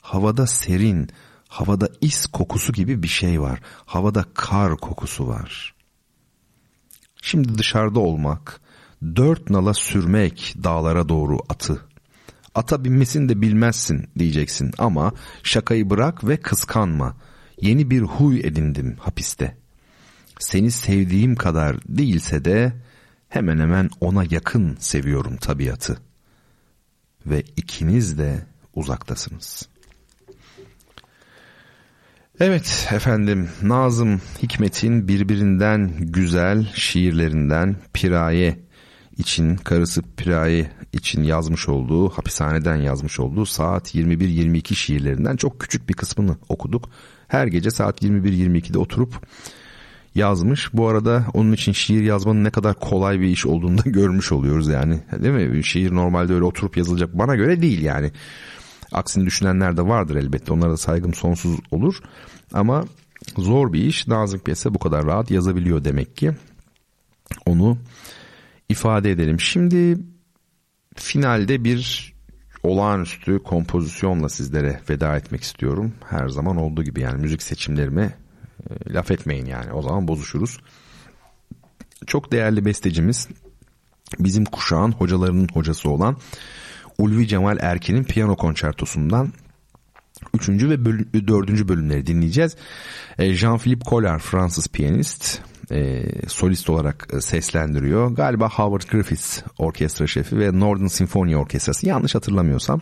[0.00, 1.08] Havada serin,
[1.48, 3.60] havada is kokusu gibi bir şey var.
[3.86, 5.74] Havada kar kokusu var.
[7.22, 8.60] Şimdi dışarıda olmak,
[9.16, 11.86] dört nala sürmek dağlara doğru atı.
[12.54, 17.16] Ata binmesini de bilmezsin diyeceksin ama şakayı bırak ve kıskanma.
[17.60, 19.56] Yeni bir huy edindim hapiste.
[20.38, 22.72] Seni sevdiğim kadar değilse de
[23.28, 25.98] hemen hemen ona yakın seviyorum tabiatı.
[27.26, 29.69] Ve ikiniz de uzaktasınız.''
[32.40, 38.58] Evet efendim Nazım Hikmet'in birbirinden güzel şiirlerinden Piraye
[39.18, 45.94] için karısı Piraye için yazmış olduğu hapishaneden yazmış olduğu saat 21-22 şiirlerinden çok küçük bir
[45.94, 46.88] kısmını okuduk.
[47.28, 49.26] Her gece saat 21-22'de oturup
[50.14, 50.74] yazmış.
[50.74, 54.68] Bu arada onun için şiir yazmanın ne kadar kolay bir iş olduğunu da görmüş oluyoruz
[54.68, 55.00] yani.
[55.12, 55.64] Değil mi?
[55.64, 58.12] Şiir normalde öyle oturup yazılacak bana göre değil yani.
[58.92, 60.52] Aksini düşünenler de vardır elbette.
[60.52, 62.00] Onlara da saygım sonsuz olur.
[62.52, 62.84] Ama
[63.36, 64.08] zor bir iş.
[64.08, 66.32] Nazım Piyasa bu kadar rahat yazabiliyor demek ki.
[67.46, 67.78] Onu
[68.68, 69.40] ifade edelim.
[69.40, 69.98] Şimdi
[70.96, 72.12] finalde bir
[72.62, 75.92] olağanüstü kompozisyonla sizlere veda etmek istiyorum.
[76.08, 78.14] Her zaman olduğu gibi yani müzik seçimlerime
[78.70, 80.60] e, laf etmeyin yani o zaman bozuşuruz.
[82.06, 83.28] Çok değerli bestecimiz
[84.18, 86.16] bizim kuşağın hocalarının hocası olan
[86.98, 89.32] Ulvi Cemal Erken'in piyano konçertosundan
[90.34, 92.56] Üçüncü ve bölüm, dördüncü bölümleri dinleyeceğiz.
[93.18, 95.40] E, Jean-Philippe Collard Fransız piyanist
[95.70, 98.10] e, solist olarak e, seslendiriyor.
[98.10, 102.80] Galiba Howard Griffiths orkestra şefi ve Northern Symphony Orkestrası yanlış hatırlamıyorsam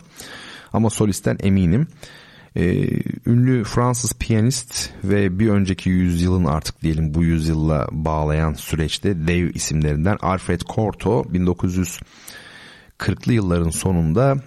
[0.73, 1.87] ama solistten eminim.
[3.25, 10.17] Ünlü Fransız piyanist ve bir önceki yüzyılın artık diyelim bu yüzyılla bağlayan süreçte dev isimlerinden
[10.21, 14.37] Alfred Cortot 1940'lı yılların sonunda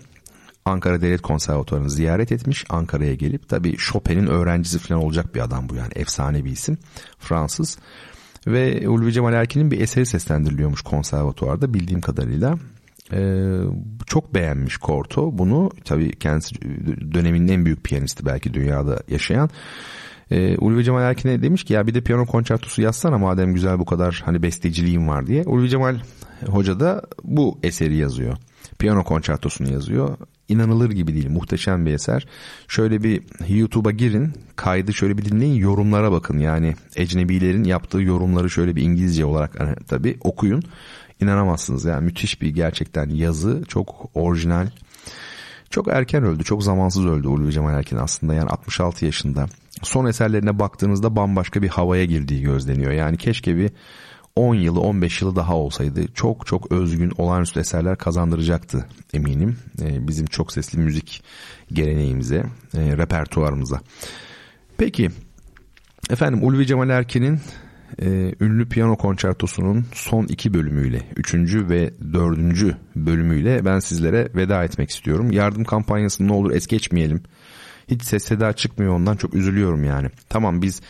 [0.65, 2.65] Ankara Devlet Konservatuvarı'nı ziyaret etmiş.
[2.69, 6.79] Ankara'ya gelip tabii Chopin'in öğrencisi falan olacak bir adam bu yani efsane bir isim.
[7.19, 7.79] Fransız.
[8.47, 12.59] Ve Ulvi Cemal Erkin'in bir eseri seslendiriliyormuş konservatuvarda bildiğim kadarıyla.
[13.13, 13.61] Ee,
[14.07, 15.71] çok beğenmiş Korto bunu.
[15.85, 16.55] Tabii kendisi
[17.15, 19.51] döneminin en büyük piyanisti belki dünyada yaşayan.
[20.31, 23.85] Ee, Ulvi Cemal Erkin'e demiş ki ya bir de piyano konçertosu yazsana madem güzel bu
[23.85, 25.43] kadar hani besteciliğin var diye.
[25.43, 26.01] Ulvi Cemal
[26.47, 28.37] Hoca da bu eseri yazıyor.
[28.79, 30.17] Piyano konçertosunu yazıyor
[30.48, 31.31] inanılır gibi değil.
[31.31, 32.27] Muhteşem bir eser.
[32.69, 34.32] Şöyle bir YouTube'a girin.
[34.56, 35.55] Kaydı şöyle bir dinleyin.
[35.55, 36.39] Yorumlara bakın.
[36.39, 40.62] Yani ecnebilerin yaptığı yorumları şöyle bir İngilizce olarak hani, tabii okuyun.
[41.20, 41.85] İnanamazsınız.
[41.85, 43.62] Yani müthiş bir gerçekten yazı.
[43.69, 44.66] Çok orijinal.
[45.70, 46.44] Çok erken öldü.
[46.44, 48.35] Çok zamansız öldü Ulvi Cemal Erkin aslında.
[48.35, 49.47] Yani 66 yaşında.
[49.82, 52.93] Son eserlerine baktığınızda bambaşka bir havaya girdiği gözleniyor.
[52.93, 53.70] Yani keşke bir
[54.37, 59.57] 10 yılı 15 yılı daha olsaydı çok çok özgün olağanüstü eserler kazandıracaktı eminim.
[59.83, 61.23] E, bizim çok sesli müzik
[61.73, 62.45] geleneğimize,
[62.75, 63.81] e, repertuarımıza.
[64.79, 65.11] Peki
[66.11, 67.41] Efendim Ulvi Cemal Erkin'in
[68.03, 74.91] e, ünlü piyano konçertosunun son iki bölümüyle, üçüncü ve dördüncü bölümüyle ben sizlere veda etmek
[74.91, 75.31] istiyorum.
[75.31, 77.23] Yardım kampanyasını ne olur es geçmeyelim.
[77.89, 80.09] Hiç ses seda çıkmıyor ondan çok üzülüyorum yani.
[80.29, 80.81] Tamam biz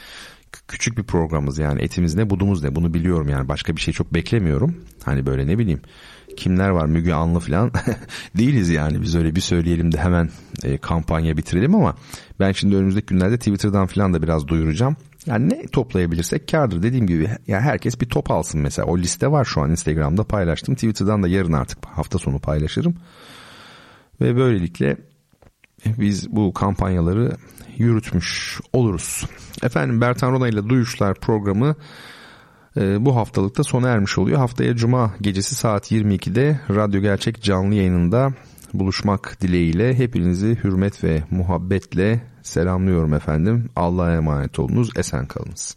[0.69, 1.83] küçük bir programız yani.
[1.83, 2.75] Etimiz ne budumuz ne?
[2.75, 3.49] Bunu biliyorum yani.
[3.49, 4.77] Başka bir şey çok beklemiyorum.
[5.05, 5.81] Hani böyle ne bileyim
[6.37, 6.87] kimler var?
[6.87, 7.73] Müge Anlı falan
[8.39, 9.03] değiliz yani.
[9.03, 10.31] Biz öyle bir söyleyelim de hemen
[10.63, 11.95] e, kampanya bitirelim ama
[12.41, 14.97] ben şimdi önümüzdeki günlerde Twitter'dan falan da biraz duyuracağım.
[15.27, 18.87] Yani ne toplayabilirsek kardır dediğim gibi yani herkes bir top alsın mesela.
[18.87, 19.71] O liste var şu an.
[19.71, 20.75] Instagram'da paylaştım.
[20.75, 22.95] Twitter'dan da yarın artık hafta sonu paylaşırım.
[24.21, 24.97] Ve böylelikle
[25.99, 27.33] biz bu kampanyaları
[27.77, 29.27] yürütmüş oluruz.
[29.63, 31.75] Efendim Bertan Rona ile Duyuşlar programı
[32.77, 34.39] e, bu haftalıkta sona ermiş oluyor.
[34.39, 38.33] Haftaya Cuma gecesi saat 22'de Radyo Gerçek canlı yayınında
[38.75, 43.71] buluşmak dileğiyle hepinizi hürmet ve muhabbetle selamlıyorum efendim.
[43.77, 45.77] Allah'a emanet olunuz, esen kalınız.